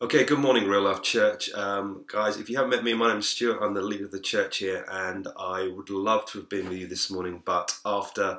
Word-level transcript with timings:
Okay, 0.00 0.24
good 0.24 0.38
morning, 0.38 0.68
Real 0.68 0.82
Life 0.82 1.02
Church. 1.02 1.52
Um, 1.54 2.04
guys, 2.06 2.36
if 2.36 2.48
you 2.48 2.54
haven't 2.54 2.70
met 2.70 2.84
me, 2.84 2.94
my 2.94 3.10
name's 3.10 3.28
Stuart. 3.30 3.58
I'm 3.60 3.74
the 3.74 3.82
leader 3.82 4.04
of 4.04 4.12
the 4.12 4.20
church 4.20 4.58
here, 4.58 4.86
and 4.88 5.26
I 5.36 5.72
would 5.74 5.90
love 5.90 6.24
to 6.26 6.38
have 6.38 6.48
been 6.48 6.68
with 6.68 6.78
you 6.78 6.86
this 6.86 7.10
morning, 7.10 7.42
but 7.44 7.76
after 7.84 8.38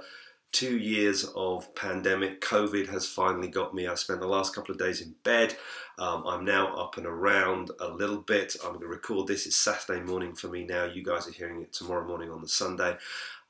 two 0.54 0.78
years 0.78 1.26
of 1.36 1.76
pandemic, 1.76 2.40
COVID 2.40 2.88
has 2.88 3.10
finally 3.10 3.50
got 3.50 3.76
me. 3.76 3.88
I 3.88 3.96
spent 3.96 4.22
the 4.22 4.28
last 4.28 4.56
couple 4.56 4.72
of 4.72 4.80
days 4.80 5.02
in 5.02 5.16
bed. 5.26 5.58
Um, 5.98 6.24
I'm 6.26 6.46
now 6.46 6.74
up 6.78 6.96
and 6.96 7.06
around 7.06 7.72
a 7.82 7.90
little 7.90 8.22
bit. 8.22 8.56
I'm 8.64 8.70
going 8.70 8.80
to 8.80 8.88
record 8.88 9.28
this. 9.28 9.46
It's 9.46 9.58
Saturday 9.58 10.02
morning 10.02 10.36
for 10.36 10.48
me 10.48 10.64
now. 10.64 10.86
You 10.86 11.04
guys 11.04 11.28
are 11.28 11.34
hearing 11.34 11.62
it 11.62 11.74
tomorrow 11.74 12.08
morning 12.08 12.32
on 12.32 12.40
the 12.42 12.48
Sunday. 12.48 12.96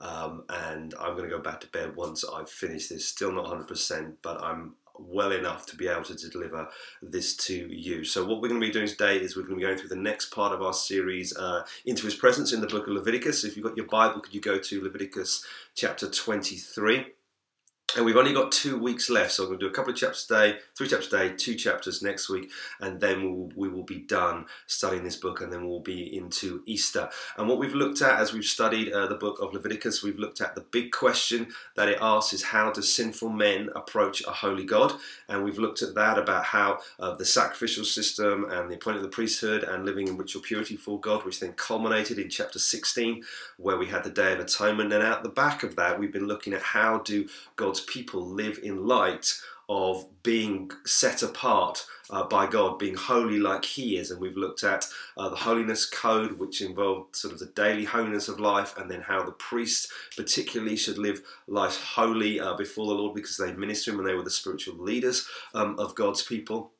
Um, 0.01 0.45
and 0.49 0.95
I'm 0.99 1.15
going 1.15 1.29
to 1.29 1.35
go 1.35 1.43
back 1.43 1.61
to 1.61 1.67
bed 1.67 1.95
once 1.95 2.25
I've 2.25 2.49
finished 2.49 2.89
this. 2.89 3.07
Still 3.07 3.33
not 3.33 3.45
100%, 3.45 4.15
but 4.23 4.41
I'm 4.41 4.73
well 4.99 5.31
enough 5.31 5.65
to 5.67 5.75
be 5.75 5.87
able 5.87 6.03
to 6.03 6.29
deliver 6.29 6.67
this 7.01 7.35
to 7.37 7.53
you. 7.53 8.03
So, 8.03 8.25
what 8.25 8.41
we're 8.41 8.49
going 8.49 8.61
to 8.61 8.67
be 8.67 8.73
doing 8.73 8.87
today 8.87 9.17
is 9.17 9.35
we're 9.35 9.43
going 9.43 9.55
to 9.55 9.59
be 9.59 9.63
going 9.63 9.77
through 9.77 9.89
the 9.89 9.95
next 9.95 10.27
part 10.31 10.53
of 10.53 10.61
our 10.61 10.73
series, 10.73 11.35
uh, 11.37 11.65
Into 11.85 12.05
His 12.05 12.15
Presence 12.15 12.53
in 12.53 12.61
the 12.61 12.67
book 12.67 12.87
of 12.87 12.93
Leviticus. 12.93 13.43
If 13.43 13.55
you've 13.55 13.65
got 13.65 13.77
your 13.77 13.87
Bible, 13.87 14.21
could 14.21 14.33
you 14.33 14.41
go 14.41 14.57
to 14.59 14.83
Leviticus 14.83 15.45
chapter 15.75 16.09
23? 16.09 17.13
And 17.95 18.05
we've 18.05 18.17
only 18.17 18.33
got 18.33 18.51
two 18.51 18.77
weeks 18.77 19.09
left, 19.09 19.31
so 19.31 19.43
I'm 19.43 19.49
going 19.49 19.59
to 19.59 19.65
do 19.65 19.71
a 19.71 19.73
couple 19.73 19.91
of 19.91 19.97
chapters 19.97 20.25
today, 20.25 20.59
three 20.77 20.87
chapters 20.87 21.09
today, 21.09 21.33
two 21.35 21.55
chapters 21.55 22.03
next 22.03 22.29
week, 22.29 22.51
and 22.79 23.01
then 23.01 23.23
we'll, 23.23 23.51
we 23.55 23.67
will 23.67 23.83
be 23.83 23.97
done 23.97 24.45
studying 24.67 25.03
this 25.03 25.15
book, 25.15 25.41
and 25.41 25.51
then 25.51 25.67
we'll 25.67 25.79
be 25.79 26.15
into 26.15 26.61
Easter. 26.67 27.09
And 27.35 27.49
what 27.49 27.57
we've 27.57 27.73
looked 27.73 28.03
at 28.03 28.19
as 28.19 28.31
we've 28.31 28.45
studied 28.45 28.93
uh, 28.93 29.07
the 29.07 29.15
book 29.15 29.39
of 29.41 29.53
Leviticus, 29.53 30.03
we've 30.03 30.19
looked 30.19 30.39
at 30.39 30.53
the 30.53 30.61
big 30.61 30.91
question 30.91 31.47
that 31.75 31.89
it 31.89 31.97
asks 31.99 32.31
is 32.31 32.43
how 32.43 32.71
do 32.71 32.83
sinful 32.83 33.29
men 33.29 33.69
approach 33.75 34.23
a 34.27 34.31
holy 34.31 34.65
God? 34.65 34.93
And 35.27 35.43
we've 35.43 35.57
looked 35.57 35.81
at 35.81 35.95
that 35.95 36.19
about 36.19 36.43
how 36.43 36.79
uh, 36.99 37.15
the 37.15 37.25
sacrificial 37.25 37.83
system 37.83 38.45
and 38.51 38.69
the 38.69 38.75
appointment 38.75 38.97
of 38.97 39.11
the 39.11 39.15
priesthood 39.15 39.63
and 39.63 39.83
living 39.83 40.07
in 40.07 40.15
ritual 40.15 40.43
purity 40.43 40.75
for 40.75 40.99
God, 40.99 41.25
which 41.25 41.39
then 41.39 41.53
culminated 41.53 42.19
in 42.19 42.29
chapter 42.29 42.59
16, 42.59 43.23
where 43.57 43.77
we 43.77 43.87
had 43.87 44.03
the 44.03 44.11
Day 44.11 44.31
of 44.33 44.39
Atonement. 44.39 44.93
And 44.93 45.03
out 45.03 45.23
the 45.23 45.29
back 45.29 45.63
of 45.63 45.75
that, 45.77 45.99
we've 45.99 46.13
been 46.13 46.27
looking 46.27 46.53
at 46.53 46.61
how 46.61 46.99
do 46.99 47.27
God's 47.55 47.78
God's 47.79 47.91
people 47.91 48.25
live 48.25 48.59
in 48.61 48.85
light 48.85 49.33
of 49.69 50.05
being 50.23 50.71
set 50.85 51.21
apart 51.21 51.85
uh, 52.09 52.23
by 52.23 52.47
God, 52.47 52.79
being 52.79 52.95
holy 52.95 53.37
like 53.37 53.63
He 53.63 53.97
is. 53.97 54.11
And 54.11 54.19
we've 54.19 54.35
looked 54.35 54.63
at 54.63 54.85
uh, 55.15 55.29
the 55.29 55.35
holiness 55.35 55.85
code, 55.85 56.39
which 56.39 56.61
involved 56.61 57.15
sort 57.15 57.33
of 57.33 57.39
the 57.39 57.45
daily 57.55 57.85
holiness 57.85 58.27
of 58.27 58.39
life, 58.39 58.75
and 58.77 58.89
then 58.89 59.01
how 59.01 59.23
the 59.23 59.31
priests, 59.33 59.91
particularly, 60.17 60.75
should 60.75 60.97
live 60.97 61.21
life 61.47 61.77
holy 61.77 62.39
uh, 62.39 62.55
before 62.55 62.87
the 62.87 62.93
Lord 62.93 63.13
because 63.13 63.37
they 63.37 63.53
minister 63.53 63.91
Him 63.91 63.99
and 63.99 64.07
they 64.07 64.15
were 64.15 64.23
the 64.23 64.31
spiritual 64.31 64.75
leaders 64.83 65.27
um, 65.53 65.77
of 65.79 65.95
God's 65.95 66.23
people. 66.23 66.71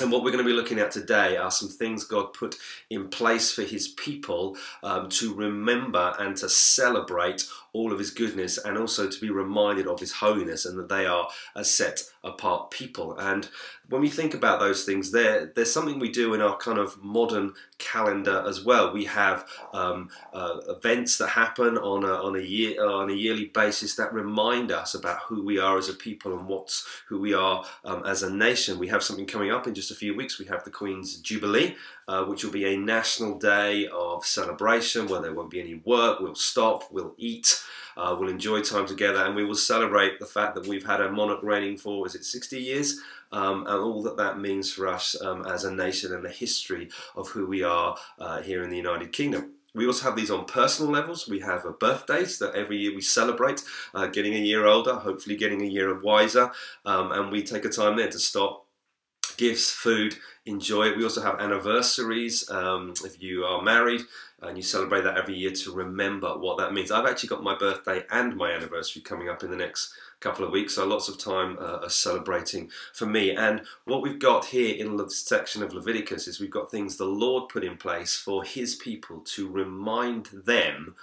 And 0.00 0.10
what 0.10 0.24
we're 0.24 0.30
going 0.30 0.42
to 0.42 0.50
be 0.50 0.56
looking 0.56 0.78
at 0.78 0.90
today 0.90 1.36
are 1.36 1.50
some 1.50 1.68
things 1.68 2.04
God 2.04 2.32
put 2.32 2.56
in 2.88 3.08
place 3.08 3.52
for 3.52 3.60
His 3.60 3.88
people 3.88 4.56
um, 4.82 5.10
to 5.10 5.34
remember 5.34 6.14
and 6.18 6.34
to 6.38 6.48
celebrate 6.48 7.46
all 7.74 7.92
of 7.92 7.98
His 7.98 8.10
goodness 8.10 8.56
and 8.56 8.78
also 8.78 9.06
to 9.10 9.20
be 9.20 9.28
reminded 9.28 9.86
of 9.86 10.00
His 10.00 10.12
holiness 10.12 10.64
and 10.64 10.78
that 10.78 10.88
they 10.88 11.04
are 11.04 11.28
a 11.54 11.62
set 11.62 12.00
apart 12.24 12.70
people. 12.70 13.18
And 13.18 13.50
when 13.88 14.00
we 14.00 14.08
think 14.08 14.34
about 14.34 14.60
those 14.60 14.84
things, 14.84 15.10
there 15.10 15.52
there's 15.54 15.72
something 15.72 15.98
we 15.98 16.10
do 16.10 16.34
in 16.34 16.40
our 16.40 16.56
kind 16.56 16.78
of 16.78 17.02
modern 17.02 17.54
calendar 17.78 18.44
as 18.46 18.64
well. 18.64 18.92
We 18.92 19.04
have 19.06 19.46
um, 19.72 20.08
uh, 20.32 20.58
events 20.68 21.18
that 21.18 21.28
happen 21.28 21.76
on 21.76 22.04
a, 22.04 22.12
on 22.12 22.36
a 22.36 22.42
year 22.42 22.84
on 22.84 23.10
a 23.10 23.14
yearly 23.14 23.46
basis 23.46 23.96
that 23.96 24.12
remind 24.12 24.70
us 24.70 24.94
about 24.94 25.20
who 25.22 25.44
we 25.44 25.58
are 25.58 25.76
as 25.78 25.88
a 25.88 25.94
people 25.94 26.38
and 26.38 26.46
what's 26.46 26.86
who 27.08 27.20
we 27.20 27.34
are 27.34 27.64
um, 27.84 28.04
as 28.06 28.22
a 28.22 28.32
nation. 28.32 28.78
We 28.78 28.88
have 28.88 29.02
something 29.02 29.26
coming 29.26 29.50
up 29.50 29.66
in 29.66 29.74
just 29.74 29.90
a 29.90 29.96
few 29.96 30.14
weeks. 30.14 30.38
We 30.38 30.46
have 30.46 30.64
the 30.64 30.70
Queen's 30.70 31.16
Jubilee, 31.18 31.76
uh, 32.08 32.24
which 32.24 32.44
will 32.44 32.52
be 32.52 32.72
a 32.72 32.76
national 32.76 33.38
day 33.38 33.88
of 33.88 34.24
celebration 34.24 35.08
where 35.08 35.20
there 35.20 35.34
won't 35.34 35.50
be 35.50 35.60
any 35.60 35.74
work. 35.84 36.20
We'll 36.20 36.34
stop. 36.34 36.84
We'll 36.90 37.14
eat. 37.18 37.62
Uh, 37.96 38.16
we'll 38.18 38.30
enjoy 38.30 38.62
time 38.62 38.86
together 38.86 39.22
and 39.22 39.36
we 39.36 39.44
will 39.44 39.54
celebrate 39.54 40.18
the 40.18 40.24
fact 40.24 40.54
that 40.54 40.66
we've 40.66 40.86
had 40.86 41.02
a 41.02 41.12
monarch 41.12 41.42
reigning 41.42 41.76
for, 41.76 42.06
is 42.06 42.14
it 42.14 42.24
60 42.24 42.58
years? 42.58 42.98
Um, 43.32 43.66
and 43.66 43.80
all 43.80 44.02
that 44.02 44.16
that 44.18 44.38
means 44.38 44.72
for 44.72 44.86
us 44.86 45.20
um, 45.22 45.44
as 45.46 45.64
a 45.64 45.74
nation 45.74 46.12
and 46.12 46.24
the 46.24 46.30
history 46.30 46.90
of 47.16 47.28
who 47.28 47.46
we 47.46 47.62
are 47.62 47.96
uh, 48.18 48.42
here 48.42 48.62
in 48.62 48.70
the 48.70 48.76
United 48.76 49.12
Kingdom. 49.12 49.54
We 49.74 49.86
also 49.86 50.04
have 50.04 50.16
these 50.16 50.30
on 50.30 50.44
personal 50.44 50.92
levels. 50.92 51.26
We 51.26 51.40
have 51.40 51.64
birthdays 51.80 52.38
that 52.40 52.54
every 52.54 52.76
year 52.76 52.94
we 52.94 53.00
celebrate, 53.00 53.62
uh, 53.94 54.06
getting 54.08 54.34
a 54.34 54.38
year 54.38 54.66
older, 54.66 54.96
hopefully 54.96 55.36
getting 55.36 55.62
a 55.62 55.66
year 55.66 55.90
of 55.90 56.02
wiser, 56.02 56.50
um, 56.84 57.10
and 57.12 57.32
we 57.32 57.42
take 57.42 57.64
a 57.64 57.70
time 57.70 57.96
there 57.96 58.10
to 58.10 58.18
stop 58.18 58.66
gifts, 59.38 59.70
food, 59.70 60.16
enjoy 60.44 60.88
it. 60.88 60.96
We 60.96 61.04
also 61.04 61.22
have 61.22 61.40
anniversaries. 61.40 62.48
Um, 62.50 62.92
if 63.04 63.22
you 63.22 63.44
are 63.44 63.62
married 63.62 64.02
and 64.42 64.56
you 64.56 64.62
celebrate 64.62 65.02
that 65.02 65.16
every 65.16 65.36
year 65.36 65.52
to 65.52 65.72
remember 65.72 66.36
what 66.36 66.58
that 66.58 66.72
means. 66.72 66.90
I've 66.90 67.06
actually 67.06 67.28
got 67.28 67.42
my 67.42 67.56
birthday 67.56 68.04
and 68.10 68.36
my 68.36 68.50
anniversary 68.52 69.02
coming 69.02 69.28
up 69.28 69.42
in 69.42 69.50
the 69.50 69.56
next 69.56 69.92
couple 70.22 70.44
of 70.44 70.52
weeks, 70.52 70.76
so 70.76 70.86
lots 70.86 71.08
of 71.08 71.18
time 71.18 71.58
uh, 71.60 71.88
celebrating 71.88 72.70
for 72.94 73.06
me. 73.06 73.32
And 73.32 73.62
what 73.84 74.02
we've 74.02 74.18
got 74.18 74.46
here 74.46 74.76
in 74.76 74.96
the 74.96 75.10
section 75.10 75.62
of 75.62 75.74
Leviticus 75.74 76.28
is 76.28 76.40
we've 76.40 76.50
got 76.50 76.70
things 76.70 76.96
the 76.96 77.04
Lord 77.04 77.48
put 77.48 77.64
in 77.64 77.76
place 77.76 78.16
for 78.16 78.44
His 78.44 78.76
people 78.76 79.20
to 79.20 79.48
remind 79.48 80.26
them 80.26 80.94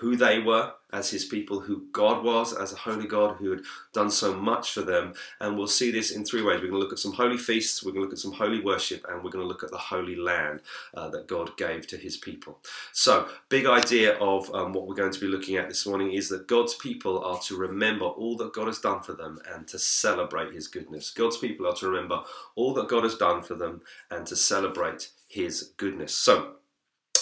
who 0.00 0.16
they 0.16 0.38
were 0.38 0.72
as 0.92 1.10
his 1.10 1.26
people, 1.26 1.60
who 1.60 1.84
God 1.92 2.24
was 2.24 2.54
as 2.56 2.72
a 2.72 2.76
holy 2.76 3.06
God 3.06 3.36
who 3.36 3.50
had 3.50 3.60
done 3.92 4.10
so 4.10 4.34
much 4.34 4.72
for 4.72 4.80
them. 4.80 5.12
And 5.40 5.56
we'll 5.56 5.66
see 5.66 5.90
this 5.90 6.10
in 6.10 6.24
three 6.24 6.42
ways. 6.42 6.60
We're 6.60 6.68
going 6.68 6.72
to 6.72 6.78
look 6.78 6.92
at 6.92 6.98
some 6.98 7.12
holy 7.12 7.36
feasts, 7.36 7.84
we're 7.84 7.92
going 7.92 8.02
to 8.02 8.06
look 8.06 8.14
at 8.14 8.18
some 8.18 8.32
holy 8.32 8.60
worship, 8.60 9.04
and 9.08 9.22
we're 9.22 9.30
going 9.30 9.44
to 9.44 9.48
look 9.48 9.62
at 9.62 9.70
the 9.70 9.76
holy 9.76 10.16
land 10.16 10.62
uh, 10.94 11.10
that 11.10 11.28
God 11.28 11.54
gave 11.58 11.86
to 11.88 11.98
his 11.98 12.16
people. 12.16 12.60
So, 12.92 13.28
big 13.50 13.66
idea 13.66 14.14
of 14.18 14.52
um, 14.54 14.72
what 14.72 14.86
we're 14.86 14.94
going 14.94 15.12
to 15.12 15.20
be 15.20 15.26
looking 15.26 15.56
at 15.56 15.68
this 15.68 15.86
morning 15.86 16.12
is 16.12 16.30
that 16.30 16.48
God's 16.48 16.74
people 16.74 17.22
are 17.22 17.38
to 17.40 17.56
remember 17.56 18.06
all 18.06 18.36
that 18.38 18.54
God 18.54 18.66
has 18.66 18.78
done 18.78 19.02
for 19.02 19.12
them 19.12 19.38
and 19.52 19.68
to 19.68 19.78
celebrate 19.78 20.54
his 20.54 20.66
goodness. 20.66 21.10
God's 21.10 21.36
people 21.36 21.66
are 21.66 21.74
to 21.74 21.88
remember 21.88 22.22
all 22.56 22.72
that 22.74 22.88
God 22.88 23.04
has 23.04 23.16
done 23.16 23.42
for 23.42 23.54
them 23.54 23.82
and 24.10 24.26
to 24.26 24.34
celebrate 24.34 25.10
his 25.28 25.74
goodness. 25.76 26.14
So, 26.14 26.54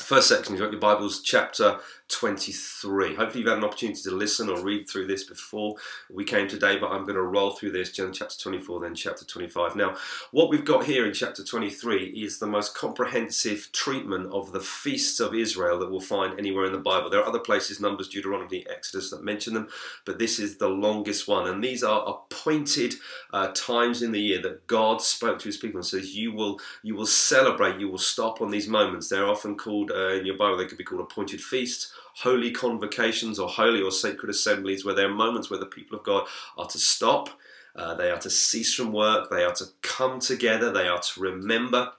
first 0.08 0.28
section, 0.28 0.54
you've 0.54 0.62
got 0.62 0.72
your 0.72 0.80
Bibles, 0.80 1.20
chapter 1.20 1.80
23. 2.08 3.14
Hopefully, 3.14 3.40
you've 3.40 3.48
had 3.48 3.58
an 3.58 3.64
opportunity 3.64 4.00
to 4.02 4.10
listen 4.10 4.48
or 4.48 4.62
read 4.62 4.88
through 4.88 5.06
this 5.06 5.24
before 5.24 5.76
we 6.10 6.24
came 6.24 6.48
today, 6.48 6.78
but 6.78 6.90
I'm 6.90 7.02
going 7.02 7.16
to 7.16 7.22
roll 7.22 7.50
through 7.50 7.72
this, 7.72 7.92
chapter 7.92 8.38
24, 8.38 8.80
then 8.80 8.94
chapter 8.94 9.24
25. 9.24 9.76
Now, 9.76 9.94
what 10.30 10.48
we've 10.48 10.64
got 10.64 10.86
here 10.86 11.06
in 11.06 11.12
chapter 11.12 11.44
23 11.44 12.06
is 12.06 12.38
the 12.38 12.46
most 12.46 12.74
comprehensive 12.74 13.68
treatment 13.72 14.32
of 14.32 14.52
the 14.52 14.60
feasts 14.60 15.20
of 15.20 15.34
Israel 15.34 15.78
that 15.78 15.90
we'll 15.90 16.00
find 16.00 16.38
anywhere 16.38 16.64
in 16.64 16.72
the 16.72 16.78
Bible. 16.78 17.10
There 17.10 17.20
are 17.20 17.28
other 17.28 17.38
places, 17.38 17.78
Numbers, 17.78 18.08
Deuteronomy, 18.08 18.64
Exodus, 18.70 19.10
that 19.10 19.22
mention 19.22 19.52
them, 19.52 19.68
but 20.06 20.18
this 20.18 20.38
is 20.38 20.56
the 20.56 20.68
longest 20.68 21.28
one. 21.28 21.46
And 21.46 21.62
these 21.62 21.84
are 21.84 22.08
appointed 22.08 22.94
uh, 23.34 23.48
times 23.54 24.00
in 24.02 24.12
the 24.12 24.20
year 24.20 24.40
that 24.42 24.66
God 24.66 25.02
spoke 25.02 25.38
to 25.40 25.48
his 25.48 25.58
people 25.58 25.78
and 25.78 25.86
says, 25.86 26.16
You 26.16 26.32
will, 26.32 26.58
you 26.82 26.94
will 26.94 27.06
celebrate, 27.06 27.78
you 27.78 27.90
will 27.90 27.98
stop 27.98 28.40
on 28.40 28.50
these 28.50 28.66
moments. 28.66 29.08
They're 29.08 29.28
often 29.28 29.56
called, 29.56 29.90
uh, 29.90 30.14
in 30.14 30.24
your 30.24 30.38
Bible, 30.38 30.56
they 30.56 30.66
could 30.66 30.78
be 30.78 30.84
called 30.84 31.02
appointed 31.02 31.42
feasts 31.42 31.92
holy 32.22 32.50
convocations 32.50 33.38
or 33.38 33.48
holy 33.48 33.80
or 33.80 33.90
sacred 33.90 34.30
assemblies 34.30 34.84
where 34.84 34.94
there 34.94 35.06
are 35.06 35.14
moments 35.14 35.50
where 35.50 35.60
the 35.60 35.66
people 35.66 35.96
of 35.96 36.04
God 36.04 36.26
are 36.56 36.66
to 36.66 36.78
stop, 36.78 37.30
uh, 37.76 37.94
they 37.94 38.10
are 38.10 38.18
to 38.18 38.30
cease 38.30 38.74
from 38.74 38.92
work, 38.92 39.30
they 39.30 39.44
are 39.44 39.54
to 39.54 39.66
come 39.82 40.18
together, 40.18 40.72
they 40.72 40.88
are 40.88 41.00
to 41.00 41.20
remember 41.20 41.92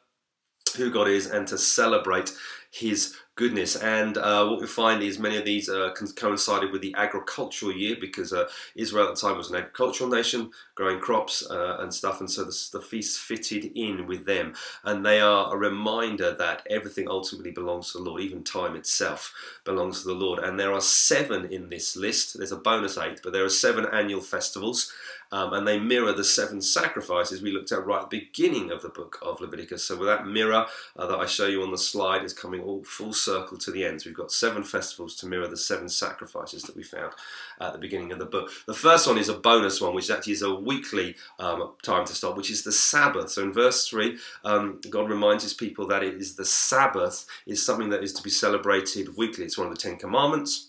who 0.75 0.91
God 0.91 1.07
is 1.07 1.25
and 1.25 1.47
to 1.47 1.57
celebrate 1.57 2.33
His 2.71 3.15
goodness. 3.39 3.77
And 3.77 4.17
uh, 4.17 4.45
what 4.47 4.59
we 4.59 4.67
find 4.67 5.01
is 5.01 5.17
many 5.17 5.37
of 5.37 5.45
these 5.45 5.69
uh, 5.69 5.93
coincided 6.17 6.73
with 6.73 6.81
the 6.81 6.93
agricultural 6.97 7.71
year 7.71 7.95
because 7.99 8.33
uh, 8.33 8.49
Israel 8.75 9.07
at 9.07 9.15
the 9.15 9.21
time 9.21 9.37
was 9.37 9.49
an 9.49 9.55
agricultural 9.55 10.09
nation, 10.09 10.51
growing 10.75 10.99
crops 10.99 11.49
uh, 11.49 11.77
and 11.79 11.93
stuff, 11.93 12.19
and 12.19 12.29
so 12.29 12.43
the, 12.43 12.69
the 12.73 12.81
feasts 12.81 13.17
fitted 13.17 13.71
in 13.75 14.07
with 14.07 14.25
them. 14.25 14.55
And 14.83 15.05
they 15.05 15.21
are 15.21 15.55
a 15.55 15.57
reminder 15.57 16.33
that 16.33 16.67
everything 16.69 17.07
ultimately 17.07 17.51
belongs 17.51 17.93
to 17.93 17.99
the 17.99 18.03
Lord, 18.03 18.21
even 18.21 18.43
time 18.43 18.75
itself 18.75 19.33
belongs 19.63 20.01
to 20.01 20.09
the 20.09 20.15
Lord. 20.15 20.39
And 20.39 20.59
there 20.59 20.73
are 20.73 20.81
seven 20.81 21.45
in 21.45 21.69
this 21.69 21.95
list. 21.95 22.37
There's 22.37 22.51
a 22.51 22.57
bonus 22.57 22.97
eight, 22.97 23.21
but 23.23 23.31
there 23.31 23.45
are 23.45 23.49
seven 23.49 23.85
annual 23.85 24.19
festivals 24.19 24.91
um, 25.31 25.53
and 25.53 25.67
they 25.67 25.79
mirror 25.79 26.13
the 26.13 26.23
seven 26.23 26.61
sacrifices 26.61 27.41
we 27.41 27.51
looked 27.51 27.71
at 27.71 27.85
right 27.85 28.01
at 28.01 28.09
the 28.09 28.19
beginning 28.19 28.71
of 28.71 28.81
the 28.81 28.89
book 28.89 29.19
of 29.21 29.41
Leviticus. 29.41 29.83
So, 29.83 29.97
with 29.97 30.07
that 30.07 30.27
mirror 30.27 30.65
uh, 30.95 31.07
that 31.07 31.19
I 31.19 31.25
show 31.25 31.47
you 31.47 31.63
on 31.63 31.71
the 31.71 31.77
slide 31.77 32.23
is 32.23 32.33
coming 32.33 32.61
all 32.61 32.83
full 32.83 33.13
circle 33.13 33.57
to 33.59 33.71
the 33.71 33.85
end. 33.85 34.01
So, 34.01 34.09
we've 34.09 34.17
got 34.17 34.31
seven 34.31 34.63
festivals 34.63 35.15
to 35.17 35.27
mirror 35.27 35.47
the 35.47 35.57
seven 35.57 35.89
sacrifices 35.89 36.63
that 36.63 36.75
we 36.75 36.83
found 36.83 37.13
at 37.61 37.73
the 37.73 37.79
beginning 37.79 38.11
of 38.11 38.19
the 38.19 38.25
book. 38.25 38.51
The 38.65 38.73
first 38.73 39.07
one 39.07 39.17
is 39.17 39.29
a 39.29 39.33
bonus 39.33 39.81
one, 39.81 39.93
which 39.93 40.09
actually 40.09 40.33
is 40.33 40.41
a 40.41 40.53
weekly 40.53 41.15
um, 41.39 41.73
time 41.83 42.05
to 42.05 42.15
stop, 42.15 42.37
which 42.37 42.51
is 42.51 42.63
the 42.63 42.71
Sabbath. 42.71 43.31
So, 43.31 43.43
in 43.43 43.53
verse 43.53 43.87
3, 43.87 44.17
um, 44.45 44.79
God 44.89 45.09
reminds 45.09 45.43
his 45.43 45.53
people 45.53 45.87
that 45.87 46.03
it 46.03 46.15
is 46.15 46.35
the 46.35 46.45
Sabbath 46.45 47.25
is 47.45 47.65
something 47.65 47.89
that 47.89 48.03
is 48.03 48.13
to 48.13 48.23
be 48.23 48.29
celebrated 48.29 49.15
weekly. 49.17 49.45
It's 49.45 49.57
one 49.57 49.67
of 49.67 49.73
the 49.73 49.81
Ten 49.81 49.97
Commandments. 49.97 50.68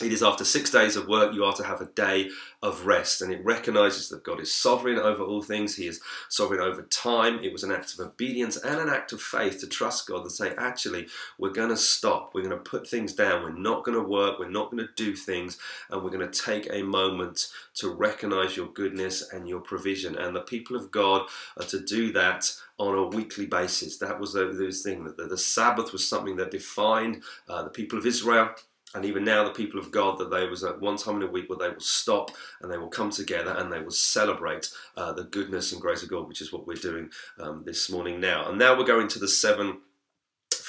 It 0.00 0.12
is 0.12 0.22
after 0.22 0.44
six 0.44 0.70
days 0.70 0.96
of 0.96 1.06
work 1.06 1.34
you 1.34 1.44
are 1.44 1.52
to 1.52 1.64
have 1.64 1.80
a 1.80 1.86
day 1.86 2.30
of 2.62 2.86
rest 2.86 3.20
and 3.20 3.32
it 3.32 3.44
recognizes 3.44 4.08
that 4.08 4.24
god 4.24 4.40
is 4.40 4.54
sovereign 4.54 4.98
over 4.98 5.22
all 5.22 5.42
things. 5.42 5.76
He 5.76 5.86
is 5.86 6.00
sovereign 6.28 6.60
over 6.60 6.82
time. 6.82 7.40
It 7.42 7.52
was 7.52 7.62
an 7.62 7.72
act 7.72 7.92
of 7.92 8.00
obedience 8.00 8.56
and 8.56 8.80
an 8.80 8.88
act 8.88 9.12
of 9.12 9.20
faith 9.20 9.60
to 9.60 9.66
trust 9.66 10.06
god 10.06 10.22
and 10.22 10.32
say 10.32 10.54
actually 10.56 11.08
we're 11.38 11.50
going 11.50 11.68
to 11.68 11.76
stop. 11.76 12.32
We're 12.34 12.44
going 12.44 12.56
to 12.56 12.70
put 12.70 12.88
things 12.88 13.12
down. 13.12 13.42
We're 13.42 13.52
not 13.52 13.84
going 13.84 13.96
to 13.96 14.08
work. 14.08 14.38
We're 14.38 14.48
not 14.48 14.70
going 14.70 14.86
to 14.86 14.92
do 14.96 15.14
things 15.14 15.58
and 15.90 16.02
we're 16.02 16.10
going 16.10 16.28
to 16.28 16.42
take 16.42 16.68
a 16.70 16.82
moment 16.82 17.48
to 17.74 17.90
recognize 17.90 18.56
your 18.56 18.68
goodness 18.68 19.32
and 19.32 19.48
your 19.48 19.60
provision. 19.60 20.16
And 20.16 20.34
the 20.34 20.40
people 20.40 20.76
of 20.76 20.90
god 20.90 21.28
are 21.58 21.66
to 21.66 21.80
do 21.80 22.12
that 22.12 22.52
on 22.78 22.96
a 22.96 23.06
weekly 23.06 23.46
basis. 23.46 23.98
That 23.98 24.18
was 24.18 24.32
the, 24.32 24.46
the 24.46 24.72
thing 24.72 25.04
that 25.04 25.16
the, 25.16 25.26
the 25.26 25.38
sabbath 25.38 25.92
was 25.92 26.08
something 26.08 26.36
that 26.36 26.50
defined 26.50 27.22
uh, 27.48 27.62
the 27.62 27.70
people 27.70 27.98
of 27.98 28.06
israel 28.06 28.50
and 28.94 29.04
even 29.04 29.24
now 29.24 29.44
the 29.44 29.50
people 29.50 29.80
of 29.80 29.90
God 29.90 30.18
that 30.18 30.30
there 30.30 30.48
was 30.48 30.64
at 30.64 30.80
one 30.80 30.96
time 30.96 31.16
in 31.16 31.22
a 31.22 31.30
week 31.30 31.48
where 31.48 31.58
they 31.58 31.72
will 31.72 31.80
stop 31.80 32.30
and 32.60 32.70
they 32.70 32.76
will 32.76 32.88
come 32.88 33.10
together 33.10 33.54
and 33.58 33.72
they 33.72 33.80
will 33.80 33.90
celebrate 33.90 34.70
uh, 34.96 35.12
the 35.12 35.24
goodness 35.24 35.72
and 35.72 35.80
grace 35.80 36.02
of 36.02 36.10
God, 36.10 36.28
which 36.28 36.40
is 36.40 36.52
what 36.52 36.66
we're 36.66 36.74
doing 36.74 37.10
um, 37.38 37.62
this 37.64 37.90
morning 37.90 38.20
now. 38.20 38.48
And 38.48 38.58
now 38.58 38.76
we're 38.76 38.84
going 38.84 39.08
to 39.08 39.18
the 39.18 39.28
seven 39.28 39.78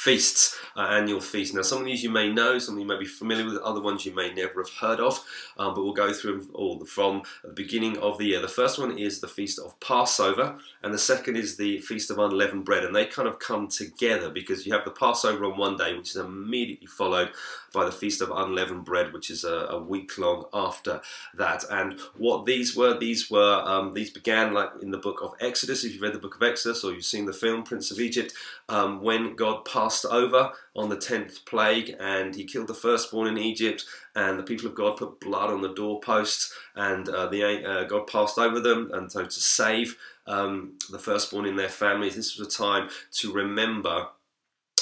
feasts, 0.04 0.58
uh, 0.76 0.82
annual 0.82 1.22
feasts. 1.22 1.56
Now, 1.56 1.62
some 1.62 1.80
of 1.80 1.86
these 1.86 2.04
you 2.04 2.10
may 2.10 2.30
know, 2.30 2.60
some 2.60 2.76
of 2.76 2.82
you 2.82 2.86
may 2.86 3.00
be 3.00 3.06
familiar 3.06 3.46
with, 3.46 3.56
other 3.58 3.82
ones 3.82 4.06
you 4.06 4.14
may 4.14 4.34
never 4.34 4.62
have 4.62 4.74
heard 4.74 5.00
of, 5.00 5.24
um, 5.58 5.74
but 5.74 5.84
we'll 5.84 5.94
go 5.94 6.12
through 6.12 6.40
them 6.40 6.50
all 6.54 6.84
from 6.84 7.24
the 7.42 7.54
beginning 7.54 7.98
of 8.00 8.18
the 8.18 8.26
year. 8.26 8.42
The 8.42 8.50
first 8.50 8.78
one 8.78 8.98
is 8.98 9.22
the 9.22 9.30
Feast 9.30 9.60
of 9.60 9.80
Passover, 9.80 10.58
and 10.82 10.94
the 10.94 10.98
second 10.98 11.38
is 11.38 11.56
the 11.56 11.80
Feast 11.80 12.12
of 12.12 12.20
Unleavened 12.20 12.66
Bread, 12.66 12.84
and 12.84 12.94
they 12.94 13.06
kind 13.06 13.30
of 13.30 13.40
come 13.40 13.70
together 13.70 14.30
because 14.30 14.66
you 14.66 14.74
have 14.74 14.84
the 14.84 14.92
Passover 14.92 15.46
on 15.46 15.58
one 15.58 15.78
day, 15.78 15.96
which 15.96 16.10
is 16.10 16.18
immediately 16.18 16.88
followed 16.88 17.32
by 17.74 17.86
the 17.86 17.92
Feast 17.92 18.22
of 18.22 18.32
Unleavened 18.32 18.86
Bread, 18.86 19.12
which 19.12 19.30
is 19.30 19.44
a, 19.44 19.68
a 19.70 19.80
week 19.82 20.18
long 20.18 20.46
after 20.54 21.02
that. 21.34 21.66
And 21.70 22.00
what 22.16 22.46
these 22.46 22.76
were, 22.76 22.98
these 22.98 23.30
were, 23.30 23.62
um, 23.66 23.94
these 23.94 24.12
began 24.12 24.54
like 24.54 24.70
in 24.82 24.92
the 24.92 24.98
book 24.98 25.22
of 25.22 25.34
Exodus, 25.42 25.84
if 25.84 25.94
you've 25.94 26.02
read 26.02 26.14
the 26.14 26.20
book 26.20 26.36
of 26.36 26.44
Exodus 26.44 26.84
or 26.84 26.94
you've 26.94 27.04
seen 27.04 27.26
the 27.26 27.34
film 27.34 27.64
Prince 27.64 27.92
of 27.92 28.00
Egypt, 28.00 28.34
um, 28.70 29.02
when 29.02 29.36
God 29.36 29.66
passed 29.66 30.06
over 30.06 30.52
on 30.76 30.90
the 30.90 30.98
10th 30.98 31.46
plague 31.46 31.96
and 32.00 32.36
he 32.36 32.46
killed 32.46 32.68
the 32.68 32.74
firstborn 32.74 33.28
in 33.28 33.38
Egypt 33.38 33.84
and 34.16 34.38
the 34.38 34.44
people 34.44 34.68
of 34.68 34.76
God 34.76 34.98
put 34.98 35.20
blood 35.20 35.50
on 35.50 35.62
the 35.62 35.74
doorposts 35.74 36.54
and 36.76 37.10
uh, 37.10 37.28
the, 37.28 37.66
uh, 37.66 37.84
God 37.86 38.08
passed 38.08 38.38
over 38.38 38.60
them 38.60 38.92
and 38.94 39.12
so 39.12 39.26
to 39.26 39.32
save 39.32 39.98
um, 40.28 40.74
the 40.90 41.00
firstborn 41.00 41.46
in 41.46 41.56
their 41.56 41.70
families. 41.70 42.16
This 42.16 42.38
was 42.38 42.48
a 42.48 42.58
time 42.58 42.90
to 43.14 43.34
remember 43.34 44.08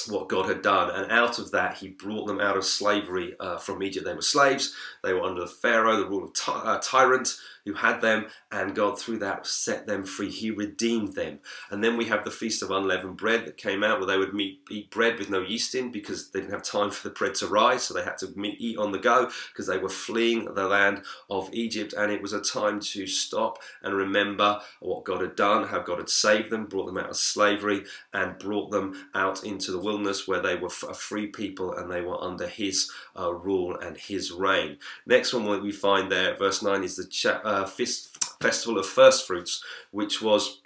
what 0.08 0.28
God 0.28 0.48
had 0.48 0.62
done, 0.62 0.90
and 0.90 1.10
out 1.10 1.38
of 1.38 1.50
that, 1.52 1.78
He 1.78 1.88
brought 1.88 2.26
them 2.26 2.40
out 2.40 2.56
of 2.56 2.64
slavery 2.64 3.34
uh, 3.40 3.58
from 3.58 3.82
Egypt. 3.82 4.06
They 4.06 4.14
were 4.14 4.22
slaves, 4.22 4.74
they 5.02 5.12
were 5.12 5.22
under 5.22 5.42
the 5.42 5.46
Pharaoh, 5.46 5.96
the 5.96 6.08
rule 6.08 6.24
of 6.24 6.34
ty- 6.34 6.52
uh, 6.52 6.80
tyrant, 6.82 7.36
who 7.64 7.74
had 7.74 8.00
them, 8.00 8.26
and 8.50 8.74
God 8.74 8.98
through 8.98 9.18
that 9.18 9.46
set 9.46 9.86
them 9.86 10.04
free. 10.04 10.30
He 10.30 10.50
redeemed 10.50 11.14
them. 11.14 11.38
And 11.70 11.82
then 11.82 11.96
we 11.96 12.06
have 12.06 12.24
the 12.24 12.30
Feast 12.30 12.62
of 12.62 12.70
Unleavened 12.70 13.16
Bread 13.16 13.46
that 13.46 13.56
came 13.56 13.84
out 13.84 13.98
where 13.98 14.06
they 14.06 14.18
would 14.18 14.34
meet, 14.34 14.62
eat 14.70 14.90
bread 14.90 15.18
with 15.18 15.30
no 15.30 15.40
yeast 15.40 15.74
in 15.74 15.92
because 15.92 16.30
they 16.30 16.40
didn't 16.40 16.52
have 16.52 16.62
time 16.62 16.90
for 16.90 17.08
the 17.08 17.14
bread 17.14 17.34
to 17.36 17.46
rise, 17.46 17.84
so 17.84 17.94
they 17.94 18.02
had 18.02 18.18
to 18.18 18.32
meet, 18.36 18.60
eat 18.60 18.78
on 18.78 18.92
the 18.92 18.98
go 18.98 19.30
because 19.52 19.66
they 19.66 19.78
were 19.78 19.88
fleeing 19.88 20.52
the 20.54 20.66
land 20.66 21.02
of 21.30 21.52
Egypt. 21.52 21.94
And 21.96 22.10
it 22.10 22.22
was 22.22 22.32
a 22.32 22.40
time 22.40 22.80
to 22.80 23.06
stop 23.06 23.58
and 23.82 23.94
remember 23.94 24.60
what 24.80 25.04
God 25.04 25.20
had 25.20 25.36
done, 25.36 25.68
how 25.68 25.80
God 25.80 25.98
had 25.98 26.08
saved 26.08 26.50
them, 26.50 26.66
brought 26.66 26.86
them 26.86 26.98
out 26.98 27.10
of 27.10 27.16
slavery, 27.16 27.84
and 28.12 28.38
brought 28.38 28.70
them 28.70 29.08
out 29.14 29.44
into 29.44 29.70
the 29.70 29.78
where 30.26 30.40
they 30.40 30.56
were 30.56 30.70
a 30.88 30.94
free 30.94 31.26
people 31.26 31.72
and 31.74 31.90
they 31.90 32.00
were 32.00 32.22
under 32.22 32.46
His 32.46 32.90
uh, 33.18 33.32
rule 33.32 33.78
and 33.78 33.96
His 33.96 34.32
reign. 34.32 34.78
Next 35.06 35.32
one 35.32 35.62
we 35.62 35.72
find 35.72 36.10
there, 36.10 36.36
verse 36.36 36.62
9, 36.62 36.82
is 36.84 36.96
the 36.96 37.06
chapter 37.06 37.46
uh, 37.46 37.66
festival 37.66 38.78
of 38.78 38.86
first 38.86 39.26
fruits, 39.26 39.62
which 39.90 40.22
was 40.22 40.60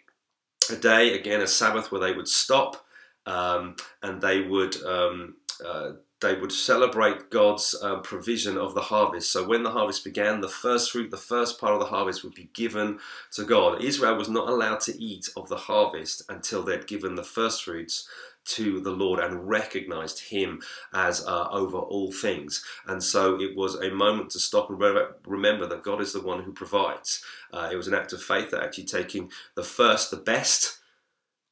a 0.71 0.77
day, 0.77 1.15
again, 1.15 1.41
a 1.41 1.47
Sabbath, 1.47 1.91
where 1.91 2.01
they 2.01 2.13
would 2.13 2.29
stop 2.29 2.87
um, 3.27 3.77
and 4.03 4.21
they 4.21 4.41
would. 4.41 4.83
Um, 4.85 5.37
uh, 5.65 5.93
they 6.21 6.35
would 6.35 6.53
celebrate 6.53 7.31
God's 7.31 7.75
uh, 7.83 7.97
provision 7.97 8.57
of 8.57 8.75
the 8.75 8.81
harvest. 8.81 9.31
So 9.31 9.47
when 9.47 9.63
the 9.63 9.71
harvest 9.71 10.03
began, 10.03 10.41
the 10.41 10.49
first 10.49 10.91
fruit, 10.91 11.11
the 11.11 11.17
first 11.19 11.61
part 11.61 11.75
of 11.75 11.81
the 11.81 11.87
harvest 11.87 12.25
would 12.25 12.35
be 12.35 12.49
given 12.55 12.99
to 13.33 13.45
God. 13.45 13.83
Israel 13.83 14.17
was 14.17 14.29
not 14.29 14.49
allowed 14.49 14.81
to 14.81 15.03
eat 15.03 15.29
of 15.37 15.49
the 15.49 15.57
harvest 15.57 16.23
until 16.31 16.63
they'd 16.63 16.87
given 16.87 17.17
the 17.17 17.23
first 17.23 17.65
fruits 17.65 18.09
to 18.47 18.81
the 18.81 18.91
Lord 18.91 19.21
and 19.21 19.49
recognized 19.49 20.21
Him 20.21 20.61
as 20.93 21.27
uh, 21.27 21.49
over 21.51 21.79
all 21.79 22.13
things. 22.13 22.65
And 22.87 23.03
so 23.03 23.41
it 23.41 23.57
was 23.57 23.77
a 23.77 23.91
moment 23.91 24.31
to 24.31 24.39
stop 24.39 24.71
and 24.71 24.81
remember 25.27 25.67
that 25.67 25.83
God 25.83 26.01
is 26.01 26.13
the 26.13 26.23
one 26.23 26.43
who 26.43 26.53
provides. 26.53 27.23
Uh, 27.53 27.69
it 27.73 27.77
was 27.77 27.89
an 27.89 27.95
act 27.95 28.13
of 28.13 28.23
faith 28.23 28.51
that 28.51 28.63
actually 28.63 28.85
taking 28.85 29.31
the 29.55 29.63
first, 29.63 30.11
the 30.11 30.17
best, 30.17 30.79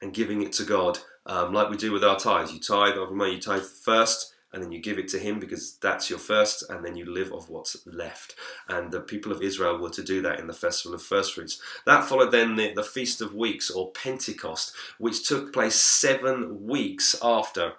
and 0.00 0.12
giving 0.12 0.42
it 0.42 0.52
to 0.52 0.64
God, 0.64 0.98
um, 1.26 1.52
like 1.52 1.70
we 1.70 1.76
do 1.76 1.92
with 1.92 2.04
our 2.04 2.18
tithes. 2.18 2.52
You 2.52 2.60
tithe 2.60 2.96
money, 3.10 3.36
you 3.36 3.40
tithe 3.40 3.62
first 3.62 4.33
and 4.54 4.62
then 4.62 4.72
you 4.72 4.80
give 4.80 4.98
it 4.98 5.08
to 5.08 5.18
him 5.18 5.38
because 5.38 5.76
that's 5.76 6.08
your 6.08 6.18
first, 6.18 6.70
and 6.70 6.84
then 6.84 6.96
you 6.96 7.04
live 7.04 7.32
off 7.32 7.50
what's 7.50 7.86
left. 7.86 8.36
And 8.68 8.92
the 8.92 9.00
people 9.00 9.32
of 9.32 9.42
Israel 9.42 9.78
were 9.78 9.90
to 9.90 10.02
do 10.02 10.22
that 10.22 10.38
in 10.38 10.46
the 10.46 10.52
festival 10.52 10.94
of 10.94 11.02
first 11.02 11.34
fruits. 11.34 11.60
That 11.84 12.04
followed 12.04 12.30
then 12.30 12.56
the, 12.56 12.72
the 12.72 12.82
Feast 12.82 13.20
of 13.20 13.34
Weeks 13.34 13.70
or 13.70 13.90
Pentecost, 13.92 14.72
which 14.98 15.26
took 15.26 15.52
place 15.52 15.74
seven 15.74 16.66
weeks 16.66 17.16
after 17.20 17.74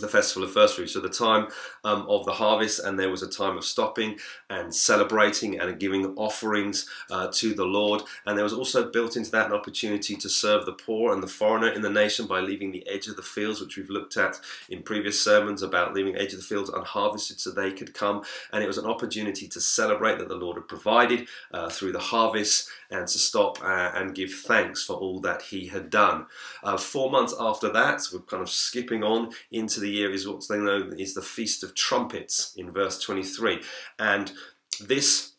the 0.00 0.08
festival 0.08 0.44
of 0.44 0.52
first 0.52 0.76
fruits, 0.76 0.92
so 0.92 1.00
the 1.00 1.08
time 1.08 1.48
um, 1.84 2.06
of 2.08 2.24
the 2.24 2.32
harvest, 2.32 2.80
and 2.80 2.98
there 2.98 3.10
was 3.10 3.22
a 3.22 3.28
time 3.28 3.56
of 3.56 3.64
stopping 3.64 4.18
and 4.50 4.74
celebrating 4.74 5.60
and 5.60 5.78
giving 5.78 6.06
offerings 6.16 6.88
uh, 7.10 7.28
to 7.32 7.54
the 7.54 7.64
Lord. 7.64 8.02
And 8.26 8.36
there 8.36 8.44
was 8.44 8.52
also 8.52 8.90
built 8.90 9.16
into 9.16 9.30
that 9.32 9.46
an 9.46 9.52
opportunity 9.52 10.16
to 10.16 10.28
serve 10.28 10.66
the 10.66 10.72
poor 10.72 11.12
and 11.12 11.22
the 11.22 11.28
foreigner 11.28 11.68
in 11.68 11.82
the 11.82 11.90
nation 11.90 12.26
by 12.26 12.40
leaving 12.40 12.72
the 12.72 12.86
edge 12.88 13.06
of 13.06 13.16
the 13.16 13.22
fields, 13.22 13.60
which 13.60 13.76
we've 13.76 13.90
looked 13.90 14.16
at 14.16 14.40
in 14.68 14.82
previous 14.82 15.22
sermons 15.22 15.62
about 15.62 15.94
leaving 15.94 16.16
edge 16.16 16.32
of 16.32 16.38
the 16.38 16.44
fields 16.44 16.70
unharvested 16.70 17.40
so 17.40 17.50
they 17.50 17.72
could 17.72 17.94
come. 17.94 18.22
And 18.52 18.62
it 18.62 18.66
was 18.66 18.78
an 18.78 18.86
opportunity 18.86 19.48
to 19.48 19.60
celebrate 19.60 20.18
that 20.18 20.28
the 20.28 20.34
Lord 20.36 20.56
had 20.56 20.68
provided 20.68 21.26
uh, 21.52 21.68
through 21.68 21.92
the 21.92 21.98
harvest 21.98 22.68
and 22.92 23.06
to 23.08 23.18
stop 23.18 23.62
uh, 23.62 23.92
and 23.94 24.14
give 24.14 24.32
thanks 24.32 24.84
for 24.84 24.94
all 24.94 25.20
that 25.20 25.42
He 25.42 25.66
had 25.66 25.90
done. 25.90 26.26
Uh, 26.62 26.76
four 26.76 27.10
months 27.10 27.34
after 27.38 27.72
that, 27.72 28.02
we're 28.12 28.20
kind 28.20 28.42
of 28.42 28.50
skipping 28.50 29.02
on 29.02 29.32
into 29.50 29.80
the 29.80 29.90
year, 29.90 30.12
is 30.12 30.28
what's 30.28 30.50
known 30.50 30.98
is 30.98 31.14
the 31.14 31.22
Feast 31.22 31.62
of 31.62 31.74
Trumpets 31.74 32.54
in 32.56 32.70
verse 32.70 33.00
23. 33.00 33.60
And 33.98 34.32
this 34.80 35.32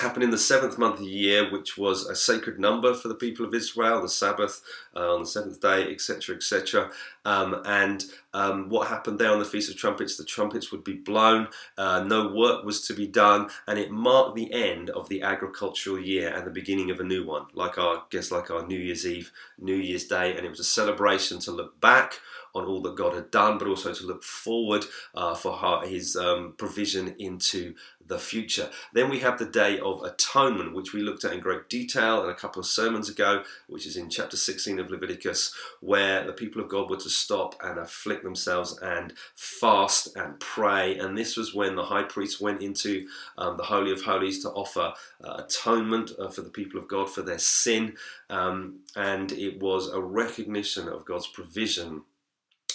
happened 0.00 0.24
in 0.24 0.30
the 0.30 0.38
seventh 0.38 0.78
month 0.78 0.94
of 0.94 1.00
the 1.00 1.10
year, 1.10 1.50
which 1.50 1.78
was 1.78 2.06
a 2.06 2.14
sacred 2.14 2.58
number 2.58 2.94
for 2.94 3.08
the 3.08 3.14
people 3.14 3.46
of 3.46 3.54
Israel, 3.54 4.02
the 4.02 4.08
Sabbath 4.08 4.62
uh, 4.96 5.14
on 5.14 5.20
the 5.20 5.26
seventh 5.26 5.60
day, 5.60 5.92
etc., 5.92 6.36
etc. 6.36 6.90
Um, 7.24 7.62
and 7.64 8.04
um, 8.32 8.68
what 8.68 8.88
happened 8.88 9.18
there 9.18 9.32
on 9.32 9.38
the 9.38 9.44
Feast 9.44 9.70
of 9.70 9.76
Trumpets, 9.76 10.16
the 10.16 10.24
trumpets 10.24 10.72
would 10.72 10.84
be 10.84 10.94
blown, 10.94 11.48
uh, 11.76 12.02
no 12.04 12.28
work 12.28 12.64
was 12.64 12.86
to 12.86 12.94
be 12.94 13.06
done, 13.06 13.48
and 13.66 13.78
it 13.78 13.90
marked 13.90 14.36
the 14.36 14.52
end 14.52 14.90
of 14.90 15.08
the 15.08 15.22
agricultural 15.22 15.98
year 15.98 16.34
and 16.34 16.46
the 16.46 16.50
beginning 16.50 16.90
of 16.90 17.00
a 17.00 17.04
new 17.04 17.26
one, 17.26 17.46
like 17.54 17.78
our, 17.78 17.96
I 17.96 18.02
guess, 18.10 18.30
like 18.30 18.50
our 18.50 18.66
New 18.66 18.78
Year's 18.78 19.06
Eve, 19.06 19.32
New 19.58 19.76
Year's 19.76 20.06
Day, 20.06 20.36
and 20.36 20.46
it 20.46 20.50
was 20.50 20.60
a 20.60 20.64
celebration 20.64 21.38
to 21.40 21.50
look 21.50 21.80
back 21.80 22.20
on 22.54 22.64
all 22.64 22.80
that 22.82 22.96
God 22.96 23.14
had 23.14 23.30
done, 23.30 23.58
but 23.58 23.68
also 23.68 23.92
to 23.92 24.06
look 24.06 24.24
forward 24.24 24.84
uh, 25.14 25.34
for 25.34 25.82
His 25.84 26.16
um, 26.16 26.54
provision 26.56 27.14
into 27.18 27.74
the 28.08 28.18
future. 28.18 28.70
Then 28.92 29.10
we 29.10 29.20
have 29.20 29.38
the 29.38 29.46
Day 29.46 29.78
of 29.78 30.02
Atonement, 30.02 30.74
which 30.74 30.92
we 30.92 31.02
looked 31.02 31.24
at 31.24 31.32
in 31.32 31.40
great 31.40 31.68
detail 31.68 32.24
in 32.24 32.30
a 32.30 32.34
couple 32.34 32.60
of 32.60 32.66
sermons 32.66 33.08
ago, 33.08 33.42
which 33.66 33.86
is 33.86 33.96
in 33.96 34.08
chapter 34.08 34.36
16 34.36 34.78
of 34.78 34.85
Leviticus, 34.90 35.54
where 35.80 36.24
the 36.24 36.32
people 36.32 36.60
of 36.62 36.68
God 36.68 36.90
were 36.90 36.96
to 36.96 37.10
stop 37.10 37.54
and 37.62 37.78
afflict 37.78 38.22
themselves 38.22 38.78
and 38.78 39.12
fast 39.34 40.16
and 40.16 40.38
pray. 40.40 40.98
And 40.98 41.16
this 41.16 41.36
was 41.36 41.54
when 41.54 41.76
the 41.76 41.84
high 41.84 42.04
priest 42.04 42.40
went 42.40 42.62
into 42.62 43.06
um, 43.38 43.56
the 43.56 43.64
Holy 43.64 43.92
of 43.92 44.02
Holies 44.02 44.42
to 44.42 44.50
offer 44.50 44.92
uh, 45.24 45.42
atonement 45.44 46.12
uh, 46.18 46.28
for 46.28 46.42
the 46.42 46.50
people 46.50 46.80
of 46.80 46.88
God 46.88 47.10
for 47.10 47.22
their 47.22 47.38
sin. 47.38 47.96
Um, 48.30 48.80
and 48.94 49.32
it 49.32 49.60
was 49.60 49.88
a 49.92 50.00
recognition 50.00 50.88
of 50.88 51.04
God's 51.04 51.26
provision 51.26 52.02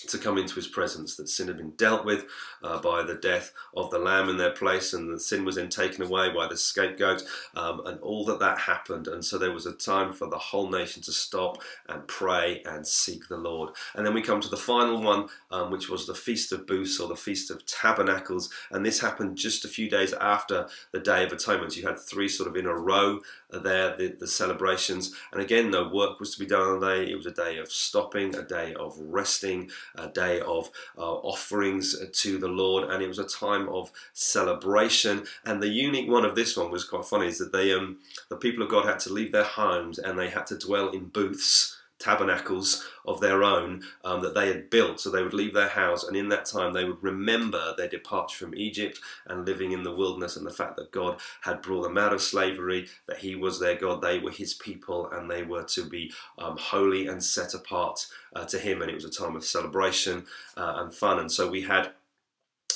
to 0.08 0.17
come 0.17 0.38
into 0.38 0.55
his 0.55 0.67
presence, 0.67 1.15
that 1.15 1.29
sin 1.29 1.48
had 1.48 1.58
been 1.58 1.72
dealt 1.72 2.05
with 2.05 2.25
uh, 2.63 2.79
by 2.79 3.03
the 3.03 3.15
death 3.15 3.51
of 3.75 3.89
the 3.89 4.00
lamb 4.00 4.29
in 4.29 4.38
their 4.38 4.51
place, 4.51 4.93
and 4.93 5.13
the 5.13 5.20
sin 5.20 5.46
was 5.46 5.55
then 5.55 5.70
taken 5.70 6.03
away 6.03 6.31
by 6.34 6.48
the 6.48 6.58
scapegoat, 6.58 7.24
um, 7.55 7.86
and 7.86 8.00
all 8.01 8.25
that 8.25 8.39
that 8.39 8.60
happened. 8.60 9.08
And 9.08 9.24
so 9.24 9.38
there 9.38 9.51
was 9.51 9.65
a 9.65 9.74
time 9.74 10.13
for 10.13 10.27
the 10.27 10.38
whole 10.38 10.70
nation 10.70 11.01
to 11.03 11.12
stop 11.12 11.62
and 11.88 12.08
pray 12.08 12.62
and 12.65 12.86
seek 12.86 13.27
the 13.27 13.38
Lord. 13.38 13.72
And 13.96 14.05
then 14.05 14.13
we 14.13 14.22
come 14.22 14.41
to 14.41 14.50
the 14.50 14.58
final 14.58 15.01
one, 15.01 15.27
um, 15.51 15.72
which 15.72 15.89
was 15.89 16.08
the 16.08 16.15
Feast 16.15 16.51
of 16.51 16.67
Booths 16.67 17.00
or 17.00 17.08
the 17.08 17.15
Feast 17.15 17.51
of 17.51 17.65
Tabernacles, 17.65 18.50
and 18.72 18.86
this 18.86 19.00
happened 19.00 19.38
just 19.38 19.65
a 19.65 19.70
few 19.70 19.89
days 19.89 20.13
after 20.13 20.67
the 20.91 21.00
Day 21.00 21.24
of 21.24 21.31
Atonement. 21.31 21.75
You 21.77 21.88
had 21.88 22.00
three 22.00 22.27
sort 22.27 22.50
of 22.50 22.55
in 22.55 22.65
a 22.65 22.74
row 22.74 23.20
there, 23.50 23.96
the, 23.98 24.15
the 24.20 24.27
celebrations, 24.27 25.13
and 25.31 25.41
again, 25.41 25.72
no 25.72 25.88
work 25.88 26.20
was 26.20 26.34
to 26.34 26.39
be 26.39 26.46
done 26.46 26.62
on 26.62 26.79
the 26.79 26.88
day. 26.88 27.12
It 27.12 27.15
was 27.15 27.25
a 27.25 27.31
day 27.31 27.58
of 27.58 27.72
stopping, 27.72 28.36
a 28.36 28.43
day 28.43 28.74
of 28.74 28.98
resting 29.00 29.70
a 29.95 30.07
day 30.07 30.39
of 30.41 30.69
uh, 30.98 31.01
offerings 31.01 31.95
to 32.10 32.38
the 32.38 32.48
Lord, 32.48 32.89
and 32.89 33.01
it 33.01 33.07
was 33.07 33.19
a 33.19 33.25
time 33.25 33.67
of 33.69 33.91
celebration. 34.13 35.25
And 35.45 35.62
the 35.62 35.67
unique 35.67 36.10
one 36.10 36.25
of 36.25 36.36
this 36.36 36.55
one 36.57 36.71
was 36.71 36.83
quite 36.83 37.05
funny 37.05 37.27
is 37.27 37.39
that 37.39 37.51
they, 37.51 37.74
um, 37.74 37.98
the 38.29 38.36
people 38.36 38.63
of 38.63 38.69
God 38.69 38.86
had 38.86 39.00
to 39.01 39.13
leave 39.13 39.31
their 39.31 39.43
homes 39.43 40.00
and 40.00 40.17
they 40.17 40.29
had 40.29 40.48
to 40.48 40.57
dwell 40.57 40.89
in 40.89 41.05
booths 41.05 41.77
tabernacles 42.01 42.88
of 43.05 43.20
their 43.20 43.43
own 43.43 43.84
um, 44.03 44.22
that 44.22 44.34
they 44.34 44.48
had 44.48 44.70
built. 44.70 45.00
So 45.00 45.10
they 45.10 45.24
would 45.24 45.34
leave 45.34 45.53
their 45.53 45.70
house, 45.70 46.03
and 46.03 46.17
in 46.17 46.29
that 46.29 46.46
time 46.46 46.74
they 46.74 46.84
would 46.84 47.01
remember 47.01 47.74
their 47.77 47.88
departure 47.88 48.46
from 48.46 48.55
Egypt 48.55 49.00
and 49.27 49.46
living 49.46 49.72
in 49.72 49.84
the 49.84 49.96
wilderness, 49.96 50.36
and 50.36 50.46
the 50.46 50.51
fact 50.51 50.75
that 50.77 50.91
God 50.91 51.20
had 51.41 51.62
brought 51.62 51.84
them 51.84 51.98
out 51.98 52.13
of 52.13 52.22
slavery, 52.22 52.88
that 53.08 53.17
He 53.17 53.36
was 53.36 53.60
their 53.60 53.75
God, 53.75 54.01
they 54.01 54.20
were 54.20 54.31
His 54.31 54.53
people, 54.53 55.10
and 55.12 55.29
they 55.29 55.43
were 55.43 55.63
to 55.63 55.86
be 55.86 56.12
um, 56.38 56.58
holy 56.58 57.08
and 57.08 57.24
set 57.24 57.53
apart 57.53 58.08
uh, 58.36 58.46
to 58.46 58.58
Him. 58.58 58.81
And 58.81 58.89
it 58.89 58.96
was 58.96 59.05
a 59.05 59.12
time 59.12 59.36
of 59.36 59.46
celebration 59.46 60.25
uh, 60.58 60.74
and 60.77 60.93
fun. 60.93 61.20
And 61.20 61.31
so 61.31 61.50
we 61.50 61.62
had. 61.62 61.91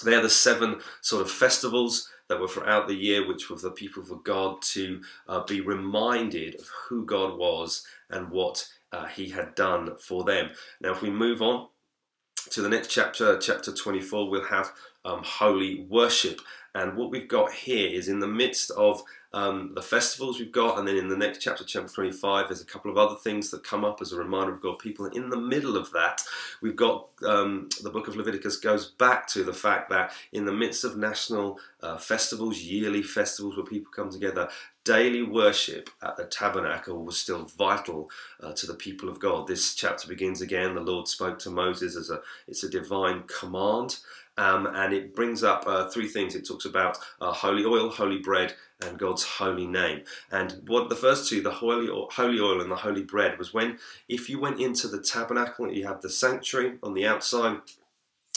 They 0.04 0.14
are 0.14 0.22
the 0.22 0.30
seven 0.30 0.82
sort 1.02 1.22
of 1.22 1.32
festivals 1.32 2.12
that 2.28 2.40
were 2.40 2.48
throughout 2.48 2.88
the 2.88 2.96
year, 2.96 3.28
which 3.28 3.50
were 3.50 3.58
for 3.58 3.70
people 3.70 4.04
for 4.04 4.18
God 4.18 4.62
to 4.74 5.02
uh, 5.28 5.44
be 5.44 5.62
reminded 5.62 6.56
of 6.56 6.70
who 6.88 7.06
God 7.06 7.38
was 7.38 7.86
and 8.10 8.30
what 8.30 8.68
uh, 8.96 9.06
he 9.06 9.30
had 9.30 9.56
done 9.56 9.96
for 9.98 10.24
them. 10.24 10.52
Now, 10.80 10.92
if 10.92 11.02
we 11.02 11.10
move 11.10 11.42
on 11.42 11.68
to 12.52 12.62
the 12.62 12.70
next 12.70 12.88
chapter, 12.88 13.38
chapter 13.38 13.74
24, 13.74 14.30
we'll 14.30 14.46
have 14.46 14.72
um, 15.04 15.22
holy 15.24 15.86
worship. 15.90 16.40
And 16.74 16.98
what 16.98 17.10
we've 17.10 17.28
got 17.28 17.52
here 17.52 17.90
is 17.90 18.08
in 18.08 18.20
the 18.20 18.28
midst 18.28 18.70
of 18.72 19.02
um, 19.34 19.72
the 19.76 19.82
festivals 19.82 20.40
we've 20.40 20.52
got, 20.52 20.78
and 20.78 20.88
then 20.88 20.96
in 20.96 21.10
the 21.10 21.18
next 21.18 21.40
chapter, 21.40 21.64
chapter 21.66 21.94
25, 21.94 22.48
there's 22.48 22.62
a 22.62 22.66
couple 22.66 22.90
of 22.90 22.98
other 22.98 23.16
things 23.16 23.50
that 23.52 23.64
come 23.64 23.84
up 23.84 24.02
as 24.02 24.14
a 24.14 24.18
reminder 24.18 24.54
of 24.54 24.62
God 24.62 24.80
people. 24.80 25.06
And 25.06 25.16
in 25.16 25.30
the 25.30 25.38
middle 25.38 25.76
of 25.76 25.92
that, 25.92 26.22
we've 26.62 26.76
got 26.76 27.10
um, 27.26 27.68
the 27.82 27.90
book 27.90 28.08
of 28.08 28.16
Leviticus 28.16 28.58
goes 28.58 28.92
back 28.92 29.28
to 29.28 29.44
the 29.44 29.54
fact 29.54 29.90
that 29.90 30.14
in 30.32 30.46
the 30.46 30.54
midst 30.54 30.86
of 30.86 30.98
national 30.98 31.60
uh, 31.82 31.98
festivals, 31.98 32.60
yearly 32.60 33.04
festivals 33.04 33.58
where 33.58 33.66
people 33.66 33.92
come 33.94 34.10
together, 34.10 34.50
daily 34.86 35.24
worship 35.24 35.90
at 36.02 36.16
the 36.16 36.26
tabernacle 36.26 37.04
was 37.04 37.20
still 37.20 37.46
vital 37.58 38.10
uh, 38.42 38.54
to 38.54 38.66
the 38.66 38.76
people 38.76 39.10
of 39.10 39.20
God. 39.20 39.48
This 39.48 39.76
chapter 39.76 40.08
begins 40.08 40.42
again. 40.42 40.76
The 40.76 40.82
Lord 40.82 41.08
spoke 41.08 41.40
to 41.40 41.50
Moses 41.50 41.98
as 41.98 42.10
a 42.10 42.22
it's 42.48 42.64
a 42.64 42.70
divine 42.70 43.24
command. 43.24 43.98
Um, 44.38 44.68
and 44.68 44.94
it 44.94 45.16
brings 45.16 45.44
up 45.44 45.64
uh, 45.66 45.90
three 45.90 46.10
things. 46.10 46.36
It 46.36 46.46
talks 46.46 46.66
about 46.66 46.98
uh, 47.22 47.32
holy 47.32 47.64
oil, 47.64 47.90
holy 47.90 48.18
bread, 48.18 48.54
and 48.86 49.00
God's 49.00 49.24
holy 49.24 49.66
name. 49.66 50.04
And 50.30 50.62
what 50.68 50.90
the 50.90 50.96
first 50.96 51.30
two, 51.30 51.42
the 51.42 51.52
holy 51.52 51.88
holy 51.88 52.40
oil 52.40 52.62
and 52.62 52.70
the 52.70 52.76
holy 52.76 53.04
bread, 53.04 53.38
was 53.38 53.54
when 53.54 53.80
if 54.10 54.30
you 54.30 54.40
went 54.40 54.60
into 54.60 54.88
the 54.88 55.02
tabernacle, 55.02 55.72
you 55.72 55.88
have 55.88 56.02
the 56.02 56.10
sanctuary 56.10 56.78
on 56.84 56.94
the 56.94 57.08
outside 57.08 57.60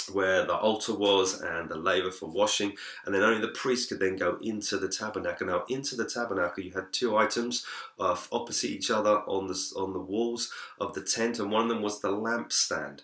where 0.07 0.45
the 0.45 0.55
altar 0.55 0.95
was 0.95 1.40
and 1.40 1.69
the 1.69 1.76
laver 1.76 2.11
for 2.11 2.26
washing, 2.31 2.75
and 3.05 3.14
then 3.14 3.23
only 3.23 3.40
the 3.40 3.49
priest 3.49 3.88
could 3.88 4.00
then 4.00 4.17
go 4.17 4.38
into 4.43 4.76
the 4.78 4.88
tabernacle. 4.88 5.47
Now, 5.47 5.64
into 5.69 5.97
the 5.97 6.05
tabernacle, 6.05 6.62
you 6.62 6.73
had 6.73 6.93
two 6.93 7.17
items 7.17 7.64
uh, 7.99 8.17
opposite 8.33 8.71
each 8.71 8.90
other 8.90 9.23
on 9.26 9.47
the 9.47 9.59
on 9.76 9.93
the 9.93 9.99
walls 10.00 10.52
of 10.81 10.95
the 10.95 11.02
tent, 11.02 11.38
and 11.38 11.50
one 11.50 11.62
of 11.62 11.69
them 11.69 11.83
was 11.83 12.00
the 12.00 12.12
lampstand. 12.12 13.00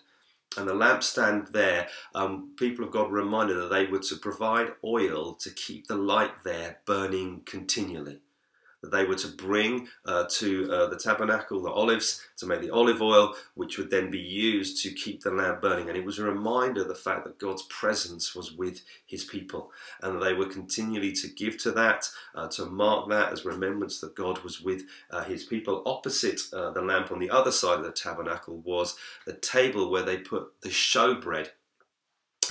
And 0.57 0.69
the 0.69 0.73
lampstand 0.73 1.51
there, 1.51 1.89
um, 2.13 2.51
people 2.55 2.85
of 2.85 2.91
God 2.91 3.11
reminded 3.11 3.57
that 3.57 3.69
they 3.69 3.87
were 3.87 3.99
to 3.99 4.15
provide 4.15 4.73
oil 4.85 5.33
to 5.33 5.49
keep 5.49 5.87
the 5.87 5.97
light 5.97 6.43
there 6.45 6.77
burning 6.85 7.41
continually 7.45 8.21
that 8.85 8.95
they 8.95 9.05
were 9.05 9.15
to 9.15 9.27
bring 9.27 9.87
uh, 10.05 10.25
to 10.29 10.71
uh, 10.71 10.87
the 10.87 10.95
tabernacle 10.95 11.61
the 11.61 11.71
olives 11.71 12.21
to 12.37 12.45
make 12.45 12.61
the 12.61 12.69
olive 12.69 13.01
oil, 13.01 13.35
which 13.55 13.77
would 13.77 13.89
then 13.89 14.11
be 14.11 14.19
used 14.19 14.81
to 14.83 14.91
keep 14.91 15.21
the 15.21 15.31
lamp 15.31 15.61
burning. 15.61 15.89
And 15.89 15.97
it 15.97 16.05
was 16.05 16.19
a 16.19 16.23
reminder 16.23 16.81
of 16.81 16.87
the 16.87 16.95
fact 16.95 17.25
that 17.25 17.39
God's 17.39 17.63
presence 17.63 18.35
was 18.35 18.51
with 18.51 18.81
his 19.05 19.23
people, 19.23 19.71
and 20.01 20.21
they 20.21 20.33
were 20.33 20.47
continually 20.47 21.11
to 21.13 21.27
give 21.27 21.57
to 21.59 21.71
that, 21.71 22.09
uh, 22.35 22.47
to 22.49 22.65
mark 22.65 23.09
that 23.09 23.33
as 23.33 23.45
remembrance 23.45 23.99
that 24.01 24.15
God 24.15 24.39
was 24.39 24.61
with 24.61 24.83
uh, 25.09 25.23
his 25.23 25.43
people. 25.43 25.81
Opposite 25.85 26.41
uh, 26.53 26.71
the 26.71 26.81
lamp 26.81 27.11
on 27.11 27.19
the 27.19 27.29
other 27.29 27.51
side 27.51 27.79
of 27.79 27.85
the 27.85 27.91
tabernacle 27.91 28.57
was 28.57 28.95
the 29.25 29.33
table 29.33 29.89
where 29.89 30.03
they 30.03 30.17
put 30.17 30.61
the 30.61 30.69
showbread. 30.69 31.49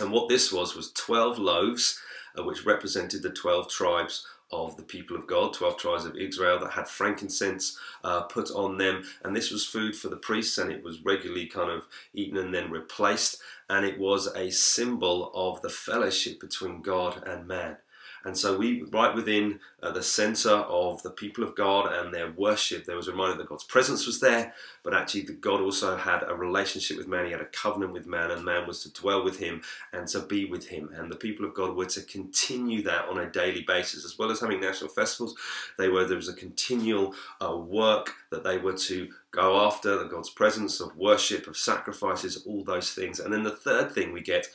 And 0.00 0.10
what 0.10 0.28
this 0.28 0.52
was 0.52 0.74
was 0.74 0.92
12 0.92 1.38
loaves, 1.38 2.00
uh, 2.36 2.42
which 2.42 2.64
represented 2.64 3.22
the 3.22 3.30
12 3.30 3.70
tribes 3.70 4.26
of 4.54 4.76
the 4.76 4.82
people 4.82 5.16
of 5.16 5.26
God, 5.26 5.52
12 5.52 5.78
tribes 5.78 6.04
of 6.04 6.16
Israel 6.16 6.58
that 6.61 6.73
had 6.73 6.88
frankincense 6.88 7.78
uh, 8.02 8.23
put 8.23 8.50
on 8.50 8.78
them. 8.78 9.04
And 9.25 9.34
this 9.34 9.50
was 9.50 9.66
food 9.66 9.96
for 9.96 10.08
the 10.08 10.16
priests, 10.16 10.58
and 10.58 10.70
it 10.70 10.82
was 10.82 11.04
regularly 11.04 11.46
kind 11.46 11.70
of 11.70 11.87
eaten 12.12 12.38
and 12.38 12.54
then 12.54 12.70
replaced. 12.70 13.40
And 13.68 13.84
it 13.84 13.99
was 13.99 14.26
a 14.34 14.50
symbol 14.50 15.32
of 15.34 15.62
the 15.62 15.70
fellowship 15.70 16.40
between 16.40 16.82
God 16.82 17.26
and 17.26 17.46
man. 17.46 17.78
And 18.24 18.36
so 18.36 18.56
we, 18.56 18.82
right 18.84 19.14
within 19.14 19.60
uh, 19.82 19.90
the 19.90 20.02
center 20.02 20.50
of 20.50 21.02
the 21.02 21.10
people 21.10 21.44
of 21.44 21.54
God 21.54 21.92
and 21.92 22.12
their 22.12 22.30
worship, 22.32 22.84
there 22.84 22.96
was 22.96 23.08
a 23.08 23.12
reminder 23.12 23.36
that 23.36 23.48
God's 23.48 23.64
presence 23.64 24.06
was 24.06 24.20
there, 24.20 24.54
but 24.82 24.94
actually 24.94 25.22
that 25.22 25.40
God 25.40 25.60
also 25.60 25.96
had 25.96 26.24
a 26.26 26.34
relationship 26.34 26.96
with 26.96 27.06
man. 27.06 27.26
He 27.26 27.32
had 27.32 27.40
a 27.40 27.46
covenant 27.46 27.92
with 27.92 28.06
man, 28.06 28.30
and 28.30 28.44
man 28.44 28.66
was 28.66 28.82
to 28.82 28.92
dwell 28.92 29.22
with 29.22 29.38
him 29.38 29.62
and 29.92 30.08
to 30.08 30.20
be 30.20 30.46
with 30.46 30.66
him. 30.66 30.90
And 30.94 31.10
the 31.10 31.16
people 31.16 31.44
of 31.44 31.54
God 31.54 31.76
were 31.76 31.86
to 31.86 32.02
continue 32.02 32.82
that 32.82 33.08
on 33.08 33.18
a 33.18 33.30
daily 33.30 33.62
basis, 33.62 34.04
as 34.04 34.18
well 34.18 34.30
as 34.30 34.40
having 34.40 34.60
national 34.60 34.90
festivals. 34.90 35.36
They 35.78 35.88
were 35.88 36.04
there 36.06 36.16
was 36.16 36.28
a 36.28 36.34
continual 36.34 37.14
uh, 37.44 37.56
work 37.56 38.14
that 38.30 38.44
they 38.44 38.58
were 38.58 38.76
to 38.76 39.08
go 39.30 39.66
after 39.66 39.98
the 39.98 40.08
God's 40.08 40.30
presence 40.30 40.80
of 40.80 40.96
worship, 40.96 41.46
of 41.46 41.56
sacrifices, 41.56 42.44
all 42.46 42.64
those 42.64 42.92
things. 42.92 43.20
And 43.20 43.32
then 43.32 43.42
the 43.42 43.50
third 43.50 43.92
thing 43.92 44.12
we 44.12 44.20
get 44.20 44.48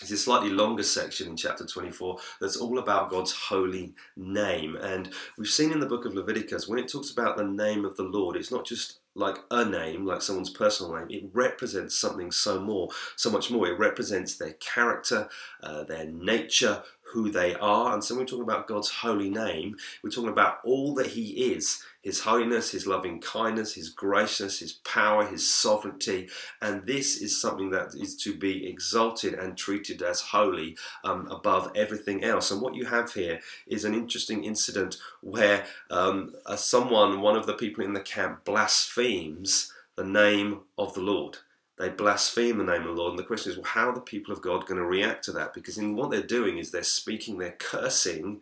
it's 0.00 0.10
a 0.10 0.16
slightly 0.16 0.50
longer 0.50 0.82
section 0.82 1.28
in 1.28 1.36
chapter 1.36 1.66
24 1.66 2.18
that's 2.40 2.56
all 2.56 2.78
about 2.78 3.10
God's 3.10 3.32
holy 3.32 3.94
name. 4.16 4.76
And 4.76 5.10
we've 5.36 5.48
seen 5.48 5.72
in 5.72 5.80
the 5.80 5.86
book 5.86 6.04
of 6.04 6.14
Leviticus, 6.14 6.68
when 6.68 6.78
it 6.78 6.88
talks 6.88 7.10
about 7.10 7.36
the 7.36 7.44
name 7.44 7.84
of 7.84 7.96
the 7.96 8.04
Lord, 8.04 8.36
it's 8.36 8.52
not 8.52 8.64
just 8.64 9.00
like 9.14 9.38
a 9.50 9.64
name, 9.64 10.06
like 10.06 10.22
someone's 10.22 10.50
personal 10.50 10.94
name. 10.94 11.08
It 11.10 11.30
represents 11.32 11.96
something 11.96 12.30
so 12.30 12.60
more, 12.60 12.88
so 13.16 13.30
much 13.30 13.50
more. 13.50 13.66
It 13.66 13.78
represents 13.78 14.36
their 14.36 14.52
character, 14.54 15.28
uh, 15.62 15.84
their 15.84 16.06
nature, 16.06 16.82
who 17.12 17.30
they 17.30 17.54
are. 17.54 17.94
And 17.94 18.02
so 18.02 18.14
when 18.14 18.22
we're 18.22 18.28
talking 18.28 18.44
about 18.44 18.68
God's 18.68 18.90
holy 18.90 19.30
name, 19.30 19.76
we're 20.02 20.10
talking 20.10 20.30
about 20.30 20.58
all 20.64 20.94
that 20.94 21.08
He 21.08 21.52
is 21.52 21.82
his 22.08 22.20
holiness, 22.20 22.70
his 22.70 22.86
loving 22.86 23.20
kindness, 23.20 23.74
his 23.74 23.90
graciousness, 23.90 24.60
his 24.60 24.72
power, 24.72 25.26
his 25.26 25.48
sovereignty. 25.48 26.28
And 26.62 26.86
this 26.86 27.20
is 27.20 27.40
something 27.40 27.70
that 27.70 27.94
is 27.94 28.16
to 28.22 28.34
be 28.34 28.66
exalted 28.66 29.34
and 29.34 29.58
treated 29.58 30.00
as 30.02 30.20
holy 30.20 30.76
um, 31.04 31.26
above 31.30 31.70
everything 31.74 32.24
else. 32.24 32.50
And 32.50 32.62
what 32.62 32.74
you 32.74 32.86
have 32.86 33.12
here 33.12 33.40
is 33.66 33.84
an 33.84 33.94
interesting 33.94 34.44
incident 34.44 34.96
where 35.20 35.66
um, 35.90 36.34
uh, 36.46 36.56
someone, 36.56 37.20
one 37.20 37.36
of 37.36 37.46
the 37.46 37.54
people 37.54 37.84
in 37.84 37.92
the 37.92 38.00
camp, 38.00 38.44
blasphemes 38.44 39.72
the 39.96 40.04
name 40.04 40.60
of 40.78 40.94
the 40.94 41.00
Lord 41.00 41.38
they 41.78 41.88
blaspheme 41.88 42.58
the 42.58 42.64
name 42.64 42.82
of 42.82 42.88
the 42.88 43.00
Lord. 43.00 43.10
And 43.10 43.18
the 43.18 43.24
question 43.24 43.52
is, 43.52 43.58
well, 43.58 43.66
how 43.66 43.88
are 43.88 43.94
the 43.94 44.00
people 44.00 44.32
of 44.32 44.42
God 44.42 44.66
going 44.66 44.80
to 44.80 44.86
react 44.86 45.24
to 45.24 45.32
that? 45.32 45.54
Because 45.54 45.78
in 45.78 45.94
what 45.94 46.10
they're 46.10 46.22
doing 46.22 46.58
is 46.58 46.70
they're 46.70 46.82
speaking, 46.82 47.38
they're 47.38 47.56
cursing 47.58 48.40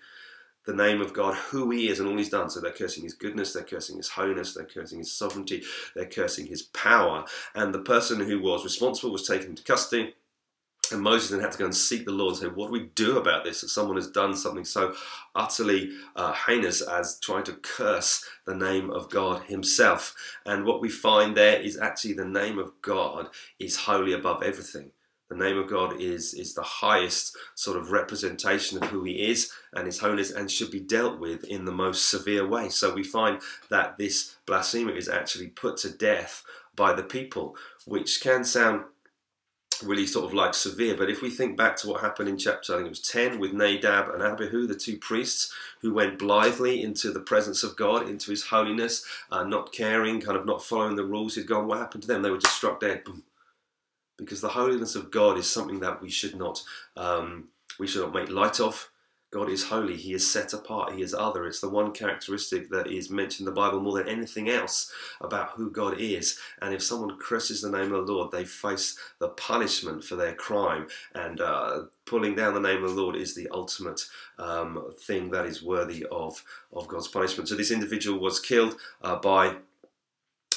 the 0.65 0.75
name 0.75 1.01
of 1.01 1.13
God, 1.13 1.35
who 1.35 1.71
He 1.71 1.89
is, 1.89 2.01
and 2.01 2.09
all 2.09 2.17
He's 2.17 2.31
done. 2.31 2.51
So 2.51 2.61
they're 2.61 2.73
cursing 2.73 3.05
His 3.05 3.15
goodness, 3.15 3.53
they're 3.53 3.63
cursing 3.63 3.97
His 3.97 4.09
holiness, 4.09 4.55
they're 4.55 4.65
cursing 4.65 4.99
His 4.99 5.13
sovereignty, 5.13 5.63
they're 5.95 6.09
cursing 6.09 6.47
His 6.47 6.63
power. 6.63 7.25
And 7.55 7.73
the 7.73 7.81
person 7.81 8.21
who 8.21 8.41
was 8.41 8.65
responsible 8.65 9.13
was 9.13 9.27
taken 9.27 9.51
into 9.51 9.63
custody. 9.63 10.15
And 10.93 11.03
Moses 11.03 11.31
then 11.31 11.41
had 11.41 11.53
to 11.53 11.59
go 11.59 11.65
and 11.65 11.75
seek 11.75 12.05
the 12.05 12.13
Lord 12.13 12.35
and 12.35 12.43
say, 12.43 12.49
What 12.49 12.67
do 12.67 12.73
we 12.73 12.91
do 12.95 13.19
about 13.19 13.45
this? 13.45 13.61
That 13.61 13.69
someone 13.69 13.97
has 13.97 14.11
done 14.11 14.37
something 14.37 14.65
so 14.65 14.95
utterly 15.35 15.91
uh, 16.15 16.33
heinous 16.33 16.81
as 16.81 17.19
trying 17.21 17.45
to 17.45 17.55
curse 17.55 18.25
the 18.47 18.55
name 18.55 18.91
of 18.91 19.11
God 19.11 19.43
Himself. 19.45 20.15
And 20.45 20.65
what 20.65 20.81
we 20.81 20.89
find 20.89 21.37
there 21.37 21.61
is 21.61 21.79
actually 21.79 22.15
the 22.15 22.25
name 22.25 22.59
of 22.59 22.73
God 22.83 23.29
is 23.59 23.77
holy 23.77 24.13
above 24.13 24.43
everything. 24.43 24.91
The 25.29 25.37
name 25.37 25.59
of 25.59 25.69
God 25.69 26.01
is, 26.01 26.35
is 26.35 26.55
the 26.55 26.63
highest 26.63 27.37
sort 27.57 27.77
of 27.77 27.91
representation 27.91 28.81
of 28.81 28.89
who 28.91 29.03
He 29.03 29.29
is 29.29 29.51
and 29.73 29.87
His 29.87 29.99
holiness 29.99 30.31
and 30.31 30.51
should 30.51 30.71
be 30.71 30.81
dealt 30.81 31.19
with 31.19 31.43
in 31.45 31.65
the 31.65 31.73
most 31.73 32.09
severe 32.09 32.47
way. 32.47 32.69
So 32.69 32.95
we 32.95 33.03
find 33.03 33.41
that 33.69 33.99
this 33.99 34.37
blasphemer 34.47 34.93
is 34.93 35.09
actually 35.09 35.49
put 35.49 35.79
to 35.79 35.91
death 35.91 36.45
by 36.77 36.93
the 36.93 37.03
people, 37.03 37.57
which 37.87 38.21
can 38.21 38.45
sound 38.45 38.85
really 39.83 40.07
sort 40.07 40.25
of 40.25 40.35
like 40.35 40.55
severe. 40.55 40.97
But 40.97 41.11
if 41.11 41.23
we 41.23 41.31
think 41.31 41.57
back 41.57 41.77
to 41.77 41.89
what 41.89 42.01
happened 42.01 42.29
in 42.29 42.39
chapter, 42.39 42.73
I 42.73 42.77
think 42.77 42.87
it 42.87 42.91
was 42.91 43.01
10 43.01 43.39
with 43.39 43.53
Nadab 43.53 44.09
and 44.11 44.23
Abihu, 44.23 44.67
the 44.67 44.75
two 44.75 44.97
priests 44.99 45.53
who 45.81 45.93
went 45.93 46.19
blithely 46.19 46.83
into 46.83 47.13
the 47.13 47.21
presence 47.21 47.63
of 47.63 47.77
God, 47.77 48.09
into 48.09 48.31
his 48.31 48.45
holiness, 48.45 49.05
uh, 49.31 49.45
not 49.45 49.73
caring, 49.73 50.21
kind 50.21 50.37
of 50.37 50.47
not 50.47 50.65
following 50.65 50.97
the 50.97 51.05
rules 51.05 51.35
he'd 51.35 51.47
gone, 51.47 51.67
what 51.67 51.79
happened 51.79 52.03
to 52.03 52.09
them? 52.09 52.23
They 52.23 52.31
were 52.31 52.39
just 52.39 52.57
struck 52.57 52.81
dead. 52.81 53.05
Boom 53.05 53.23
because 54.17 54.41
the 54.41 54.49
holiness 54.49 54.95
of 54.95 55.11
God 55.11 55.39
is 55.39 55.51
something 55.51 55.81
that 55.81 56.01
we 56.01 56.11
should 56.11 56.37
not 56.37 56.63
um, 56.97 57.49
we 57.79 57.87
should 57.87 58.03
not 58.03 58.15
make 58.15 58.31
light 58.31 58.61
of. 58.61 58.91
God 59.37 59.51
is 59.51 59.65
holy. 59.65 59.99
He 59.99 60.15
is 60.15 60.27
set 60.27 60.55
apart. 60.55 60.95
He 60.95 61.03
is 61.03 61.13
other. 61.13 61.45
It's 61.45 61.61
the 61.61 61.69
one 61.69 61.93
characteristic 61.93 62.71
that 62.71 62.87
is 62.87 63.11
mentioned 63.11 63.47
in 63.47 63.55
the 63.55 63.61
Bible 63.61 63.81
more 63.81 63.99
than 63.99 64.09
anything 64.09 64.49
else 64.49 64.91
about 65.21 65.51
who 65.51 65.71
God 65.71 66.01
is. 66.01 66.39
And 66.63 66.73
if 66.73 66.83
someone 66.83 67.19
curses 67.19 67.61
the 67.61 67.71
name 67.71 67.93
of 67.93 68.07
the 68.07 68.13
Lord, 68.15 68.31
they 68.31 68.47
face 68.47 68.99
the 69.19 69.29
punishment 69.29 70.03
for 70.03 70.17
their 70.17 70.33
crime. 70.33 70.87
And 71.15 71.43
uh, 71.43 71.83
pulling 72.07 72.35
down 72.35 72.55
the 72.55 72.61
name 72.61 72.83
of 72.83 72.95
the 72.95 73.03
Lord 73.03 73.15
is 73.15 73.35
the 73.35 73.47
ultimate 73.53 74.07
um, 74.39 74.91
thing 75.03 75.31
that 75.33 75.45
is 75.45 75.63
worthy 75.63 76.07
of, 76.11 76.43
of 76.73 76.89
God's 76.89 77.09
punishment. 77.09 77.51
So 77.51 77.57
this 77.57 77.71
individual 77.71 78.19
was 78.19 78.41
killed 78.41 78.79
uh, 79.03 79.17
by 79.17 79.57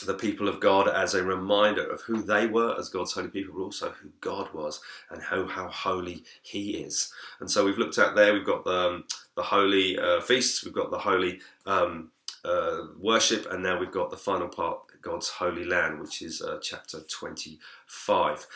the 0.05 0.13
people 0.13 0.47
of 0.47 0.59
God 0.59 0.87
as 0.87 1.13
a 1.13 1.23
reminder 1.23 1.85
of 1.85 2.01
who 2.01 2.21
they 2.21 2.47
were 2.47 2.77
as 2.77 2.89
God's 2.89 3.13
holy 3.13 3.29
people, 3.29 3.53
but 3.55 3.63
also 3.63 3.91
who 3.91 4.09
God 4.21 4.53
was 4.53 4.81
and 5.09 5.21
how, 5.21 5.45
how 5.47 5.67
holy 5.69 6.23
He 6.41 6.71
is. 6.77 7.11
And 7.39 7.49
so 7.49 7.65
we've 7.65 7.77
looked 7.77 7.97
at 7.97 8.15
there, 8.15 8.33
we've 8.33 8.45
got 8.45 8.63
the, 8.63 8.71
um, 8.71 9.03
the 9.35 9.43
holy 9.43 9.97
uh, 9.97 10.21
feasts, 10.21 10.63
we've 10.63 10.73
got 10.73 10.91
the 10.91 10.97
holy 10.99 11.39
um, 11.65 12.11
uh, 12.43 12.87
worship, 12.97 13.47
and 13.51 13.63
now 13.63 13.79
we've 13.79 13.91
got 13.91 14.09
the 14.09 14.17
final 14.17 14.47
part, 14.47 14.79
God's 15.01 15.29
holy 15.29 15.65
land, 15.65 15.99
which 15.99 16.21
is 16.21 16.41
uh, 16.41 16.59
chapter 16.61 16.99
25. 17.89 18.47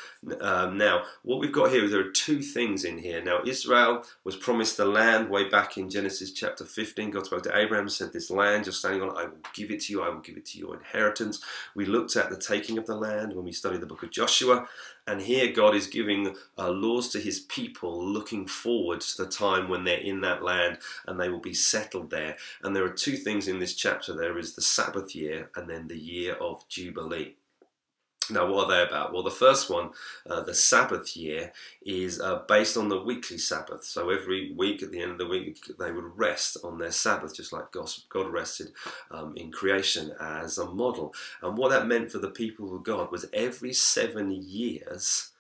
Um, 0.41 0.77
now, 0.77 1.03
what 1.23 1.39
we've 1.39 1.51
got 1.51 1.71
here 1.71 1.83
is 1.83 1.91
there 1.91 2.01
are 2.01 2.11
two 2.11 2.41
things 2.41 2.83
in 2.83 2.97
here. 2.97 3.23
Now, 3.23 3.41
Israel 3.45 4.03
was 4.23 4.35
promised 4.35 4.77
the 4.77 4.85
land 4.85 5.29
way 5.29 5.49
back 5.49 5.77
in 5.77 5.89
Genesis 5.89 6.31
chapter 6.31 6.65
15. 6.65 7.11
God 7.11 7.25
spoke 7.25 7.43
to 7.43 7.57
Abraham, 7.57 7.89
said, 7.89 8.13
This 8.13 8.29
land 8.29 8.65
you're 8.65 8.73
standing 8.73 9.01
on, 9.01 9.17
I 9.17 9.25
will 9.25 9.39
give 9.53 9.71
it 9.71 9.81
to 9.81 9.93
you, 9.93 10.01
I 10.01 10.09
will 10.09 10.21
give 10.21 10.37
it 10.37 10.45
to 10.47 10.59
your 10.59 10.75
inheritance. 10.75 11.43
We 11.75 11.85
looked 11.85 12.15
at 12.15 12.29
the 12.29 12.37
taking 12.37 12.77
of 12.77 12.85
the 12.85 12.95
land 12.95 13.33
when 13.33 13.45
we 13.45 13.51
studied 13.51 13.81
the 13.81 13.87
book 13.87 14.03
of 14.03 14.11
Joshua, 14.11 14.67
and 15.07 15.21
here 15.21 15.51
God 15.51 15.75
is 15.75 15.87
giving 15.87 16.35
uh, 16.57 16.69
laws 16.69 17.09
to 17.09 17.19
his 17.19 17.41
people, 17.41 18.05
looking 18.05 18.47
forward 18.47 19.01
to 19.01 19.23
the 19.23 19.29
time 19.29 19.67
when 19.67 19.83
they're 19.83 19.97
in 19.97 20.21
that 20.21 20.43
land 20.43 20.77
and 21.07 21.19
they 21.19 21.29
will 21.29 21.41
be 21.41 21.53
settled 21.53 22.09
there. 22.09 22.37
And 22.61 22.75
there 22.75 22.85
are 22.85 22.89
two 22.89 23.17
things 23.17 23.47
in 23.47 23.59
this 23.59 23.75
chapter 23.75 24.13
there 24.13 24.37
is 24.37 24.55
the 24.55 24.61
Sabbath 24.61 25.15
year 25.15 25.49
and 25.55 25.69
then 25.69 25.87
the 25.87 25.97
year 25.97 26.35
of 26.35 26.67
Jubilee. 26.69 27.35
Now, 28.29 28.51
what 28.51 28.65
are 28.65 28.71
they 28.71 28.83
about? 28.83 29.11
Well, 29.11 29.23
the 29.23 29.31
first 29.31 29.69
one, 29.69 29.89
uh, 30.29 30.41
the 30.41 30.53
Sabbath 30.53 31.15
year, 31.15 31.51
is 31.85 32.21
uh, 32.21 32.43
based 32.47 32.77
on 32.77 32.89
the 32.89 33.01
weekly 33.01 33.37
Sabbath. 33.37 33.83
So 33.83 34.09
every 34.09 34.53
week, 34.53 34.81
at 34.81 34.91
the 34.91 35.01
end 35.01 35.11
of 35.11 35.17
the 35.17 35.27
week, 35.27 35.59
they 35.77 35.91
would 35.91 36.17
rest 36.17 36.57
on 36.63 36.77
their 36.77 36.91
Sabbath, 36.91 37.35
just 37.35 37.51
like 37.51 37.71
God 37.71 38.29
rested 38.31 38.71
um, 39.11 39.33
in 39.35 39.51
creation 39.51 40.13
as 40.21 40.57
a 40.57 40.65
model. 40.65 41.13
And 41.41 41.57
what 41.57 41.71
that 41.71 41.87
meant 41.87 42.11
for 42.11 42.19
the 42.19 42.29
people 42.29 42.75
of 42.75 42.83
God 42.83 43.11
was 43.11 43.25
every 43.33 43.73
seven 43.73 44.31
years, 44.31 45.31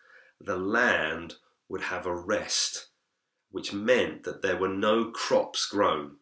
the 0.41 0.57
land 0.57 1.35
would 1.69 1.81
have 1.81 2.05
a 2.05 2.15
rest, 2.15 2.87
which 3.51 3.73
meant 3.73 4.23
that 4.23 4.41
there 4.41 4.57
were 4.57 4.67
no 4.67 5.05
crops 5.11 5.65
grown 5.65 6.17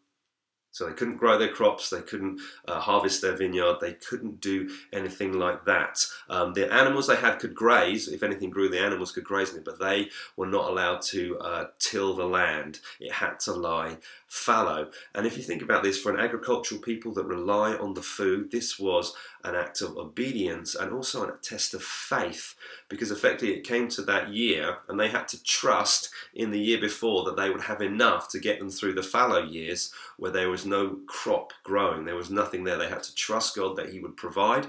so 0.72 0.86
they 0.86 0.94
couldn't 0.94 1.18
grow 1.18 1.38
their 1.38 1.50
crops, 1.50 1.90
they 1.90 2.01
couldn't 2.01 2.40
uh, 2.68 2.80
harvest 2.80 3.22
their 3.22 3.36
vineyard, 3.36 3.78
they 3.82 3.94
couldn't 3.94 4.40
do 4.40 4.70
anything 4.94 5.34
like 5.34 5.66
that. 5.66 6.06
Um, 6.30 6.54
the 6.54 6.72
animals 6.74 7.08
they 7.08 7.16
had 7.16 7.40
could 7.40 7.54
graze, 7.54 8.08
if 8.08 8.24
anything 8.24 8.50
grew, 8.50 8.70
the 8.70 8.80
animals 8.80 9.12
could 9.12 9.24
graze 9.24 9.51
in 9.51 9.58
it, 9.58 9.66
but 9.66 9.80
they 9.80 10.10
were 10.38 10.48
not 10.48 10.70
allowed 10.70 11.01
to 11.04 11.38
uh, 11.40 11.68
till 11.80 12.16
the 12.16 12.25
land. 12.25 12.80
It 13.00 13.12
had 13.12 13.40
to 13.42 13.54
lie 13.54 13.98
fallow. 14.32 14.90
And 15.14 15.28
if 15.28 15.36
you 15.36 15.44
think 15.44 15.62
about 15.62 15.84
this, 15.84 16.00
for 16.00 16.10
an 16.10 16.20
agricultural 16.20 16.80
people 16.80 17.14
that 17.16 17.26
rely 17.26 17.74
on 17.74 17.96
the 17.96 18.02
food, 18.02 18.50
this 18.50 18.80
was 18.80 19.14
an 19.44 19.56
act 19.56 19.82
of 19.82 19.98
obedience 19.98 20.74
and 20.74 20.94
also 20.94 21.26
a 21.26 21.38
test 21.42 21.74
of 21.74 21.84
faith 21.84 22.56
because 22.88 23.12
effectively 23.12 23.54
it 23.54 23.68
came 23.68 23.90
to 23.90 24.02
that 24.04 24.30
year 24.30 24.78
and 24.88 24.98
they 24.98 25.10
had 25.10 25.28
to 25.28 25.44
trust 25.44 26.12
in 26.34 26.50
the 26.50 26.60
year 26.62 26.80
before 26.80 27.26
that 27.26 27.36
they 27.36 27.50
would 27.50 27.64
have 27.64 27.82
enough 27.82 28.30
to 28.30 28.40
get 28.40 28.58
them 28.58 28.70
through 28.70 28.94
the 28.94 29.04
fallow 29.04 29.44
years 29.44 29.92
where 30.16 30.32
there 30.32 30.50
was 30.50 30.66
no 30.66 31.00
crop 31.08 31.52
growing, 31.64 32.06
there 32.06 32.16
was 32.16 32.32
nothing 32.32 32.64
there. 32.64 32.78
They 32.78 32.88
had 32.88 33.04
to 33.04 33.16
trust 33.16 33.58
God 33.58 33.76
that 33.76 33.90
He 33.90 34.00
would 34.00 34.16
provide. 34.16 34.68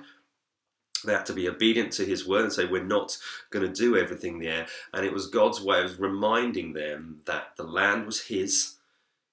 They 1.04 1.12
had 1.12 1.26
to 1.26 1.33
be 1.33 1.49
obedient 1.49 1.92
to 1.95 2.04
his 2.04 2.26
word 2.26 2.45
and 2.45 2.52
say, 2.52 2.64
We're 2.64 2.85
not 2.85 3.19
going 3.50 3.66
to 3.66 3.73
do 3.73 3.97
everything 3.97 4.38
there. 4.38 4.66
And 4.92 5.04
it 5.04 5.12
was 5.12 5.26
God's 5.26 5.61
way 5.61 5.83
of 5.83 6.00
reminding 6.00 6.75
them 6.75 7.23
that 7.25 7.57
the 7.57 7.64
land 7.64 8.07
was 8.07 8.23
his, 8.23 8.76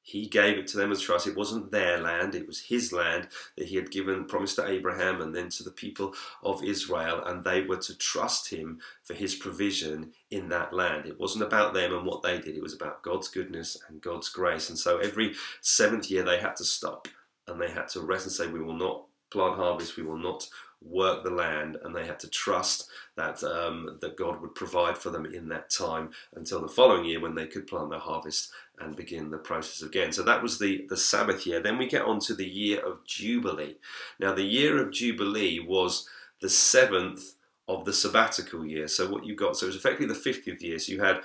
he 0.09 0.25
gave 0.25 0.57
it 0.57 0.67
to 0.67 0.77
them 0.77 0.91
as 0.91 1.01
trust. 1.01 1.27
It 1.27 1.37
wasn't 1.37 1.71
their 1.71 1.99
land, 1.99 2.33
it 2.33 2.47
was 2.47 2.59
his 2.61 2.91
land 2.91 3.27
that 3.57 3.67
he 3.67 3.75
had 3.75 3.91
given, 3.91 4.25
promised 4.25 4.55
to 4.55 4.67
Abraham 4.67 5.21
and 5.21 5.35
then 5.35 5.49
to 5.49 5.63
the 5.63 5.71
people 5.71 6.15
of 6.43 6.63
Israel, 6.63 7.23
and 7.25 7.43
they 7.43 7.61
were 7.61 7.77
to 7.77 7.97
trust 7.97 8.49
him 8.49 8.79
for 9.03 9.13
his 9.13 9.35
provision 9.35 10.11
in 10.31 10.49
that 10.49 10.73
land. 10.73 11.05
It 11.05 11.19
wasn't 11.19 11.43
about 11.43 11.73
them 11.73 11.93
and 11.93 12.05
what 12.05 12.23
they 12.23 12.39
did, 12.39 12.55
it 12.55 12.63
was 12.63 12.73
about 12.73 13.03
God's 13.03 13.27
goodness 13.27 13.77
and 13.87 14.01
God's 14.01 14.29
grace. 14.29 14.69
And 14.69 14.79
so 14.79 14.97
every 14.97 15.33
seventh 15.61 16.09
year 16.09 16.23
they 16.23 16.39
had 16.39 16.55
to 16.57 16.65
stop 16.65 17.07
and 17.47 17.61
they 17.61 17.69
had 17.69 17.87
to 17.89 18.01
rest 18.01 18.25
and 18.25 18.33
say, 18.33 18.47
We 18.47 18.61
will 18.61 18.77
not 18.77 19.05
plant 19.31 19.57
harvest, 19.57 19.95
we 19.95 20.03
will 20.03 20.17
not 20.17 20.47
work 20.81 21.23
the 21.23 21.29
land, 21.29 21.77
and 21.83 21.95
they 21.95 22.05
had 22.05 22.19
to 22.21 22.29
trust 22.29 22.89
that 23.17 23.43
um, 23.43 23.97
that 24.01 24.15
God 24.15 24.41
would 24.41 24.55
provide 24.55 24.97
for 24.97 25.09
them 25.09 25.25
in 25.25 25.49
that 25.49 25.69
time 25.69 26.11
until 26.35 26.61
the 26.61 26.67
following 26.69 27.05
year 27.05 27.19
when 27.19 27.35
they 27.35 27.47
could 27.47 27.67
plant 27.67 27.89
their 27.89 27.99
harvest 27.99 28.51
and 28.79 28.95
begin 28.95 29.29
the 29.29 29.37
process 29.37 29.81
again. 29.81 30.11
So 30.11 30.23
that 30.23 30.41
was 30.41 30.59
the 30.59 30.85
the 30.89 30.97
Sabbath 30.97 31.45
year. 31.45 31.59
Then 31.59 31.77
we 31.77 31.87
get 31.87 32.03
on 32.03 32.19
to 32.21 32.33
the 32.33 32.47
year 32.47 32.79
of 32.79 33.05
Jubilee. 33.05 33.77
Now 34.19 34.33
the 34.33 34.43
year 34.43 34.77
of 34.81 34.91
Jubilee 34.91 35.59
was 35.59 36.07
the 36.41 36.49
seventh 36.49 37.35
of 37.67 37.85
the 37.85 37.93
sabbatical 37.93 38.65
year. 38.65 38.87
So 38.87 39.09
what 39.09 39.25
you 39.25 39.35
got, 39.35 39.55
so 39.57 39.65
it 39.65 39.69
was 39.69 39.75
effectively 39.75 40.07
the 40.07 40.15
fiftieth 40.15 40.61
year. 40.61 40.79
So 40.79 40.93
you 40.93 41.01
had 41.01 41.21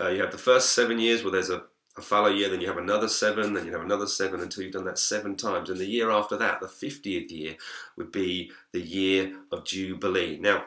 uh, 0.00 0.08
you 0.08 0.20
had 0.20 0.32
the 0.32 0.38
first 0.38 0.70
seven 0.70 0.98
years 0.98 1.22
where 1.22 1.32
there's 1.32 1.50
a 1.50 1.64
a 1.96 2.02
fallow 2.02 2.28
year, 2.28 2.48
then 2.48 2.60
you 2.60 2.66
have 2.66 2.76
another 2.76 3.08
seven, 3.08 3.52
then 3.52 3.66
you 3.66 3.72
have 3.72 3.82
another 3.84 4.06
seven 4.06 4.40
until 4.40 4.64
you've 4.64 4.72
done 4.72 4.84
that 4.84 4.98
seven 4.98 5.36
times. 5.36 5.70
And 5.70 5.78
the 5.78 5.86
year 5.86 6.10
after 6.10 6.36
that, 6.36 6.60
the 6.60 6.66
50th 6.66 7.30
year, 7.30 7.56
would 7.96 8.10
be 8.10 8.50
the 8.72 8.80
year 8.80 9.36
of 9.52 9.64
Jubilee. 9.64 10.38
Now, 10.40 10.64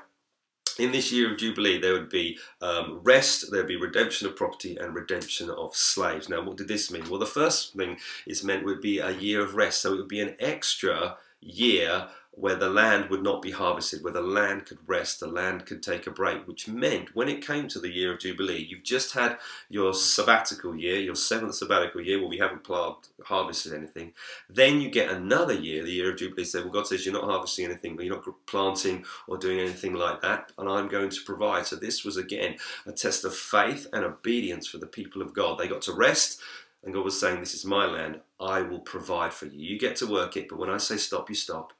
in 0.79 0.91
this 0.91 1.11
year 1.11 1.31
of 1.31 1.37
Jubilee, 1.37 1.79
there 1.79 1.93
would 1.93 2.09
be 2.09 2.37
um, 2.61 2.99
rest, 3.03 3.51
there 3.51 3.61
would 3.61 3.67
be 3.67 3.75
redemption 3.75 4.27
of 4.27 4.35
property, 4.35 4.77
and 4.77 4.93
redemption 4.93 5.49
of 5.49 5.75
slaves. 5.75 6.29
Now, 6.29 6.41
what 6.43 6.57
did 6.57 6.67
this 6.67 6.91
mean? 6.91 7.09
Well, 7.09 7.19
the 7.19 7.25
first 7.25 7.73
thing 7.73 7.97
is 8.25 8.43
meant 8.43 8.65
would 8.65 8.81
be 8.81 8.99
a 8.99 9.11
year 9.11 9.41
of 9.41 9.55
rest. 9.55 9.81
So 9.81 9.93
it 9.93 9.97
would 9.97 10.07
be 10.07 10.21
an 10.21 10.35
extra 10.39 11.17
year 11.41 12.07
where 12.37 12.55
the 12.55 12.69
land 12.69 13.09
would 13.09 13.23
not 13.23 13.41
be 13.41 13.49
harvested, 13.49 14.03
where 14.03 14.13
the 14.13 14.21
land 14.21 14.63
could 14.67 14.77
rest, 14.85 15.19
the 15.19 15.27
land 15.27 15.65
could 15.65 15.81
take 15.81 16.05
a 16.05 16.11
break, 16.11 16.47
which 16.47 16.67
meant 16.67 17.15
when 17.15 17.27
it 17.27 17.45
came 17.45 17.67
to 17.67 17.79
the 17.79 17.89
year 17.89 18.13
of 18.13 18.19
Jubilee, 18.19 18.67
you've 18.69 18.83
just 18.83 19.15
had 19.15 19.39
your 19.69 19.91
sabbatical 19.91 20.75
year, 20.75 20.99
your 20.99 21.15
seventh 21.15 21.55
sabbatical 21.55 21.99
year, 21.99 22.19
where 22.19 22.29
we 22.29 22.37
haven't 22.37 22.63
ploughed, 22.63 23.07
harvested 23.23 23.73
anything. 23.73 24.13
Then 24.47 24.79
you 24.79 24.91
get 24.91 25.09
another 25.09 25.55
year, 25.55 25.83
the 25.83 25.91
year 25.91 26.11
of 26.11 26.19
Jubilee, 26.19 26.43
say, 26.43 26.61
well, 26.61 26.69
God 26.69 26.85
says 26.85 27.03
you're 27.07 27.13
not 27.15 27.23
harvesting 27.23 27.65
anything, 27.65 27.99
you're 27.99 28.15
not 28.15 28.45
planting 28.45 29.03
or 29.27 29.39
doing 29.39 29.59
anything 29.59 29.95
like 29.95 30.21
that, 30.21 30.51
and 30.59 30.69
I'm 30.69 30.87
going 30.89 31.09
to 31.09 31.23
provide. 31.25 31.65
So 31.65 31.75
this 31.75 32.05
was 32.05 32.17
again 32.17 32.57
a 32.85 32.91
test 32.91 33.25
of 33.25 33.35
faith 33.35 33.87
and 33.93 34.05
obedience 34.05 34.67
for 34.67 34.77
the 34.77 34.85
people 34.85 35.23
of 35.23 35.33
God. 35.33 35.57
They 35.57 35.67
got 35.67 35.81
to 35.83 35.93
rest. 35.93 36.39
And 36.83 36.93
God 36.93 37.03
was 37.03 37.19
saying, 37.19 37.39
This 37.39 37.55
is 37.55 37.65
my 37.65 37.87
land, 37.87 38.19
I 38.39 38.61
will 38.61 38.79
provide 38.79 39.33
for 39.33 39.47
you. 39.47 39.57
You 39.57 39.79
get 39.79 39.95
to 39.97 40.05
work 40.05 40.37
it, 40.37 40.47
but 40.47 40.59
when 40.59 40.69
I 40.69 40.77
say 40.77 40.97
stop, 40.97 41.29
you 41.29 41.35
stop 41.35 41.73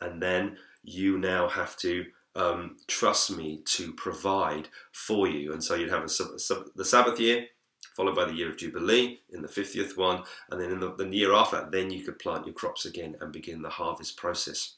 and 0.00 0.22
then 0.22 0.56
you 0.82 1.18
now 1.18 1.48
have 1.48 1.76
to 1.78 2.06
um, 2.34 2.76
trust 2.86 3.36
me 3.36 3.62
to 3.64 3.92
provide 3.94 4.68
for 4.92 5.26
you. 5.26 5.52
And 5.52 5.62
so 5.62 5.74
you'd 5.74 5.90
have 5.90 6.04
a, 6.04 6.08
the 6.74 6.84
Sabbath 6.84 7.18
year, 7.18 7.46
followed 7.94 8.14
by 8.14 8.26
the 8.26 8.34
year 8.34 8.50
of 8.50 8.58
Jubilee 8.58 9.20
in 9.30 9.42
the 9.42 9.48
50th 9.48 9.96
one, 9.96 10.22
and 10.50 10.60
then 10.60 10.70
in 10.70 10.80
the, 10.80 10.94
the 10.94 11.08
year 11.08 11.32
after 11.32 11.66
then 11.70 11.90
you 11.90 12.04
could 12.04 12.18
plant 12.18 12.46
your 12.46 12.54
crops 12.54 12.84
again 12.84 13.16
and 13.20 13.32
begin 13.32 13.62
the 13.62 13.70
harvest 13.70 14.16
process. 14.16 14.76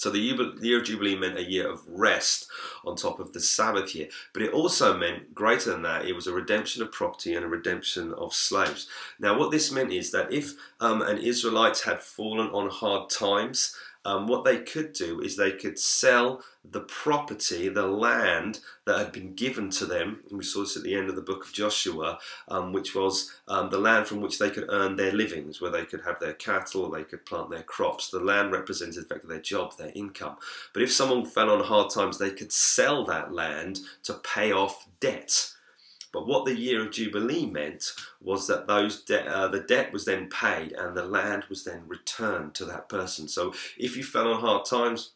So 0.00 0.08
the 0.08 0.18
year 0.18 0.78
of 0.78 0.84
Jubilee 0.86 1.14
meant 1.14 1.36
a 1.36 1.44
year 1.44 1.70
of 1.70 1.82
rest 1.86 2.48
on 2.86 2.96
top 2.96 3.20
of 3.20 3.34
the 3.34 3.40
Sabbath 3.40 3.94
year. 3.94 4.08
But 4.32 4.40
it 4.40 4.54
also 4.54 4.96
meant, 4.96 5.34
greater 5.34 5.72
than 5.72 5.82
that, 5.82 6.06
it 6.06 6.14
was 6.14 6.26
a 6.26 6.32
redemption 6.32 6.82
of 6.82 6.90
property 6.90 7.34
and 7.34 7.44
a 7.44 7.48
redemption 7.48 8.14
of 8.14 8.32
slaves. 8.32 8.88
Now, 9.18 9.38
what 9.38 9.50
this 9.50 9.70
meant 9.70 9.92
is 9.92 10.10
that 10.12 10.32
if 10.32 10.54
um, 10.80 11.02
an 11.02 11.18
Israelite 11.18 11.80
had 11.80 12.00
fallen 12.00 12.48
on 12.48 12.70
hard 12.70 13.10
times, 13.10 13.76
um, 14.04 14.26
what 14.26 14.44
they 14.44 14.58
could 14.58 14.92
do 14.92 15.20
is 15.20 15.36
they 15.36 15.52
could 15.52 15.78
sell 15.78 16.42
the 16.64 16.80
property, 16.80 17.68
the 17.68 17.86
land 17.86 18.60
that 18.86 18.98
had 18.98 19.12
been 19.12 19.34
given 19.34 19.70
to 19.70 19.86
them. 19.86 20.20
And 20.28 20.38
we 20.38 20.44
saw 20.44 20.60
this 20.60 20.76
at 20.76 20.82
the 20.82 20.94
end 20.94 21.08
of 21.08 21.16
the 21.16 21.22
book 21.22 21.44
of 21.44 21.52
Joshua, 21.52 22.18
um, 22.48 22.72
which 22.72 22.94
was 22.94 23.32
um, 23.48 23.70
the 23.70 23.78
land 23.78 24.06
from 24.06 24.20
which 24.20 24.38
they 24.38 24.50
could 24.50 24.66
earn 24.68 24.96
their 24.96 25.12
livings, 25.12 25.60
where 25.60 25.70
they 25.70 25.84
could 25.84 26.02
have 26.02 26.18
their 26.18 26.34
cattle, 26.34 26.90
they 26.90 27.04
could 27.04 27.26
plant 27.26 27.50
their 27.50 27.62
crops. 27.62 28.10
The 28.10 28.20
land 28.20 28.52
represented 28.52 29.08
the 29.08 29.20
their 29.24 29.40
job, 29.40 29.76
their 29.76 29.92
income. 29.94 30.36
But 30.72 30.82
if 30.82 30.92
someone 30.92 31.26
fell 31.26 31.50
on 31.50 31.64
hard 31.64 31.90
times, 31.90 32.18
they 32.18 32.30
could 32.30 32.52
sell 32.52 33.04
that 33.04 33.32
land 33.32 33.80
to 34.04 34.14
pay 34.14 34.52
off 34.52 34.86
debt. 35.00 35.52
But 36.12 36.26
what 36.26 36.44
the 36.44 36.56
year 36.56 36.84
of 36.84 36.92
Jubilee 36.92 37.46
meant 37.46 37.92
was 38.20 38.46
that 38.48 38.66
those 38.66 39.02
de- 39.02 39.26
uh, 39.26 39.48
the 39.48 39.60
debt 39.60 39.92
was 39.92 40.04
then 40.04 40.28
paid 40.28 40.72
and 40.72 40.96
the 40.96 41.04
land 41.04 41.44
was 41.48 41.64
then 41.64 41.82
returned 41.86 42.54
to 42.54 42.64
that 42.66 42.88
person. 42.88 43.28
So 43.28 43.54
if 43.78 43.96
you 43.96 44.02
fell 44.02 44.32
on 44.32 44.40
hard 44.40 44.64
times, 44.64 45.12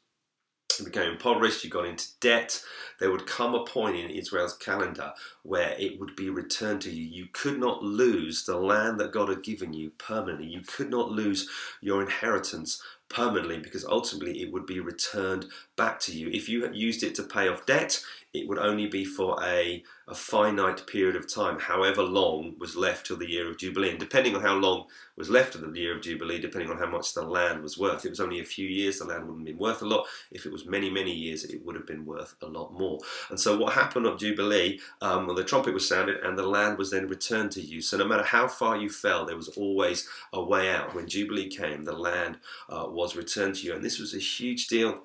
you 0.79 0.85
became 0.85 1.13
impoverished, 1.13 1.65
you 1.65 1.71
got 1.71 1.87
into 1.87 2.09
debt, 2.21 2.63
there 2.99 3.11
would 3.11 3.27
come 3.27 3.55
a 3.55 3.65
point 3.65 3.97
in 3.97 4.11
Israel's 4.11 4.57
calendar 4.57 5.13
where 5.43 5.77
it 5.79 6.01
would 6.01 6.17
be 6.17 6.31
returned 6.31 6.81
to 6.83 6.91
you. 6.91 7.05
You 7.05 7.29
could 7.33 7.59
not 7.59 7.83
lose 7.83 8.45
the 8.45 8.57
land 8.57 8.99
that 9.01 9.13
God 9.13 9.29
had 9.29 9.43
given 9.43 9.73
you 9.73 9.91
permanently. 9.99 10.47
You 10.47 10.63
could 10.63 10.91
not 10.91 11.11
lose 11.11 11.49
your 11.81 12.03
inheritance 12.03 12.83
permanently 13.09 13.59
because 13.59 13.85
ultimately 13.85 14.43
it 14.43 14.53
would 14.53 14.67
be 14.67 14.81
returned 14.81 15.47
back 15.77 16.01
to 16.01 16.13
you. 16.13 16.29
If 16.29 16.49
you 16.49 16.63
had 16.63 16.75
used 16.75 17.03
it 17.03 17.15
to 17.17 17.23
pay 17.23 17.49
off 17.49 17.67
debt, 17.67 18.03
it 18.35 18.49
would 18.49 18.59
only 18.59 18.89
be 18.89 19.05
for 19.05 19.39
a, 19.45 19.83
a 20.09 20.15
finite 20.15 20.85
period 20.89 21.15
of 21.15 21.33
time, 21.33 21.59
however 21.61 22.03
long 22.03 22.57
was 22.59 22.75
left 22.75 23.07
till 23.07 23.17
the 23.17 23.31
year 23.31 23.49
of 23.49 23.57
Jubilee. 23.57 23.91
And 23.91 24.01
depending 24.01 24.35
on 24.35 24.43
how 24.43 24.55
long 24.55 24.87
was 25.17 25.31
left 25.31 25.55
of 25.55 25.61
the 25.61 25.81
year 25.81 25.95
of 25.95 26.03
Jubilee, 26.03 26.41
depending 26.41 26.69
on 26.69 26.77
how 26.77 26.91
much 26.91 27.15
the 27.15 27.23
land 27.23 27.63
was 27.63 27.79
worth, 27.79 28.01
if 28.01 28.07
it 28.07 28.11
was 28.11 28.21
only 28.21 28.41
a 28.41 28.45
few 28.45 28.67
years, 28.67 28.99
the 28.99 29.05
land 29.05 29.29
wouldn't 29.29 29.47
have 29.47 29.57
been 29.57 29.63
worth 29.63 29.83
a 29.83 29.87
lot. 29.87 30.07
If 30.33 30.47
it 30.47 30.53
was 30.53 30.67
many, 30.67 30.91
many 30.91 31.13
years, 31.13 31.45
it 31.45 31.65
would 31.65 31.77
have 31.77 31.87
been 31.87 32.05
worth 32.05 32.35
a 32.43 32.47
lot 32.47 32.73
more. 32.73 32.99
And 33.31 33.39
so 33.39 33.57
what 33.57 33.75
happened 33.75 34.07
at 34.07 34.19
Jubilee, 34.19 34.81
um, 35.01 35.29
well, 35.29 35.37
the 35.37 35.45
trumpet 35.45 35.73
was 35.73 35.89
sounded 35.89 36.19
and 36.25 36.37
the 36.37 36.47
land 36.47 36.77
was 36.77 36.91
then 36.91 37.07
returned 37.07 37.53
to 37.53 37.61
you. 37.61 37.81
So 37.81 37.97
no 37.97 38.05
matter 38.05 38.25
how 38.25 38.49
far 38.49 38.77
you 38.77 38.91
fell, 38.91 39.25
there 39.25 39.37
was 39.37 39.49
always 39.49 40.09
a 40.33 40.43
way 40.43 40.71
out. 40.71 40.93
When 40.93 41.07
Jubilee 41.07 41.49
came, 41.49 41.85
the 41.85 41.93
land 41.93 42.39
uh, 42.69 42.87
was 42.89 43.15
returned 43.15 43.55
to 43.57 43.67
you. 43.67 43.75
And 43.75 43.85
this 43.85 44.01
was 44.01 44.13
a 44.13 44.19
huge 44.19 44.67
deal 44.67 45.05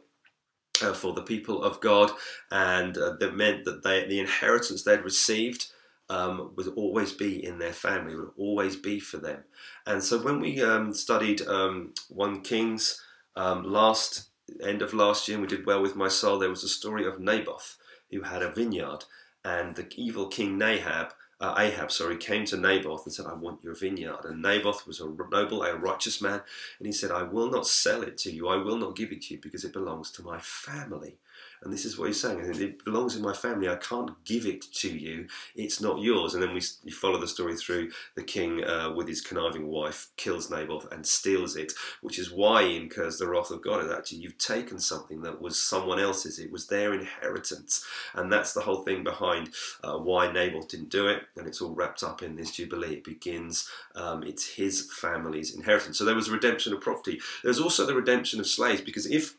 uh, 0.82 0.94
for 0.94 1.14
the 1.14 1.22
people 1.22 1.64
of 1.64 1.80
God, 1.80 2.12
and 2.52 2.98
uh, 2.98 3.14
that 3.20 3.36
meant 3.36 3.66
that 3.66 3.84
they, 3.84 4.06
the 4.06 4.20
inheritance 4.20 4.84
they'd 4.84 5.04
received 5.04 5.68
um, 6.10 6.52
would 6.56 6.68
always 6.76 7.12
be 7.12 7.44
in 7.44 7.60
their 7.60 7.74
family, 7.74 8.16
would 8.16 8.32
always 8.38 8.76
be 8.76 9.00
for 9.00 9.18
them. 9.18 9.44
And 9.86 10.04
so 10.04 10.22
when 10.22 10.40
we 10.40 10.62
um, 10.62 10.94
studied 10.94 11.42
um, 11.48 11.94
1 12.10 12.42
Kings 12.42 13.02
um, 13.36 13.64
last 13.64 14.30
end 14.64 14.82
of 14.82 14.94
last 14.94 15.28
year, 15.28 15.38
and 15.38 15.42
we 15.42 15.56
did 15.56 15.66
well 15.66 15.82
with 15.82 15.96
my 15.96 16.08
soul, 16.08 16.40
there 16.40 16.50
was 16.50 16.64
a 16.64 16.70
story 16.70 17.06
of 17.06 17.20
Naboth 17.20 17.78
who 18.12 18.22
had 18.22 18.42
a 18.42 18.52
vineyard, 18.52 19.06
and 19.46 19.76
the 19.76 19.88
evil 19.96 20.28
king 20.28 20.58
Nahab 20.58 21.12
uh, 21.42 21.56
Ahab, 21.58 21.92
sorry, 21.92 22.18
came 22.18 22.44
to 22.46 22.58
Naboth 22.58 23.06
and 23.06 23.14
said, 23.14 23.26
I 23.26 23.34
want 23.34 23.64
your 23.64 23.74
vineyard. 23.74 24.26
And 24.26 24.42
Naboth 24.42 24.86
was 24.86 25.00
a 25.00 25.06
noble, 25.08 25.64
a 25.64 25.76
righteous 25.76 26.22
man, 26.22 26.42
and 26.80 26.86
he 26.86 26.92
said, 26.92 27.12
I 27.12 27.24
will 27.24 27.50
not 27.50 27.66
sell 27.66 28.02
it 28.02 28.18
to 28.20 28.32
you, 28.32 28.48
I 28.50 28.58
will 28.58 28.78
not 28.78 28.96
give 28.96 29.12
it 29.12 29.22
to 29.24 29.36
you 29.36 29.40
because 29.42 29.64
it 29.64 29.74
belongs 29.74 30.12
to 30.12 30.24
my 30.24 30.40
family. 30.40 31.16
And 31.62 31.74
this 31.74 31.86
is 31.86 31.98
what 31.98 32.08
he's 32.08 32.22
saying. 32.22 32.40
It 32.40 32.86
belongs 32.86 33.16
in 33.16 33.22
my 33.22 33.34
family. 33.34 33.68
I 33.68 33.76
can't 33.76 34.12
give 34.24 34.46
it 34.46 34.62
to 34.76 34.90
you. 34.90 35.28
It's 35.56 35.82
not 35.82 36.02
yours. 36.02 36.34
And 36.34 36.42
then 36.42 36.54
we, 36.54 36.62
we 36.86 36.92
follow 36.92 37.20
the 37.20 37.28
story 37.28 37.56
through 37.56 37.92
the 38.16 38.24
king 38.24 38.64
uh, 38.64 38.94
with 38.96 39.08
his 39.08 39.22
conniving 39.22 39.68
wife 39.68 40.10
kills 40.16 40.50
Naboth 40.50 40.92
and 40.92 41.06
steals 41.06 41.56
it, 41.56 41.74
which 42.02 42.18
is 42.18 42.32
why 42.32 42.64
he 42.64 42.78
incurs 42.78 43.18
the 43.18 43.28
wrath 43.28 43.52
of 43.52 43.62
God. 43.62 43.84
Is 43.84 43.92
actually 43.92 44.20
you've 44.20 44.38
taken 44.38 44.80
something 44.80 45.22
that 45.22 45.42
was 45.42 45.60
someone 45.60 46.00
else's. 46.00 46.40
It 46.40 46.52
was 46.52 46.68
their 46.68 46.94
inheritance, 46.94 47.86
and 48.14 48.32
that's 48.32 48.54
the 48.54 48.62
whole 48.62 48.84
thing 48.84 49.04
behind 49.04 49.50
uh, 49.84 49.98
why 49.98 50.32
Naboth 50.32 50.70
didn't 50.70 50.90
do 50.90 51.08
it. 51.08 51.24
And 51.36 51.48
it's 51.48 51.62
all 51.62 51.76
wrapped 51.76 52.04
up 52.04 52.24
in 52.24 52.36
this 52.36 52.52
jubilee. 52.52 52.96
It 52.96 53.04
begins. 53.04 53.70
Um, 53.96 54.24
it's 54.24 54.56
his 54.56 54.90
family's 54.94 55.54
inheritance. 55.54 55.98
So 55.98 56.06
there 56.06 56.16
was 56.16 56.30
a 56.30 56.34
redemption 56.34 56.74
of 56.74 56.82
property. 56.82 57.20
There 57.44 57.50
was 57.50 57.60
also 57.60 57.86
the 57.86 57.96
redemption 57.96 58.40
of 58.40 58.48
slaves 58.48 58.82
because 58.82 59.06
if 59.06 59.36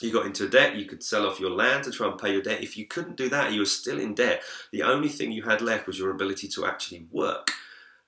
you 0.00 0.12
got 0.12 0.26
into 0.26 0.48
debt, 0.48 0.76
you 0.76 0.86
could 0.86 1.02
sell 1.02 1.26
off 1.26 1.40
your 1.40 1.50
land 1.50 1.84
to 1.84 1.90
try 1.90 2.08
and 2.08 2.18
pay 2.18 2.32
your 2.32 2.42
debt. 2.42 2.62
If 2.62 2.76
you 2.76 2.86
couldn't 2.86 3.16
do 3.16 3.28
that, 3.28 3.52
you 3.52 3.60
were 3.60 3.66
still 3.66 4.00
in 4.00 4.14
debt. 4.14 4.42
The 4.72 4.82
only 4.82 5.08
thing 5.08 5.32
you 5.32 5.44
had 5.44 5.60
left 5.60 5.86
was 5.86 5.98
your 5.98 6.10
ability 6.10 6.48
to 6.48 6.66
actually 6.66 7.06
work. 7.10 7.52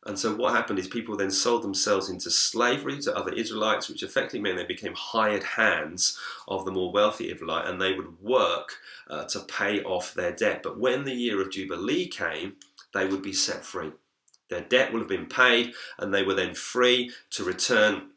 And 0.04 0.18
so 0.18 0.34
what 0.34 0.54
happened 0.54 0.78
is 0.78 0.86
people 0.86 1.16
then 1.16 1.32
sold 1.32 1.62
themselves 1.62 2.08
into 2.08 2.30
slavery 2.30 3.00
to 3.00 3.16
other 3.16 3.32
Israelites, 3.32 3.88
which 3.88 4.04
effectively 4.04 4.40
meant 4.40 4.56
they 4.56 4.64
became 4.64 4.94
hired 4.94 5.42
hands 5.42 6.16
of 6.46 6.64
the 6.64 6.70
more 6.70 6.92
wealthy 6.92 7.30
Israelite, 7.30 7.66
and 7.66 7.80
they 7.80 7.92
would 7.92 8.20
work 8.22 8.74
uh, 9.08 9.24
to 9.24 9.40
pay 9.40 9.82
off 9.82 10.14
their 10.14 10.30
debt. 10.32 10.62
But 10.62 10.78
when 10.78 11.04
the 11.04 11.14
year 11.14 11.40
of 11.40 11.50
Jubilee 11.50 12.06
came, 12.06 12.54
they 12.94 13.06
would 13.06 13.22
be 13.22 13.32
set 13.32 13.64
free. 13.64 13.92
Their 14.48 14.60
debt 14.60 14.92
would 14.92 15.00
have 15.00 15.08
been 15.08 15.26
paid, 15.26 15.74
and 15.98 16.14
they 16.14 16.22
were 16.22 16.34
then 16.34 16.54
free 16.54 17.10
to 17.30 17.42
return 17.42 18.10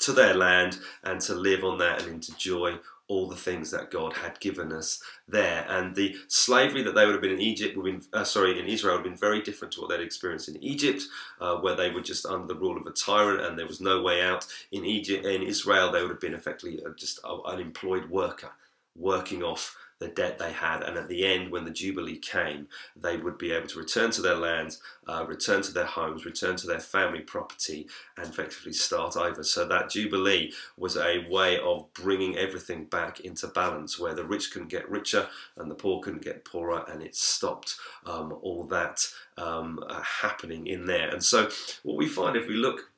to 0.00 0.12
their 0.12 0.34
land 0.34 0.78
and 1.04 1.20
to 1.22 1.34
live 1.34 1.64
on 1.64 1.78
that 1.78 2.02
and 2.02 2.28
enjoy 2.28 2.78
all 3.10 3.26
the 3.26 3.36
things 3.36 3.72
that 3.72 3.90
God 3.90 4.12
had 4.12 4.38
given 4.38 4.72
us 4.72 5.02
there. 5.26 5.66
And 5.68 5.96
the 5.96 6.14
slavery 6.28 6.82
that 6.84 6.94
they 6.94 7.04
would 7.04 7.12
have 7.12 7.20
been 7.20 7.32
in 7.32 7.40
Egypt, 7.40 7.76
would 7.76 7.92
have 7.92 8.00
been, 8.02 8.20
uh, 8.20 8.22
sorry, 8.22 8.58
in 8.58 8.66
Israel, 8.66 8.94
would 8.94 9.04
have 9.04 9.12
been 9.12 9.18
very 9.18 9.42
different 9.42 9.72
to 9.74 9.80
what 9.80 9.90
they'd 9.90 10.00
experienced 10.00 10.48
in 10.48 10.62
Egypt, 10.62 11.02
uh, 11.40 11.56
where 11.56 11.74
they 11.74 11.90
were 11.90 12.00
just 12.00 12.24
under 12.24 12.46
the 12.46 12.58
rule 12.58 12.76
of 12.76 12.86
a 12.86 12.92
tyrant 12.92 13.40
and 13.40 13.58
there 13.58 13.66
was 13.66 13.80
no 13.80 14.00
way 14.00 14.22
out. 14.22 14.46
In 14.70 14.84
Egypt, 14.84 15.26
in 15.26 15.42
Israel, 15.42 15.90
they 15.90 16.00
would 16.02 16.10
have 16.10 16.20
been 16.20 16.34
effectively 16.34 16.80
uh, 16.84 16.90
just 16.96 17.18
an 17.24 17.40
unemployed 17.44 18.08
worker, 18.08 18.52
working 18.94 19.42
off 19.42 19.76
the 20.00 20.08
debt 20.08 20.38
they 20.38 20.50
had, 20.50 20.82
and 20.82 20.96
at 20.96 21.08
the 21.08 21.24
end, 21.24 21.52
when 21.52 21.64
the 21.64 21.70
Jubilee 21.70 22.18
came, 22.18 22.66
they 22.96 23.18
would 23.18 23.38
be 23.38 23.52
able 23.52 23.68
to 23.68 23.78
return 23.78 24.10
to 24.12 24.22
their 24.22 24.34
lands, 24.34 24.80
uh, 25.06 25.24
return 25.28 25.62
to 25.62 25.72
their 25.72 25.84
homes, 25.84 26.24
return 26.24 26.56
to 26.56 26.66
their 26.66 26.80
family 26.80 27.20
property, 27.20 27.86
and 28.16 28.26
effectively 28.26 28.72
start 28.72 29.16
over. 29.16 29.44
So 29.44 29.68
that 29.68 29.90
Jubilee 29.90 30.52
was 30.76 30.96
a 30.96 31.26
way 31.28 31.58
of 31.60 31.92
bringing 31.92 32.36
everything 32.36 32.86
back 32.86 33.20
into 33.20 33.46
balance, 33.48 33.98
where 33.98 34.14
the 34.14 34.24
rich 34.24 34.52
couldn't 34.52 34.68
get 34.68 34.90
richer 34.90 35.28
and 35.56 35.70
the 35.70 35.74
poor 35.74 36.00
couldn't 36.00 36.24
get 36.24 36.44
poorer, 36.44 36.84
and 36.88 37.02
it 37.02 37.14
stopped 37.14 37.76
um, 38.06 38.32
all 38.40 38.64
that 38.64 39.06
um, 39.36 39.80
uh, 39.86 40.02
happening 40.02 40.66
in 40.66 40.86
there. 40.86 41.10
And 41.10 41.22
so, 41.22 41.50
what 41.82 41.96
we 41.96 42.08
find 42.08 42.36
if 42.36 42.48
we 42.48 42.54
look 42.54 42.89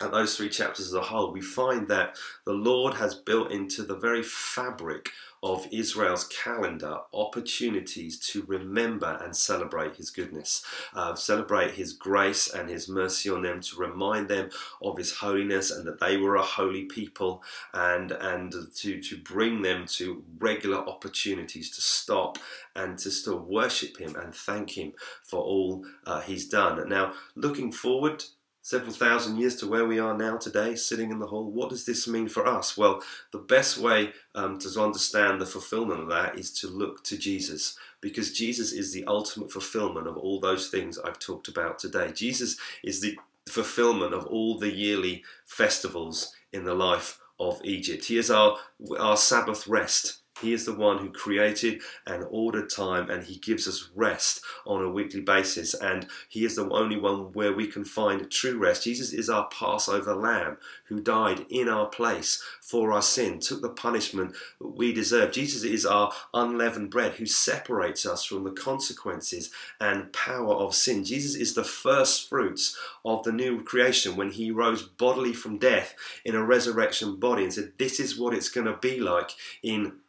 at 0.00 0.12
those 0.12 0.36
three 0.36 0.48
chapters 0.48 0.86
as 0.88 0.94
a 0.94 1.00
whole, 1.00 1.32
we 1.32 1.40
find 1.40 1.88
that 1.88 2.16
the 2.44 2.52
Lord 2.52 2.94
has 2.94 3.14
built 3.14 3.50
into 3.50 3.82
the 3.82 3.96
very 3.96 4.22
fabric 4.22 5.10
of 5.44 5.68
Israel's 5.70 6.26
calendar 6.28 7.00
opportunities 7.12 8.18
to 8.18 8.42
remember 8.46 9.20
and 9.22 9.36
celebrate 9.36 9.94
his 9.96 10.10
goodness, 10.10 10.64
uh, 10.94 11.14
celebrate 11.14 11.72
his 11.72 11.92
grace 11.92 12.48
and 12.48 12.70
his 12.70 12.88
mercy 12.88 13.28
on 13.28 13.42
them, 13.42 13.60
to 13.60 13.76
remind 13.76 14.28
them 14.28 14.48
of 14.80 14.96
his 14.96 15.12
holiness 15.12 15.70
and 15.70 15.86
that 15.86 16.00
they 16.00 16.16
were 16.16 16.36
a 16.36 16.42
holy 16.42 16.84
people, 16.84 17.42
and 17.74 18.10
and 18.10 18.54
to 18.74 19.00
to 19.02 19.18
bring 19.18 19.60
them 19.60 19.84
to 19.86 20.24
regular 20.38 20.78
opportunities 20.78 21.70
to 21.70 21.82
stop 21.82 22.38
and 22.74 22.98
to 22.98 23.10
still 23.10 23.38
worship 23.38 23.98
him 23.98 24.16
and 24.16 24.34
thank 24.34 24.70
him 24.70 24.92
for 25.22 25.42
all 25.42 25.84
uh, 26.06 26.20
he's 26.22 26.48
done. 26.48 26.88
Now, 26.88 27.12
looking 27.36 27.70
forward 27.70 28.24
several 28.64 28.94
thousand 28.94 29.36
years 29.36 29.56
to 29.56 29.68
where 29.68 29.84
we 29.84 29.98
are 29.98 30.16
now 30.16 30.38
today, 30.38 30.74
sitting 30.74 31.10
in 31.10 31.18
the 31.18 31.26
hall. 31.26 31.50
What 31.50 31.68
does 31.68 31.84
this 31.84 32.08
mean 32.08 32.28
for 32.28 32.46
us? 32.46 32.78
Well, 32.78 33.02
the 33.30 33.38
best 33.38 33.76
way 33.76 34.14
um, 34.34 34.58
to 34.60 34.82
understand 34.82 35.38
the 35.38 35.46
fulfillment 35.46 36.00
of 36.00 36.08
that 36.08 36.38
is 36.38 36.50
to 36.60 36.68
look 36.68 37.04
to 37.04 37.18
Jesus, 37.18 37.76
because 38.00 38.32
Jesus 38.32 38.72
is 38.72 38.90
the 38.90 39.04
ultimate 39.04 39.52
fulfillment 39.52 40.08
of 40.08 40.16
all 40.16 40.40
those 40.40 40.68
things 40.68 40.98
I've 40.98 41.18
talked 41.18 41.46
about 41.46 41.78
today. 41.78 42.10
Jesus 42.12 42.56
is 42.82 43.02
the 43.02 43.18
fulfillment 43.46 44.14
of 44.14 44.24
all 44.26 44.58
the 44.58 44.74
yearly 44.74 45.22
festivals 45.44 46.32
in 46.50 46.64
the 46.64 46.74
life 46.74 47.20
of 47.38 47.60
Egypt. 47.64 48.06
He 48.06 48.16
is 48.16 48.30
our, 48.30 48.56
our 48.98 49.18
Sabbath 49.18 49.68
rest. 49.68 50.23
He 50.40 50.52
is 50.52 50.66
the 50.66 50.74
one 50.74 50.98
who 50.98 51.10
created 51.10 51.80
and 52.06 52.26
ordered 52.28 52.68
time, 52.68 53.08
and 53.08 53.22
He 53.22 53.36
gives 53.36 53.68
us 53.68 53.90
rest 53.94 54.42
on 54.66 54.82
a 54.82 54.90
weekly 54.90 55.20
basis. 55.20 55.74
And 55.74 56.08
He 56.28 56.44
is 56.44 56.56
the 56.56 56.68
only 56.70 56.98
one 56.98 57.32
where 57.32 57.52
we 57.52 57.68
can 57.68 57.84
find 57.84 58.28
true 58.30 58.58
rest. 58.58 58.82
Jesus 58.82 59.12
is 59.12 59.30
our 59.30 59.48
Passover 59.48 60.14
lamb 60.14 60.58
who 60.86 61.00
died 61.00 61.46
in 61.48 61.68
our 61.68 61.86
place 61.86 62.42
for 62.60 62.92
our 62.92 63.02
sin, 63.02 63.38
took 63.38 63.62
the 63.62 63.68
punishment 63.68 64.34
that 64.60 64.76
we 64.76 64.92
deserve. 64.92 65.30
Jesus 65.30 65.62
is 65.62 65.86
our 65.86 66.12
unleavened 66.32 66.90
bread 66.90 67.12
who 67.12 67.26
separates 67.26 68.04
us 68.04 68.24
from 68.24 68.42
the 68.42 68.50
consequences 68.50 69.50
and 69.80 70.12
power 70.12 70.54
of 70.54 70.74
sin. 70.74 71.04
Jesus 71.04 71.36
is 71.36 71.54
the 71.54 71.64
first 71.64 72.28
fruits 72.28 72.76
of 73.04 73.22
the 73.22 73.32
new 73.32 73.62
creation 73.62 74.16
when 74.16 74.32
He 74.32 74.50
rose 74.50 74.82
bodily 74.82 75.32
from 75.32 75.58
death 75.58 75.94
in 76.24 76.34
a 76.34 76.44
resurrection 76.44 77.20
body 77.20 77.44
and 77.44 77.52
said, 77.52 77.72
This 77.78 78.00
is 78.00 78.18
what 78.18 78.34
it's 78.34 78.48
going 78.48 78.66
to 78.66 78.76
be 78.76 78.98
like 78.98 79.30
in 79.62 80.00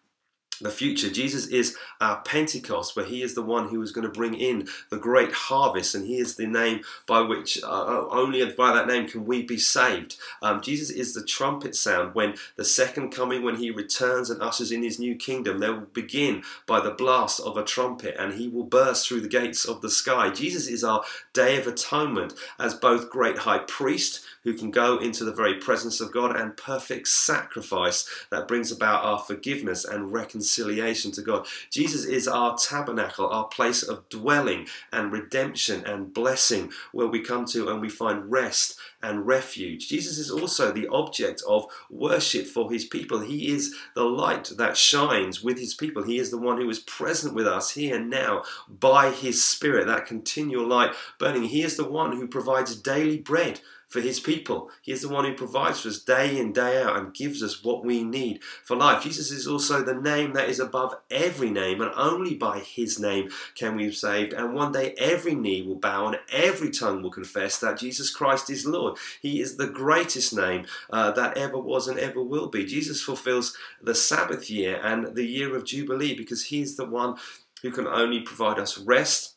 the 0.62 0.70
future. 0.70 1.10
Jesus 1.10 1.48
is 1.48 1.76
our 2.02 2.22
Pentecost, 2.22 2.96
where 2.96 3.06
He 3.06 3.22
is 3.22 3.36
the 3.36 3.42
one 3.42 3.70
who 3.70 3.82
is 3.82 3.92
going 3.92 4.08
to 4.08 4.14
bring 4.14 4.34
in 4.36 4.68
the 4.90 4.98
great 4.98 5.32
harvest, 5.32 5.96
and 5.96 6.06
He 6.06 6.18
is 6.18 6.36
the 6.36 6.48
name 6.48 6.82
by 7.08 7.22
which 7.22 7.62
uh, 7.64 8.06
only 8.10 8.46
by 8.52 8.74
that 8.74 8.88
name 8.88 9.08
can 9.08 9.26
we 9.26 9.44
be 9.44 9.58
saved. 9.58 10.18
Um, 10.42 10.62
Jesus 10.62 10.90
is 10.90 11.14
the 11.14 11.24
trumpet 11.24 11.76
sound 11.76 12.16
when 12.16 12.36
the 12.56 12.66
second 12.66 13.12
coming, 13.12 13.44
when 13.44 13.58
He 13.58 13.72
returns 13.72 14.30
and 14.30 14.42
ushers 14.42 14.72
in 14.72 14.84
His 14.84 15.00
new 15.00 15.16
kingdom. 15.16 15.60
They 15.60 15.70
will 15.70 15.88
begin 15.94 16.44
by 16.66 16.80
the 16.80 16.92
blast 16.92 17.40
of 17.40 17.58
a 17.58 17.64
trumpet, 17.64 18.16
and 18.18 18.34
He 18.34 18.48
will 18.48 18.64
burst 18.64 19.08
through 19.08 19.22
the 19.22 19.28
gates 19.28 19.66
of 19.66 19.82
the 19.82 19.90
sky. 19.90 20.30
Jesus 20.30 20.68
is 20.68 20.84
our 20.84 21.04
day 21.34 21.58
of 21.58 21.68
atonement 21.68 22.34
as 22.60 22.74
both 22.74 23.10
great 23.10 23.40
high 23.40 23.60
priest 23.60 24.22
who 24.46 24.54
can 24.54 24.72
go 24.72 24.98
into 24.98 25.26
the 25.26 25.34
very 25.34 25.56
presence 25.56 26.00
of 26.00 26.14
God 26.14 26.36
and 26.36 26.56
perfect 26.56 27.10
sacrifice 27.10 28.08
that 28.30 28.48
brings 28.48 28.72
about 28.72 29.04
our 29.04 29.20
forgiveness 29.20 29.84
and 29.84 30.14
reconciliation 30.14 31.12
to 31.12 31.22
God. 31.22 31.46
Jesus 31.70 32.06
is 32.06 32.28
our 32.28 32.56
tabernacle, 32.58 33.28
our 33.28 33.48
place 33.48 33.84
of 33.84 34.08
dwelling 34.08 34.68
and 34.94 35.12
redemption 35.12 35.84
and 35.86 36.14
blessing 36.14 36.72
where 36.94 37.08
we 37.08 37.20
come 37.20 37.46
to 37.48 37.68
and 37.68 37.82
we 37.82 37.90
find 37.90 38.32
rest 38.32 38.78
and 39.02 39.28
refuge. 39.28 39.88
Jesus 39.88 40.18
is 40.18 40.32
also 40.32 40.72
the 40.72 40.88
object 40.88 41.42
of 41.48 41.66
worship 41.90 42.48
for 42.48 42.72
his 42.72 42.86
people. 42.86 43.20
He 43.20 43.52
is 43.52 43.76
the 43.96 44.04
light 44.04 44.52
that 44.58 44.78
shines 44.78 45.44
with 45.44 45.60
his 45.60 45.74
people. 45.74 46.04
He 46.04 46.20
is 46.20 46.32
the 46.32 46.38
one 46.38 46.58
who 46.58 46.70
is 46.70 46.80
present 46.80 47.34
with 47.34 47.48
us 47.48 47.72
here 47.72 47.96
and 47.96 48.10
now 48.10 48.44
by 48.68 49.12
his 49.12 49.44
spirit, 49.46 49.88
that 49.88 50.06
continual 50.06 50.68
light 50.68 50.94
burning. 51.20 51.44
He 51.44 51.62
is 51.64 51.78
the 51.78 51.90
one 51.90 52.14
who 52.14 52.28
provides 52.28 52.76
daily 52.76 53.18
bread 53.18 53.62
for 53.88 54.02
his 54.02 54.20
people. 54.20 54.70
He 54.82 54.92
is 54.92 55.04
the 55.04 55.10
one 55.10 55.26
who 55.26 55.34
provides 55.34 55.82
for 55.82 55.90
us 55.90 56.00
day 56.00 56.38
in, 56.38 56.52
day 56.52 56.82
out, 56.82 56.98
and 56.98 57.14
gives 57.14 57.42
us 57.42 57.64
what 57.64 57.86
we 57.86 58.04
need 58.04 58.44
for 58.44 58.76
life. 58.76 59.04
Jesus 59.04 59.32
is 59.32 59.48
also 59.48 59.84
the 59.84 59.94
name 59.94 60.34
that 60.34 60.50
is 60.50 60.60
above 60.60 60.96
every 61.10 61.50
name, 61.50 61.82
and 61.82 61.92
only 61.96 62.36
by 62.36 62.60
his 62.60 63.00
name 63.00 63.30
can 63.56 63.76
we 63.76 63.88
be 63.88 63.92
saved. 63.94 64.34
And 64.34 64.54
one 64.54 64.72
day 64.72 64.96
every 64.98 65.36
knee 65.36 65.62
will 65.62 65.76
bow 65.76 66.08
and 66.08 66.20
every 66.32 66.72
tongue 66.72 67.04
will 67.04 67.12
confess 67.12 67.60
that 67.60 67.80
Jesus 67.80 68.10
Christ 68.10 68.50
is 68.50 68.66
Lord. 68.66 68.95
He 69.22 69.40
is 69.42 69.58
the 69.58 69.68
greatest 69.68 70.36
name 70.36 70.66
uh, 70.90 71.12
that 71.12 71.38
ever 71.38 71.60
was 71.60 71.88
and 71.88 72.00
ever 72.00 72.22
will 72.22 72.48
be. 72.48 72.66
Jesus 72.66 73.02
fulfills 73.02 73.56
the 73.82 73.96
Sabbath 73.96 74.50
year 74.50 74.80
and 74.84 75.16
the 75.16 75.26
year 75.26 75.56
of 75.56 75.66
Jubilee 75.66 76.16
because 76.16 76.46
he 76.46 76.62
is 76.62 76.76
the 76.76 76.86
one 76.86 77.16
who 77.62 77.72
can 77.72 77.88
only 77.88 78.22
provide 78.22 78.60
us 78.60 78.78
rest 78.78 79.36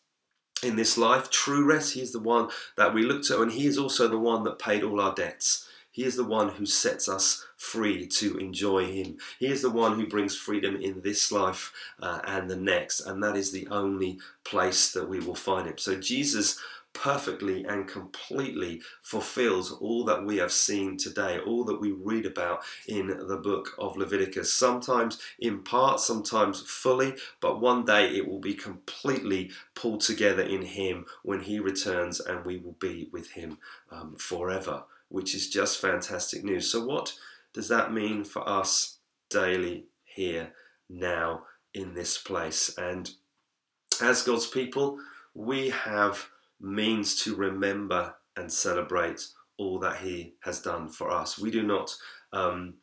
in 0.63 0.77
this 0.77 0.99
life. 0.99 1.31
True 1.31 1.65
rest, 1.65 1.95
He 1.95 2.03
is 2.03 2.13
the 2.13 2.21
one 2.21 2.49
that 2.77 2.95
we 2.95 3.03
look 3.03 3.23
to, 3.25 3.43
and 3.43 3.53
He 3.53 3.67
is 3.67 3.79
also 3.79 4.09
the 4.09 4.19
one 4.19 4.45
that 4.45 4.59
paid 4.59 4.83
all 4.83 5.01
our 5.01 5.15
debts. 5.15 5.67
He 5.91 6.05
is 6.05 6.17
the 6.17 6.25
one 6.25 6.51
who 6.51 6.67
sets 6.67 7.09
us 7.09 7.47
free 7.57 8.07
to 8.07 8.37
enjoy 8.39 8.87
Him. 8.87 9.17
He 9.39 9.47
is 9.47 9.63
the 9.63 9.71
one 9.71 9.99
who 9.99 10.07
brings 10.07 10.37
freedom 10.37 10.77
in 10.77 11.01
this 11.01 11.33
life 11.33 11.73
uh, 12.01 12.21
and 12.25 12.49
the 12.49 12.57
next, 12.57 13.01
and 13.01 13.23
that 13.23 13.37
is 13.37 13.51
the 13.51 13.67
only 13.69 14.21
place 14.45 14.93
that 14.93 15.09
we 15.09 15.21
will 15.21 15.35
find 15.35 15.67
Him. 15.67 15.79
So, 15.79 15.97
Jesus 15.97 16.59
perfectly 16.99 17.65
and 17.65 17.87
completely 17.87 18.81
fulfills 19.03 19.71
all 19.71 20.05
that 20.05 20.25
we 20.25 20.37
have 20.39 20.51
seen 20.51 20.97
today, 20.97 21.39
all 21.39 21.65
that 21.65 21.81
we 21.81 21.93
read 21.93 22.27
about 22.27 22.63
in 22.89 23.07
the 23.07 23.37
book 23.37 23.75
of 23.79 23.97
Leviticus. 23.97 24.53
Sometimes 24.53 25.21
in 25.39 25.63
part, 25.63 26.01
sometimes 26.01 26.61
fully, 26.63 27.15
but 27.41 27.61
one 27.61 27.85
day 27.85 28.09
it 28.09 28.27
will 28.27 28.41
be 28.41 28.55
completely 28.55 29.51
pulled 29.75 30.01
together 30.01 30.43
in 30.43 30.63
Him 30.63 31.07
when 31.23 31.41
He 31.41 31.61
returns 31.61 32.19
and 32.19 32.45
we 32.45 32.59
will 32.59 32.77
be 32.81 33.09
with 33.13 33.31
Him 33.31 33.59
um, 33.93 34.17
forever, 34.17 34.83
which 35.09 35.37
is 35.37 35.49
just 35.49 35.81
fantastic 35.81 36.43
news. 36.43 36.71
So, 36.71 36.85
what 36.85 37.15
does 37.53 37.69
that 37.69 37.93
mean 37.93 38.25
for 38.25 38.47
us 38.49 38.99
daily 39.31 39.85
here, 40.05 40.53
now, 40.89 41.45
in 41.73 41.95
this 41.95 42.19
place? 42.19 42.77
And 42.77 43.09
as 44.03 44.23
God's 44.23 44.49
people, 44.49 44.99
we 45.33 45.71
have 45.71 46.29
means 46.61 47.23
to 47.25 47.35
remember 47.35 48.15
and 48.37 48.53
celebrate 48.53 49.27
all 49.57 49.79
that 49.81 49.99
He 49.99 50.35
has 50.41 50.61
done 50.61 50.89
for 50.89 51.11
us. 51.11 51.39
We 51.39 51.51
do 51.51 51.63
not 51.63 51.95
um, 52.33 52.75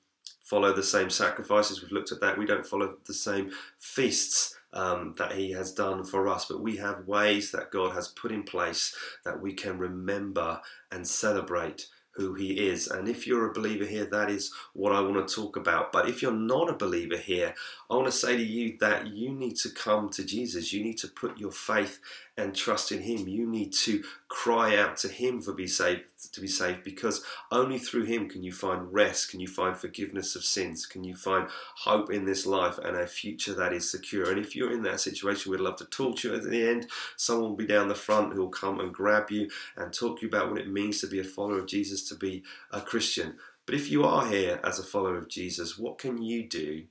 follow 0.43 0.73
the 0.73 0.83
same 0.83 1.09
sacrifices. 1.09 1.81
We've 1.81 1.91
looked 1.91 2.11
at 2.11 2.21
that. 2.21 2.37
We 2.37 2.45
don't 2.45 2.65
follow 2.65 2.95
the 3.05 3.13
same 3.13 3.51
feasts. 3.79 4.57
Um, 4.73 5.15
that 5.17 5.31
He 5.31 5.51
has 5.51 5.71
done 5.71 6.03
for 6.03 6.27
us, 6.27 6.47
but 6.49 6.59
we 6.59 6.75
have 6.75 7.07
ways 7.07 7.49
that 7.51 7.71
God 7.71 7.93
has 7.93 8.09
put 8.09 8.33
in 8.33 8.43
place 8.43 8.93
that 9.23 9.41
we 9.41 9.53
can 9.53 9.77
remember 9.77 10.59
and 10.91 11.07
celebrate 11.07 11.87
who 12.15 12.33
he 12.33 12.67
is. 12.67 12.87
And 12.87 13.07
if 13.07 13.27
you're 13.27 13.49
a 13.49 13.53
believer 13.53 13.85
here, 13.85 14.05
that 14.05 14.29
is 14.29 14.51
what 14.73 14.93
I 14.93 15.01
want 15.01 15.27
to 15.27 15.35
talk 15.35 15.57
about. 15.57 15.91
But 15.91 16.09
if 16.09 16.21
you're 16.21 16.31
not 16.31 16.69
a 16.69 16.73
believer 16.73 17.17
here, 17.17 17.53
I 17.89 17.95
want 17.95 18.05
to 18.05 18.11
say 18.11 18.37
to 18.37 18.43
you 18.43 18.77
that 18.79 19.07
you 19.07 19.31
need 19.31 19.57
to 19.57 19.69
come 19.69 20.09
to 20.11 20.23
Jesus. 20.23 20.71
You 20.71 20.83
need 20.83 20.97
to 20.99 21.09
put 21.09 21.37
your 21.37 21.51
faith 21.51 21.99
and 22.37 22.53
trust 22.53 22.91
in 22.91 23.01
him. 23.01 23.27
You 23.27 23.47
need 23.47 23.71
to 23.83 24.03
cry 24.27 24.75
out 24.75 24.97
to 24.97 25.07
him 25.07 25.41
for 25.41 25.53
be 25.53 25.67
saved 25.67 26.01
to 26.33 26.41
be 26.41 26.47
saved 26.47 26.83
because 26.83 27.23
only 27.51 27.77
through 27.77 28.03
him 28.03 28.27
can 28.27 28.43
you 28.43 28.51
find 28.51 28.91
rest, 28.91 29.31
can 29.31 29.39
you 29.39 29.47
find 29.47 29.77
forgiveness 29.77 30.35
of 30.35 30.43
sins, 30.43 30.85
can 30.85 31.03
you 31.03 31.15
find 31.15 31.47
hope 31.83 32.11
in 32.11 32.25
this 32.25 32.45
life 32.45 32.77
and 32.77 32.97
a 32.97 33.07
future 33.07 33.53
that 33.53 33.71
is 33.71 33.89
secure. 33.89 34.29
And 34.29 34.39
if 34.39 34.55
you're 34.55 34.73
in 34.73 34.83
that 34.83 34.99
situation, 34.99 35.51
we'd 35.51 35.61
love 35.61 35.77
to 35.77 35.85
talk 35.85 36.17
to 36.17 36.29
you 36.29 36.35
at 36.35 36.43
the 36.43 36.67
end. 36.67 36.87
Someone 37.15 37.51
will 37.51 37.57
be 37.57 37.67
down 37.67 37.87
the 37.87 37.95
front 37.95 38.33
who 38.33 38.41
will 38.41 38.49
come 38.49 38.79
and 38.79 38.93
grab 38.93 39.31
you 39.31 39.49
and 39.77 39.93
talk 39.93 40.19
to 40.19 40.25
you 40.25 40.29
about 40.29 40.49
what 40.49 40.59
it 40.59 40.69
means 40.69 40.99
to 41.01 41.07
be 41.07 41.19
a 41.19 41.23
follower 41.23 41.59
of 41.59 41.67
Jesus, 41.67 42.07
to 42.09 42.15
be 42.15 42.43
a 42.71 42.81
Christian. 42.81 43.35
But 43.65 43.75
if 43.75 43.89
you 43.89 44.03
are 44.03 44.27
here 44.27 44.59
as 44.63 44.77
a 44.77 44.83
follower 44.83 45.17
of 45.17 45.29
Jesus, 45.29 45.77
what 45.77 45.97
can 45.97 46.21
you 46.21 46.47
do 46.47 46.83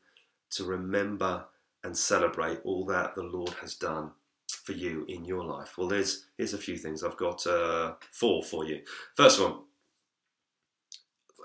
to 0.51 0.65
remember 0.65 1.45
and 1.83 1.97
celebrate 1.97 2.61
all 2.65 2.87
that 2.87 3.15
the 3.15 3.23
Lord 3.23 3.51
has 3.61 3.75
done 3.75 4.13
for 4.55 4.73
you 4.73 5.05
in 5.09 5.25
your 5.25 5.45
life? 5.45 5.77
Well, 5.77 5.89
there's 5.89 6.27
here's 6.37 6.55
a 6.55 6.59
few 6.59 6.77
things. 6.77 7.03
I've 7.03 7.17
got 7.17 7.47
uh, 7.47 7.95
four 8.13 8.43
for 8.43 8.65
you. 8.65 8.81
First 9.17 9.41
one, 9.41 9.61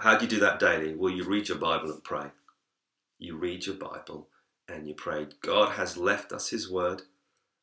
how 0.01 0.17
do 0.17 0.25
you 0.25 0.29
do 0.29 0.39
that 0.39 0.59
daily? 0.59 0.95
Well, 0.95 1.11
you 1.11 1.25
read 1.25 1.49
your 1.49 1.57
Bible 1.57 1.91
and 1.91 2.03
pray. 2.03 2.27
You 3.17 3.37
read 3.37 3.65
your 3.65 3.75
Bible 3.75 4.29
and 4.67 4.87
you 4.87 4.93
pray. 4.93 5.27
God 5.41 5.73
has 5.73 5.97
left 5.97 6.31
us 6.31 6.49
His 6.49 6.69
Word, 6.69 7.03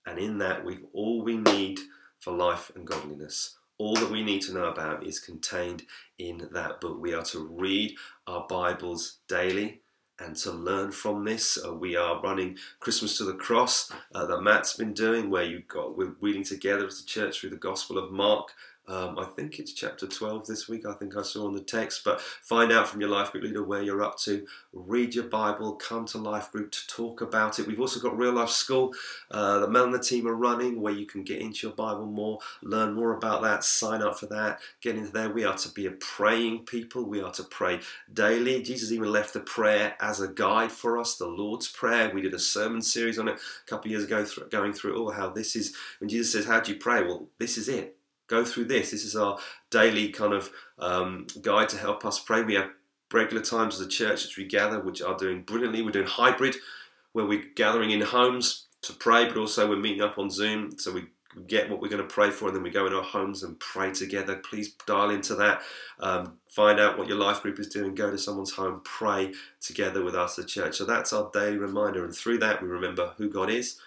and 0.04 0.18
in 0.18 0.38
that 0.38 0.64
we've 0.64 0.84
all 0.92 1.22
we 1.22 1.36
need 1.36 1.78
for 2.18 2.32
life 2.32 2.70
and 2.74 2.86
godliness. 2.86 3.56
All 3.78 3.94
that 3.96 4.10
we 4.10 4.22
need 4.22 4.40
to 4.42 4.54
know 4.54 4.64
about 4.64 5.06
is 5.06 5.20
contained 5.20 5.82
in 6.18 6.48
that 6.52 6.80
book. 6.80 6.98
We 6.98 7.12
are 7.12 7.24
to 7.24 7.46
read 7.46 7.94
our 8.26 8.46
Bibles 8.48 9.18
daily 9.28 9.82
and 10.18 10.36
to 10.36 10.50
learn 10.50 10.90
from 10.92 11.24
this. 11.24 11.58
Uh, 11.64 11.74
we 11.74 11.96
are 11.96 12.20
running 12.22 12.56
Christmas 12.80 13.18
to 13.18 13.24
the 13.24 13.34
Cross 13.34 13.92
uh, 14.14 14.26
that 14.26 14.40
Matt's 14.40 14.74
been 14.74 14.94
doing, 14.94 15.30
where 15.30 15.44
you 15.44 15.62
got 15.68 15.96
we're 15.96 16.14
reading 16.20 16.44
together 16.44 16.86
as 16.86 17.00
a 17.00 17.06
church 17.06 17.40
through 17.40 17.50
the 17.50 17.56
Gospel 17.56 17.98
of 17.98 18.10
Mark. 18.10 18.52
Um, 18.88 19.18
I 19.18 19.24
think 19.24 19.58
it's 19.58 19.72
chapter 19.72 20.06
12 20.06 20.46
this 20.46 20.68
week, 20.68 20.86
I 20.86 20.94
think 20.94 21.16
I 21.16 21.22
saw 21.22 21.46
on 21.46 21.54
the 21.54 21.60
text. 21.60 22.02
But 22.04 22.20
find 22.20 22.70
out 22.70 22.88
from 22.88 23.00
your 23.00 23.10
life 23.10 23.32
group 23.32 23.44
leader 23.44 23.64
where 23.64 23.82
you're 23.82 24.02
up 24.02 24.18
to. 24.20 24.46
Read 24.72 25.14
your 25.14 25.24
Bible, 25.24 25.74
come 25.74 26.04
to 26.06 26.18
life 26.18 26.52
group 26.52 26.70
to 26.70 26.86
talk 26.86 27.20
about 27.20 27.58
it. 27.58 27.66
We've 27.66 27.80
also 27.80 28.00
got 28.00 28.16
Real 28.16 28.32
Life 28.32 28.50
School 28.50 28.94
uh, 29.30 29.60
that 29.60 29.70
Mel 29.70 29.84
and 29.84 29.94
the 29.94 29.98
team 29.98 30.28
are 30.28 30.34
running 30.34 30.80
where 30.80 30.92
you 30.92 31.06
can 31.06 31.24
get 31.24 31.40
into 31.40 31.66
your 31.66 31.76
Bible 31.76 32.06
more, 32.06 32.38
learn 32.62 32.94
more 32.94 33.16
about 33.16 33.42
that, 33.42 33.64
sign 33.64 34.02
up 34.02 34.18
for 34.18 34.26
that, 34.26 34.60
get 34.80 34.96
into 34.96 35.10
there. 35.10 35.30
We 35.30 35.44
are 35.44 35.56
to 35.56 35.68
be 35.70 35.86
a 35.86 35.92
praying 35.92 36.60
people, 36.66 37.04
we 37.04 37.20
are 37.20 37.32
to 37.32 37.42
pray 37.42 37.80
daily. 38.12 38.62
Jesus 38.62 38.92
even 38.92 39.10
left 39.10 39.32
the 39.32 39.40
prayer 39.40 39.96
as 40.00 40.20
a 40.20 40.28
guide 40.28 40.70
for 40.70 40.98
us, 40.98 41.16
the 41.16 41.26
Lord's 41.26 41.68
Prayer. 41.68 42.10
We 42.14 42.22
did 42.22 42.34
a 42.34 42.38
sermon 42.38 42.82
series 42.82 43.18
on 43.18 43.28
it 43.28 43.34
a 43.34 43.70
couple 43.70 43.88
of 43.88 43.90
years 43.92 44.04
ago, 44.04 44.24
going 44.50 44.72
through 44.72 44.96
all 44.96 45.10
how 45.10 45.30
this 45.30 45.56
is 45.56 45.74
when 45.98 46.08
Jesus 46.08 46.32
says, 46.32 46.46
How 46.46 46.60
do 46.60 46.72
you 46.72 46.78
pray? 46.78 47.02
Well, 47.02 47.28
this 47.38 47.58
is 47.58 47.68
it 47.68 47.95
go 48.26 48.44
through 48.44 48.66
this. 48.66 48.90
This 48.90 49.04
is 49.04 49.16
our 49.16 49.38
daily 49.70 50.08
kind 50.08 50.32
of 50.32 50.50
um, 50.78 51.26
guide 51.42 51.68
to 51.70 51.78
help 51.78 52.04
us 52.04 52.18
pray. 52.18 52.42
We 52.42 52.54
have 52.54 52.70
regular 53.12 53.42
times 53.42 53.76
as 53.80 53.86
a 53.86 53.88
church 53.88 54.24
which 54.24 54.36
we 54.36 54.44
gather, 54.44 54.80
which 54.80 55.02
are 55.02 55.16
doing 55.16 55.42
brilliantly. 55.42 55.82
We're 55.82 55.90
doing 55.90 56.06
hybrid, 56.06 56.56
where 57.12 57.26
we're 57.26 57.44
gathering 57.54 57.90
in 57.90 58.00
homes 58.00 58.66
to 58.82 58.92
pray, 58.92 59.26
but 59.26 59.36
also 59.36 59.68
we're 59.68 59.76
meeting 59.76 60.02
up 60.02 60.18
on 60.18 60.30
Zoom. 60.30 60.78
So 60.78 60.92
we 60.92 61.04
get 61.46 61.68
what 61.68 61.80
we're 61.80 61.88
going 61.88 62.02
to 62.02 62.14
pray 62.14 62.30
for, 62.30 62.46
and 62.46 62.56
then 62.56 62.62
we 62.62 62.70
go 62.70 62.86
in 62.86 62.94
our 62.94 63.02
homes 63.02 63.42
and 63.42 63.58
pray 63.60 63.92
together. 63.92 64.36
Please 64.36 64.74
dial 64.86 65.10
into 65.10 65.34
that. 65.34 65.62
Um, 66.00 66.38
find 66.48 66.80
out 66.80 66.98
what 66.98 67.08
your 67.08 67.18
life 67.18 67.42
group 67.42 67.58
is 67.58 67.68
doing. 67.68 67.94
Go 67.94 68.10
to 68.10 68.18
someone's 68.18 68.52
home, 68.52 68.80
pray 68.84 69.32
together 69.60 70.02
with 70.02 70.14
us, 70.14 70.36
the 70.36 70.44
church. 70.44 70.76
So 70.76 70.84
that's 70.84 71.12
our 71.12 71.30
daily 71.32 71.58
reminder, 71.58 72.04
and 72.04 72.14
through 72.14 72.38
that 72.38 72.62
we 72.62 72.68
remember 72.68 73.12
who 73.18 73.28
God 73.28 73.50
is 73.50 73.78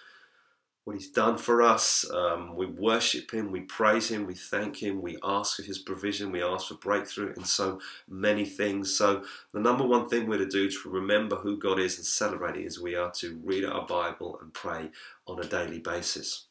what 0.84 0.96
he's 0.96 1.10
done 1.10 1.36
for 1.36 1.62
us. 1.62 2.08
Um, 2.10 2.56
we 2.56 2.66
worship 2.66 3.32
him, 3.32 3.50
we 3.50 3.60
praise 3.60 4.10
him, 4.10 4.26
we 4.26 4.34
thank 4.34 4.82
him, 4.82 5.02
we 5.02 5.18
ask 5.22 5.56
for 5.56 5.62
his 5.62 5.78
provision, 5.78 6.32
we 6.32 6.42
ask 6.42 6.68
for 6.68 6.74
breakthrough 6.74 7.34
in 7.36 7.44
so 7.44 7.80
many 8.08 8.44
things. 8.44 8.94
So, 8.94 9.24
the 9.52 9.60
number 9.60 9.86
one 9.86 10.08
thing 10.08 10.26
we're 10.26 10.38
to 10.38 10.46
do 10.46 10.70
to 10.70 10.88
remember 10.88 11.36
who 11.36 11.58
God 11.58 11.78
is 11.78 11.96
and 11.96 12.06
celebrate 12.06 12.56
it 12.56 12.64
is 12.64 12.80
we 12.80 12.94
are 12.94 13.10
to 13.12 13.40
read 13.44 13.64
our 13.64 13.86
Bible 13.86 14.38
and 14.40 14.52
pray 14.52 14.90
on 15.26 15.38
a 15.38 15.46
daily 15.46 15.78
basis. 15.78 16.46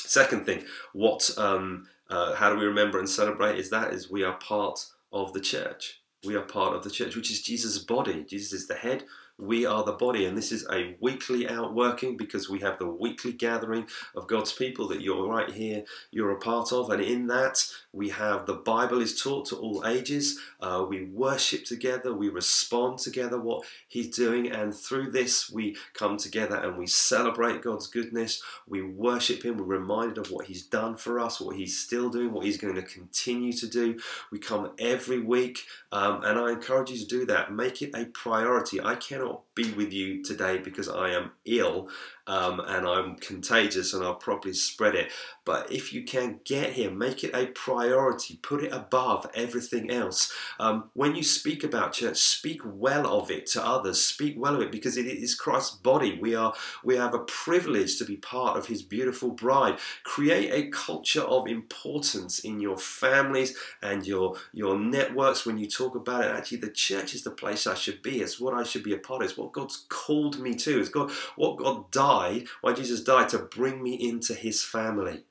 Second 0.00 0.46
thing, 0.46 0.64
what, 0.92 1.28
um, 1.36 1.88
uh, 2.08 2.34
how 2.36 2.50
do 2.50 2.58
we 2.58 2.64
remember 2.64 2.98
and 2.98 3.08
celebrate? 3.08 3.58
Is 3.58 3.70
that 3.70 3.92
is 3.92 4.10
we 4.10 4.22
are 4.22 4.34
part 4.34 4.86
of 5.12 5.32
the 5.32 5.40
church. 5.40 6.02
We 6.24 6.36
are 6.36 6.42
part 6.42 6.74
of 6.74 6.84
the 6.84 6.90
church, 6.90 7.16
which 7.16 7.30
is 7.30 7.42
Jesus' 7.42 7.78
body. 7.78 8.24
Jesus 8.28 8.52
is 8.52 8.68
the 8.68 8.74
head 8.74 9.04
we 9.38 9.66
are 9.66 9.84
the 9.84 9.92
body, 9.92 10.24
and 10.24 10.36
this 10.36 10.50
is 10.50 10.66
a 10.70 10.96
weekly 11.00 11.48
outworking 11.48 12.16
because 12.16 12.48
we 12.48 12.60
have 12.60 12.78
the 12.78 12.88
weekly 12.88 13.32
gathering 13.32 13.86
of 14.14 14.26
God's 14.26 14.52
people 14.52 14.88
that 14.88 15.02
you're 15.02 15.28
right 15.28 15.50
here, 15.50 15.84
you're 16.10 16.30
a 16.30 16.38
part 16.38 16.72
of, 16.72 16.90
and 16.90 17.02
in 17.02 17.26
that 17.26 17.66
we 17.92 18.08
have 18.10 18.46
the 18.46 18.54
Bible 18.54 19.00
is 19.00 19.20
taught 19.20 19.46
to 19.46 19.56
all 19.56 19.86
ages. 19.86 20.38
Uh, 20.60 20.84
we 20.88 21.04
worship 21.04 21.64
together, 21.64 22.14
we 22.14 22.28
respond 22.28 22.98
together 22.98 23.38
what 23.38 23.64
He's 23.88 24.14
doing, 24.14 24.50
and 24.50 24.74
through 24.74 25.10
this 25.10 25.50
we 25.50 25.76
come 25.92 26.16
together 26.16 26.56
and 26.56 26.78
we 26.78 26.86
celebrate 26.86 27.62
God's 27.62 27.88
goodness. 27.88 28.42
We 28.66 28.82
worship 28.82 29.44
Him. 29.44 29.58
We're 29.58 29.64
reminded 29.64 30.18
of 30.18 30.30
what 30.30 30.46
He's 30.46 30.62
done 30.62 30.96
for 30.96 31.20
us, 31.20 31.40
what 31.40 31.56
He's 31.56 31.78
still 31.78 32.08
doing, 32.08 32.32
what 32.32 32.44
He's 32.44 32.58
going 32.58 32.74
to 32.74 32.82
continue 32.82 33.52
to 33.52 33.66
do. 33.66 33.98
We 34.30 34.38
come 34.38 34.72
every 34.78 35.20
week, 35.20 35.60
um, 35.92 36.22
and 36.24 36.38
I 36.38 36.52
encourage 36.52 36.90
you 36.90 36.98
to 36.98 37.06
do 37.06 37.26
that. 37.26 37.52
Make 37.52 37.82
it 37.82 37.90
a 37.94 38.06
priority. 38.06 38.80
I 38.80 38.94
cannot 38.94 39.25
be 39.54 39.72
with 39.72 39.92
you 39.92 40.22
today 40.22 40.58
because 40.58 40.88
I 40.88 41.10
am 41.10 41.32
ill 41.44 41.88
um, 42.26 42.60
and 42.60 42.86
I'm 42.86 43.16
contagious 43.16 43.94
and 43.94 44.04
I'll 44.04 44.14
probably 44.14 44.52
spread 44.52 44.94
it. 44.94 45.10
But 45.44 45.70
if 45.70 45.92
you 45.92 46.02
can 46.02 46.40
get 46.44 46.72
here, 46.72 46.90
make 46.90 47.22
it 47.22 47.34
a 47.34 47.46
priority, 47.46 48.40
put 48.42 48.64
it 48.64 48.72
above 48.72 49.30
everything 49.32 49.90
else. 49.92 50.32
Um, 50.58 50.90
when 50.94 51.14
you 51.14 51.22
speak 51.22 51.62
about 51.62 51.92
church, 51.92 52.16
speak 52.16 52.60
well 52.64 53.06
of 53.06 53.30
it 53.30 53.46
to 53.48 53.64
others. 53.64 54.04
Speak 54.04 54.34
well 54.36 54.56
of 54.56 54.62
it 54.62 54.72
because 54.72 54.96
it 54.96 55.06
is 55.06 55.36
Christ's 55.36 55.76
body. 55.76 56.18
We 56.20 56.34
are 56.34 56.52
we 56.82 56.96
have 56.96 57.14
a 57.14 57.20
privilege 57.20 57.96
to 57.98 58.04
be 58.04 58.16
part 58.16 58.56
of 58.56 58.66
His 58.66 58.82
beautiful 58.82 59.30
bride. 59.30 59.78
Create 60.02 60.50
a 60.52 60.68
culture 60.70 61.22
of 61.22 61.46
importance 61.46 62.40
in 62.40 62.60
your 62.60 62.76
families 62.76 63.56
and 63.80 64.04
your 64.04 64.36
your 64.52 64.76
networks. 64.76 65.46
When 65.46 65.58
you 65.58 65.68
talk 65.68 65.94
about 65.94 66.24
it, 66.24 66.34
actually, 66.34 66.58
the 66.58 66.70
church 66.70 67.14
is 67.14 67.22
the 67.22 67.30
place 67.30 67.68
I 67.68 67.74
should 67.74 68.02
be. 68.02 68.20
It's 68.20 68.40
what 68.40 68.54
I 68.54 68.64
should 68.64 68.82
be 68.82 68.94
a 68.94 68.98
part 68.98 69.22
of. 69.22 69.28
It's 69.28 69.38
what 69.38 69.52
God's 69.52 69.86
called 69.88 70.40
me 70.40 70.54
to. 70.56 70.80
It's 70.80 70.88
God 70.88 71.12
what 71.36 71.58
God 71.58 71.90
died. 72.16 72.44
Why 72.60 72.72
Jesus 72.72 73.02
died 73.02 73.28
to 73.30 73.38
bring 73.38 73.82
me 73.82 73.94
into 73.94 74.34
His 74.34 74.62
family. 74.62 75.24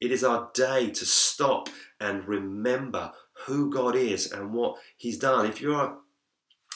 It 0.00 0.12
is 0.12 0.24
our 0.24 0.50
day 0.54 0.90
to 0.90 1.04
stop 1.04 1.68
and 2.00 2.26
remember 2.26 3.12
who 3.46 3.70
God 3.70 3.96
is 3.96 4.30
and 4.30 4.52
what 4.52 4.76
He's 4.96 5.18
done. 5.18 5.46
If 5.46 5.60
you're 5.60 5.98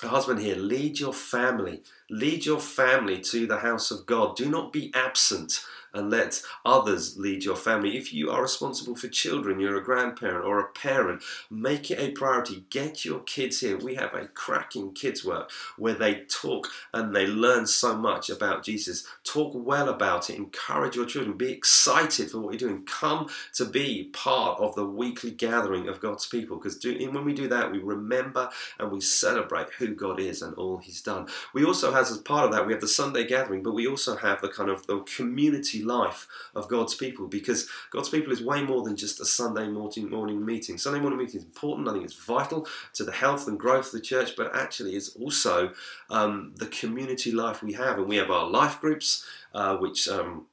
husband 0.02 0.40
here, 0.40 0.56
lead 0.56 0.98
your 0.98 1.12
family. 1.12 1.82
Lead 2.10 2.44
your 2.44 2.60
family 2.60 3.20
to 3.20 3.46
the 3.46 3.58
house 3.58 3.90
of 3.90 4.06
God. 4.06 4.36
Do 4.36 4.48
not 4.48 4.72
be 4.72 4.92
absent 4.94 5.64
and 5.94 6.10
let 6.10 6.42
others 6.64 7.16
lead 7.16 7.44
your 7.44 7.56
family. 7.56 7.96
If 7.96 8.12
you 8.12 8.30
are 8.30 8.42
responsible 8.42 8.96
for 8.96 9.08
children, 9.08 9.60
you're 9.60 9.78
a 9.78 9.84
grandparent 9.84 10.44
or 10.44 10.58
a 10.58 10.68
parent, 10.72 11.22
make 11.50 11.90
it 11.90 12.00
a 12.00 12.10
priority. 12.10 12.64
Get 12.68 13.04
your 13.04 13.20
kids 13.20 13.60
here. 13.60 13.78
We 13.78 13.94
have 13.94 14.12
a 14.12 14.26
cracking 14.26 14.92
kids 14.92 15.24
work 15.24 15.50
where 15.78 15.94
they 15.94 16.22
talk 16.28 16.68
and 16.92 17.14
they 17.14 17.26
learn 17.26 17.66
so 17.66 17.96
much 17.96 18.28
about 18.28 18.64
Jesus. 18.64 19.06
Talk 19.22 19.52
well 19.54 19.88
about 19.88 20.28
it. 20.28 20.36
Encourage 20.36 20.96
your 20.96 21.06
children. 21.06 21.36
Be 21.36 21.52
excited 21.52 22.30
for 22.30 22.40
what 22.40 22.60
you're 22.60 22.70
doing. 22.70 22.84
Come 22.84 23.28
to 23.54 23.64
be 23.64 24.10
part 24.12 24.58
of 24.60 24.74
the 24.74 24.84
weekly 24.84 25.30
gathering 25.30 25.88
of 25.88 26.00
God's 26.00 26.26
people 26.26 26.56
because 26.56 26.84
when 26.84 27.24
we 27.24 27.32
do 27.32 27.48
that, 27.48 27.70
we 27.70 27.78
remember 27.78 28.50
and 28.78 28.90
we 28.90 29.00
celebrate 29.00 29.68
who 29.78 29.83
God 29.92 30.20
is 30.20 30.42
and 30.42 30.54
all 30.54 30.78
He's 30.78 31.02
done. 31.02 31.28
We 31.52 31.64
also 31.64 31.92
have, 31.92 32.02
as 32.02 32.18
part 32.18 32.46
of 32.46 32.52
that, 32.52 32.66
we 32.66 32.72
have 32.72 32.80
the 32.80 32.88
Sunday 32.88 33.26
gathering, 33.26 33.62
but 33.62 33.74
we 33.74 33.86
also 33.86 34.16
have 34.16 34.40
the 34.40 34.48
kind 34.48 34.70
of 34.70 34.86
the 34.86 35.00
community 35.00 35.82
life 35.82 36.26
of 36.54 36.68
God's 36.68 36.94
people 36.94 37.26
because 37.26 37.68
God's 37.90 38.08
people 38.08 38.32
is 38.32 38.42
way 38.42 38.62
more 38.62 38.82
than 38.82 38.96
just 38.96 39.20
a 39.20 39.24
Sunday 39.24 39.68
morning, 39.68 40.08
morning 40.08 40.44
meeting. 40.44 40.78
Sunday 40.78 41.00
morning 41.00 41.18
meeting 41.18 41.40
is 41.40 41.44
important. 41.44 41.88
I 41.88 41.92
think 41.92 42.04
it's 42.04 42.14
vital 42.14 42.66
to 42.94 43.04
the 43.04 43.12
health 43.12 43.48
and 43.48 43.58
growth 43.58 43.86
of 43.86 43.92
the 43.92 44.00
church, 44.00 44.36
but 44.36 44.54
actually 44.54 44.96
it's 44.96 45.10
also 45.16 45.72
um, 46.10 46.54
the 46.56 46.66
community 46.66 47.32
life 47.32 47.62
we 47.62 47.72
have. 47.74 47.98
And 47.98 48.08
we 48.08 48.16
have 48.16 48.30
our 48.30 48.48
life 48.48 48.80
groups, 48.80 49.24
uh, 49.54 49.76
which 49.76 50.08
um, 50.08 50.46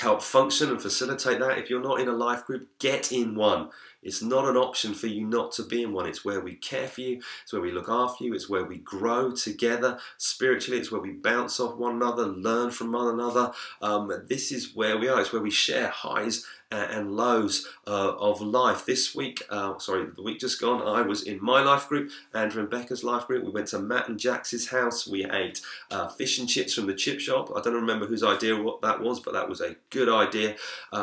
help 0.00 0.22
function 0.22 0.70
and 0.70 0.80
facilitate 0.80 1.40
that. 1.40 1.58
If 1.58 1.70
you're 1.70 1.82
not 1.82 2.00
in 2.00 2.08
a 2.08 2.12
life 2.12 2.44
group, 2.44 2.68
get 2.78 3.12
in 3.12 3.34
one. 3.34 3.70
It's 4.02 4.22
not 4.22 4.48
an 4.48 4.56
option 4.56 4.94
for 4.94 5.06
you 5.06 5.26
not 5.26 5.52
to 5.52 5.62
be 5.64 5.82
in 5.82 5.92
one. 5.92 6.06
It's 6.06 6.24
where 6.24 6.40
we 6.40 6.54
care 6.54 6.88
for 6.88 7.00
you, 7.00 7.20
it's 7.42 7.52
where 7.52 7.62
we 7.62 7.72
look 7.72 7.88
after 7.88 8.24
you, 8.24 8.34
it's 8.34 8.48
where 8.48 8.64
we 8.64 8.78
grow 8.78 9.32
together 9.32 9.98
spiritually, 10.16 10.80
it's 10.80 10.92
where 10.92 11.00
we 11.00 11.12
bounce 11.12 11.58
off 11.60 11.76
one 11.76 11.96
another, 11.96 12.26
learn 12.26 12.70
from 12.70 12.92
one 12.92 13.12
another. 13.14 13.52
Um, 13.82 14.12
this 14.28 14.52
is 14.52 14.74
where 14.74 14.98
we 14.98 15.08
are, 15.08 15.20
it's 15.20 15.32
where 15.32 15.42
we 15.42 15.50
share 15.50 15.88
highs 15.88 16.46
and 16.70 17.16
lows 17.16 17.66
uh, 17.86 18.12
of 18.18 18.40
life. 18.40 18.84
This 18.84 19.14
week, 19.14 19.42
uh, 19.48 19.78
sorry, 19.78 20.06
the 20.14 20.22
week 20.22 20.40
just 20.40 20.60
gone, 20.60 20.82
I 20.86 21.02
was 21.02 21.22
in 21.22 21.42
my 21.42 21.62
life 21.62 21.88
group, 21.88 22.10
Andrew 22.34 22.60
and 22.60 22.70
Becca's 22.70 23.02
life 23.02 23.26
group. 23.26 23.44
We 23.44 23.50
went 23.50 23.68
to 23.68 23.78
Matt 23.78 24.08
and 24.08 24.18
Jax's 24.20 24.68
house. 24.68 25.06
We 25.06 25.24
ate 25.24 25.60
uh, 25.90 26.08
fish 26.08 26.38
and 26.38 26.48
chips 26.48 26.74
from 26.74 26.86
the 26.86 26.94
chip 26.94 27.20
shop. 27.20 27.50
I 27.56 27.60
don't 27.60 27.74
remember 27.74 28.06
whose 28.06 28.22
idea 28.22 28.60
what 28.60 28.82
that 28.82 29.00
was, 29.00 29.20
but 29.20 29.32
that 29.32 29.48
was 29.48 29.60
a 29.60 29.76
good 29.90 30.08
idea. 30.08 30.56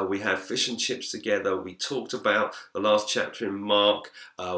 We 0.08 0.20
had 0.20 0.40
fish 0.40 0.68
and 0.68 0.80
chips 0.80 1.12
together. 1.12 1.60
We 1.60 1.76
talked 1.76 2.14
about 2.14 2.54
the 2.74 2.80
last 2.80 3.10
chapter 3.10 3.48
in 3.48 3.60
Mark. 3.60 4.12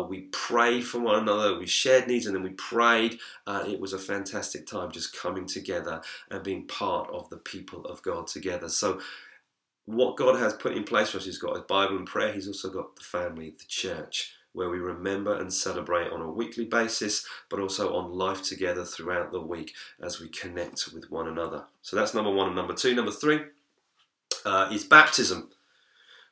We 0.09 0.21
prayed 0.31 0.85
for 0.85 0.99
one 0.99 1.21
another. 1.21 1.57
We 1.57 1.67
shared 1.67 2.07
needs 2.07 2.25
and 2.25 2.35
then 2.35 2.43
we 2.43 2.51
prayed. 2.51 3.19
It 3.47 3.79
was 3.79 3.93
a 3.93 3.99
fantastic 3.99 4.67
time 4.67 4.91
just 4.91 5.15
coming 5.15 5.45
together 5.45 6.01
and 6.29 6.43
being 6.43 6.67
part 6.67 7.09
of 7.11 7.29
the 7.29 7.37
people 7.37 7.85
of 7.85 8.01
God 8.01 8.27
together. 8.27 8.69
So 8.69 8.99
what 9.87 10.17
God 10.17 10.37
has 10.37 10.53
put 10.53 10.75
in 10.75 10.83
place 10.83 11.09
for 11.09 11.17
us, 11.17 11.25
He's 11.25 11.37
got 11.37 11.57
a 11.57 11.61
Bible 11.61 11.95
and 11.95 12.05
prayer, 12.05 12.33
He's 12.33 12.47
also 12.47 12.69
got 12.69 12.95
the 12.95 13.03
family, 13.03 13.55
the 13.57 13.65
church, 13.67 14.33
where 14.51 14.69
we 14.69 14.79
remember 14.79 15.33
and 15.39 15.51
celebrate 15.51 16.11
on 16.11 16.21
a 16.21 16.29
weekly 16.29 16.65
basis, 16.65 17.25
but 17.49 17.59
also 17.59 17.95
on 17.95 18.11
life 18.11 18.43
together 18.43 18.83
throughout 18.83 19.31
the 19.31 19.41
week 19.41 19.73
as 20.01 20.19
we 20.19 20.27
connect 20.27 20.89
with 20.93 21.09
one 21.09 21.27
another. 21.27 21.65
So 21.81 21.95
that's 21.95 22.13
number 22.13 22.31
one 22.31 22.47
and 22.47 22.55
number 22.55 22.73
two. 22.73 22.93
Number 22.93 23.11
three 23.11 23.39
uh, 24.45 24.69
is 24.73 24.83
baptism. 24.83 25.51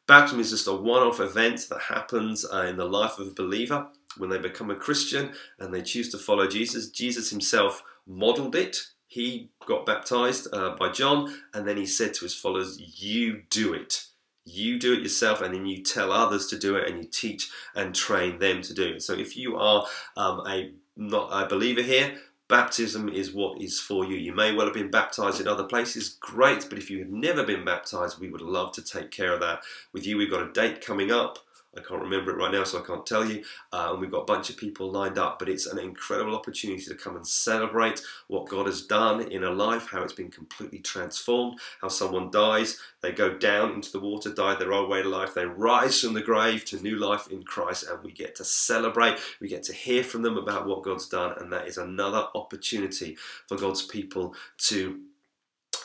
Baptism 0.05 0.39
is 0.41 0.49
just 0.49 0.67
a 0.67 0.73
one 0.73 1.01
off 1.01 1.21
event 1.21 1.67
that 1.69 1.81
happens 1.81 2.45
uh, 2.51 2.63
in 2.63 2.75
the 2.75 2.85
life 2.85 3.19
of 3.19 3.27
a 3.27 3.33
believer 3.33 3.87
when 4.17 4.29
they 4.29 4.37
become 4.37 4.69
a 4.69 4.75
Christian 4.75 5.31
and 5.59 5.73
they 5.73 5.81
choose 5.81 6.09
to 6.09 6.17
follow 6.17 6.45
Jesus. 6.45 6.89
Jesus 6.89 7.29
himself 7.29 7.83
modeled 8.05 8.55
it 8.55 8.87
he 9.15 9.49
got 9.65 9.85
baptized 9.85 10.49
uh, 10.51 10.75
by 10.75 10.91
John, 10.91 11.33
and 11.53 11.65
then 11.65 11.77
he 11.77 11.85
said 11.85 12.13
to 12.15 12.25
his 12.25 12.35
followers, 12.35 12.77
You 12.77 13.43
do 13.49 13.73
it. 13.73 14.07
You 14.43 14.77
do 14.77 14.91
it 14.91 15.03
yourself, 15.03 15.41
and 15.41 15.55
then 15.55 15.65
you 15.65 15.83
tell 15.83 16.11
others 16.11 16.47
to 16.47 16.59
do 16.59 16.75
it, 16.75 16.89
and 16.89 17.01
you 17.01 17.09
teach 17.09 17.49
and 17.73 17.95
train 17.95 18.39
them 18.39 18.61
to 18.63 18.73
do 18.73 18.95
it. 18.95 19.03
So, 19.03 19.13
if 19.13 19.37
you 19.37 19.55
are 19.55 19.85
um, 20.17 20.41
a 20.45 20.73
not 20.97 21.29
a 21.31 21.47
believer 21.47 21.81
here, 21.81 22.17
baptism 22.49 23.07
is 23.07 23.33
what 23.33 23.61
is 23.61 23.79
for 23.79 24.03
you. 24.03 24.17
You 24.17 24.35
may 24.35 24.51
well 24.51 24.65
have 24.65 24.75
been 24.75 24.91
baptized 24.91 25.39
in 25.39 25.47
other 25.47 25.63
places, 25.63 26.17
great, 26.19 26.67
but 26.67 26.77
if 26.77 26.89
you 26.89 26.99
have 26.99 27.09
never 27.09 27.45
been 27.45 27.63
baptized, 27.63 28.19
we 28.19 28.29
would 28.29 28.41
love 28.41 28.73
to 28.73 28.81
take 28.81 29.11
care 29.11 29.33
of 29.33 29.39
that 29.39 29.61
with 29.93 30.05
you. 30.05 30.17
We've 30.17 30.29
got 30.29 30.45
a 30.45 30.51
date 30.51 30.85
coming 30.85 31.09
up 31.09 31.39
I 31.77 31.81
can't 31.81 32.01
remember 32.01 32.31
it 32.31 32.37
right 32.37 32.51
now, 32.51 32.63
so 32.63 32.81
I 32.81 32.85
can't 32.85 33.05
tell 33.05 33.25
you. 33.25 33.43
Uh, 33.71 33.89
and 33.91 33.99
we've 33.99 34.11
got 34.11 34.21
a 34.21 34.25
bunch 34.25 34.49
of 34.49 34.57
people 34.57 34.91
lined 34.91 35.17
up, 35.17 35.39
but 35.39 35.49
it's 35.49 35.65
an 35.65 35.77
incredible 35.77 36.35
opportunity 36.35 36.83
to 36.83 36.95
come 36.95 37.15
and 37.15 37.27
celebrate 37.27 38.01
what 38.27 38.47
God 38.47 38.65
has 38.67 38.81
done 38.81 39.29
in 39.31 39.43
a 39.43 39.51
life, 39.51 39.87
how 39.91 40.03
it's 40.03 40.13
been 40.13 40.31
completely 40.31 40.79
transformed, 40.79 41.59
how 41.81 41.89
someone 41.89 42.31
dies, 42.31 42.79
they 43.01 43.11
go 43.11 43.37
down 43.37 43.73
into 43.73 43.91
the 43.91 43.99
water, 43.99 44.33
die 44.33 44.55
their 44.55 44.73
old 44.73 44.89
way 44.89 45.01
of 45.01 45.07
life, 45.07 45.33
they 45.33 45.45
rise 45.45 46.01
from 46.01 46.13
the 46.13 46.21
grave 46.21 46.65
to 46.65 46.81
new 46.81 46.97
life 46.97 47.27
in 47.27 47.43
Christ, 47.43 47.85
and 47.89 48.03
we 48.03 48.11
get 48.11 48.35
to 48.35 48.45
celebrate, 48.45 49.17
we 49.41 49.47
get 49.47 49.63
to 49.63 49.73
hear 49.73 50.03
from 50.03 50.21
them 50.21 50.37
about 50.37 50.65
what 50.65 50.83
God's 50.83 51.07
done, 51.07 51.33
and 51.39 51.51
that 51.51 51.67
is 51.67 51.77
another 51.77 52.27
opportunity 52.35 53.17
for 53.47 53.57
God's 53.57 53.81
people 53.81 54.33
to 54.59 55.01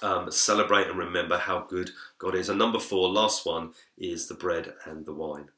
um, 0.03 0.31
celebrate 0.31 0.87
and 0.87 0.99
remember 0.99 1.37
how 1.37 1.61
good 1.69 1.91
God 2.19 2.35
is. 2.35 2.49
And 2.49 2.59
number 2.59 2.79
four, 2.79 3.09
last 3.09 3.45
one, 3.45 3.73
is 3.99 4.29
the 4.29 4.35
bread 4.35 4.73
and 4.87 5.05
the 5.05 5.13
wine 5.13 5.49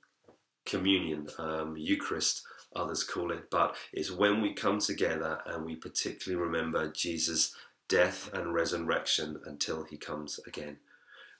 communion, 0.65 1.29
um, 1.39 1.77
Eucharist, 1.77 2.43
others 2.75 3.05
call 3.05 3.31
it, 3.33 3.51
but 3.51 3.77
it's 3.93 4.11
when 4.11 4.41
we 4.41 4.55
come 4.55 4.79
together 4.79 5.41
and 5.47 5.65
we 5.65 5.77
particularly 5.77 6.43
remember 6.43 6.91
Jesus' 6.91 7.55
death 7.89 8.33
and 8.33 8.55
resurrection 8.55 9.41
until 9.45 9.85
he 9.85 9.97
comes 9.97 10.41
again. 10.47 10.79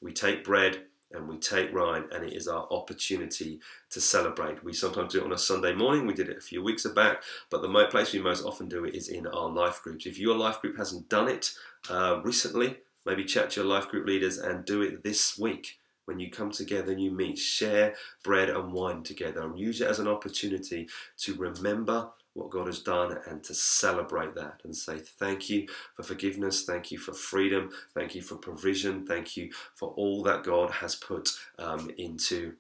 We 0.01 0.13
take 0.13 0.45
bread 0.45 0.83
and 1.13 1.29
we 1.29 1.37
take 1.37 1.75
wine, 1.75 2.05
and 2.11 2.25
it 2.25 2.33
is 2.33 2.49
our 2.49 2.67
opportunity 2.71 3.61
to 3.91 4.01
celebrate. 4.01 4.65
We 4.65 4.73
sometimes 4.73 5.13
do 5.13 5.21
it 5.21 5.25
on 5.25 5.33
a 5.33 5.39
Sunday 5.39 5.75
morning. 5.75 6.07
We 6.07 6.15
did 6.15 6.29
it 6.29 6.39
a 6.39 6.41
few 6.41 6.63
weeks 6.63 6.87
back, 6.87 7.23
but 7.51 7.63
the 7.63 7.89
place 7.91 8.13
we 8.13 8.21
most 8.21 8.45
often 8.45 8.69
do 8.69 8.85
it 8.85 8.95
is 8.95 9.09
in 9.09 9.27
our 9.27 9.51
life 9.51 9.83
groups. 9.83 10.07
If 10.07 10.19
your 10.19 10.37
life 10.37 10.61
group 10.61 10.79
hasn't 10.79 11.09
done 11.09 11.29
it 11.29 11.53
uh, 11.91 12.21
recently, 12.25 12.79
maybe 13.05 13.25
chat 13.25 13.51
to 13.51 13.61
your 13.61 13.69
life 13.69 13.89
group 13.89 14.07
leaders 14.07 14.39
and 14.39 14.65
do 14.65 14.81
it 14.81 15.03
this 15.03 15.39
week 15.39 15.79
when 16.05 16.19
you 16.19 16.31
come 16.31 16.51
together 16.51 16.93
and 16.93 17.01
you 17.01 17.11
meet, 17.11 17.39
share 17.39 17.95
bread 18.23 18.51
and 18.51 18.73
wine 18.73 19.03
together 19.03 19.43
and 19.43 19.59
use 19.59 19.81
it 19.81 19.89
as 19.89 19.99
an 19.99 20.09
opportunity 20.09 20.89
to 21.19 21.35
remember 21.35 22.11
what 22.35 22.51
God 22.51 22.67
has 22.67 22.81
done 22.81 23.19
and 23.27 23.45
to 23.45 23.55
celebrate 23.55 24.35
that 24.35 24.61
and 24.65 24.75
say 24.75 24.99
thank 24.99 25.51
you 25.51 25.69
for 25.95 26.03
forgiveness, 26.03 26.65
thank 26.65 26.91
you 26.91 26.99
for 26.99 27.13
freedom, 27.13 27.71
thank 27.95 28.15
you 28.15 28.23
for 28.23 28.37
provision, 28.37 29.07
thank 29.07 29.37
you 29.37 29.51
for 29.75 29.91
all 29.91 30.23
that 30.23 30.43
God 30.43 30.71
has 30.71 30.95
put 30.95 31.31
um, 31.59 31.91
into 31.99 32.55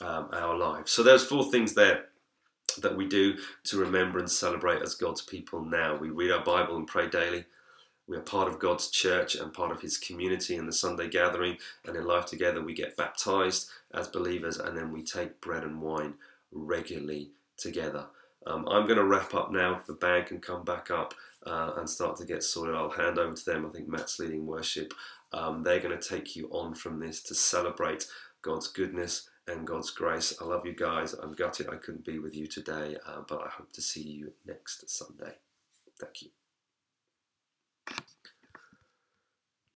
um, 0.00 0.28
our 0.32 0.56
lives. 0.56 0.92
So 0.92 1.02
there's 1.02 1.24
four 1.24 1.50
things 1.50 1.74
there 1.74 2.04
that 2.78 2.96
we 2.96 3.06
do 3.06 3.36
to 3.64 3.78
remember 3.78 4.18
and 4.18 4.30
celebrate 4.30 4.82
as 4.82 4.94
God's 4.94 5.22
people 5.22 5.64
now. 5.64 5.96
We 5.96 6.10
read 6.10 6.30
our 6.30 6.44
Bible 6.44 6.76
and 6.76 6.86
pray 6.86 7.08
daily. 7.08 7.46
We 8.08 8.16
are 8.16 8.20
part 8.20 8.48
of 8.48 8.58
God's 8.58 8.90
church 8.90 9.34
and 9.34 9.52
part 9.52 9.72
of 9.72 9.80
His 9.80 9.98
community 9.98 10.56
in 10.56 10.66
the 10.66 10.72
Sunday 10.72 11.08
gathering 11.08 11.58
and 11.84 11.96
in 11.96 12.06
life 12.06 12.26
together. 12.26 12.62
We 12.62 12.74
get 12.74 12.96
baptized 12.96 13.68
as 13.92 14.08
believers 14.08 14.58
and 14.58 14.76
then 14.76 14.92
we 14.92 15.02
take 15.02 15.40
bread 15.40 15.64
and 15.64 15.80
wine 15.82 16.14
regularly 16.52 17.30
together. 17.56 18.06
Um, 18.46 18.66
I'm 18.68 18.86
going 18.86 18.98
to 18.98 19.04
wrap 19.04 19.34
up 19.34 19.50
now. 19.50 19.82
The 19.86 19.94
band 19.94 20.26
can 20.26 20.40
come 20.40 20.64
back 20.64 20.90
up 20.90 21.14
uh, 21.46 21.72
and 21.76 21.90
start 21.90 22.16
to 22.18 22.24
get 22.24 22.44
sorted. 22.44 22.76
I'll 22.76 22.90
hand 22.90 23.18
over 23.18 23.34
to 23.34 23.44
them. 23.44 23.66
I 23.66 23.70
think 23.70 23.88
Matt's 23.88 24.20
leading 24.20 24.46
worship. 24.46 24.94
Um, 25.32 25.64
they're 25.64 25.80
going 25.80 25.98
to 25.98 26.08
take 26.08 26.36
you 26.36 26.48
on 26.52 26.74
from 26.74 27.00
this 27.00 27.20
to 27.24 27.34
celebrate 27.34 28.06
God's 28.42 28.68
goodness 28.68 29.28
and 29.48 29.66
God's 29.66 29.90
grace. 29.90 30.32
I 30.40 30.44
love 30.44 30.64
you 30.64 30.74
guys. 30.74 31.12
I'm 31.14 31.32
gutted 31.32 31.68
I 31.68 31.76
couldn't 31.76 32.04
be 32.04 32.20
with 32.20 32.36
you 32.36 32.46
today, 32.46 32.96
uh, 33.06 33.22
but 33.28 33.42
I 33.42 33.48
hope 33.48 33.72
to 33.72 33.82
see 33.82 34.02
you 34.02 34.32
next 34.46 34.88
Sunday. 34.88 35.34
Thank 35.98 36.22
you. 36.22 36.45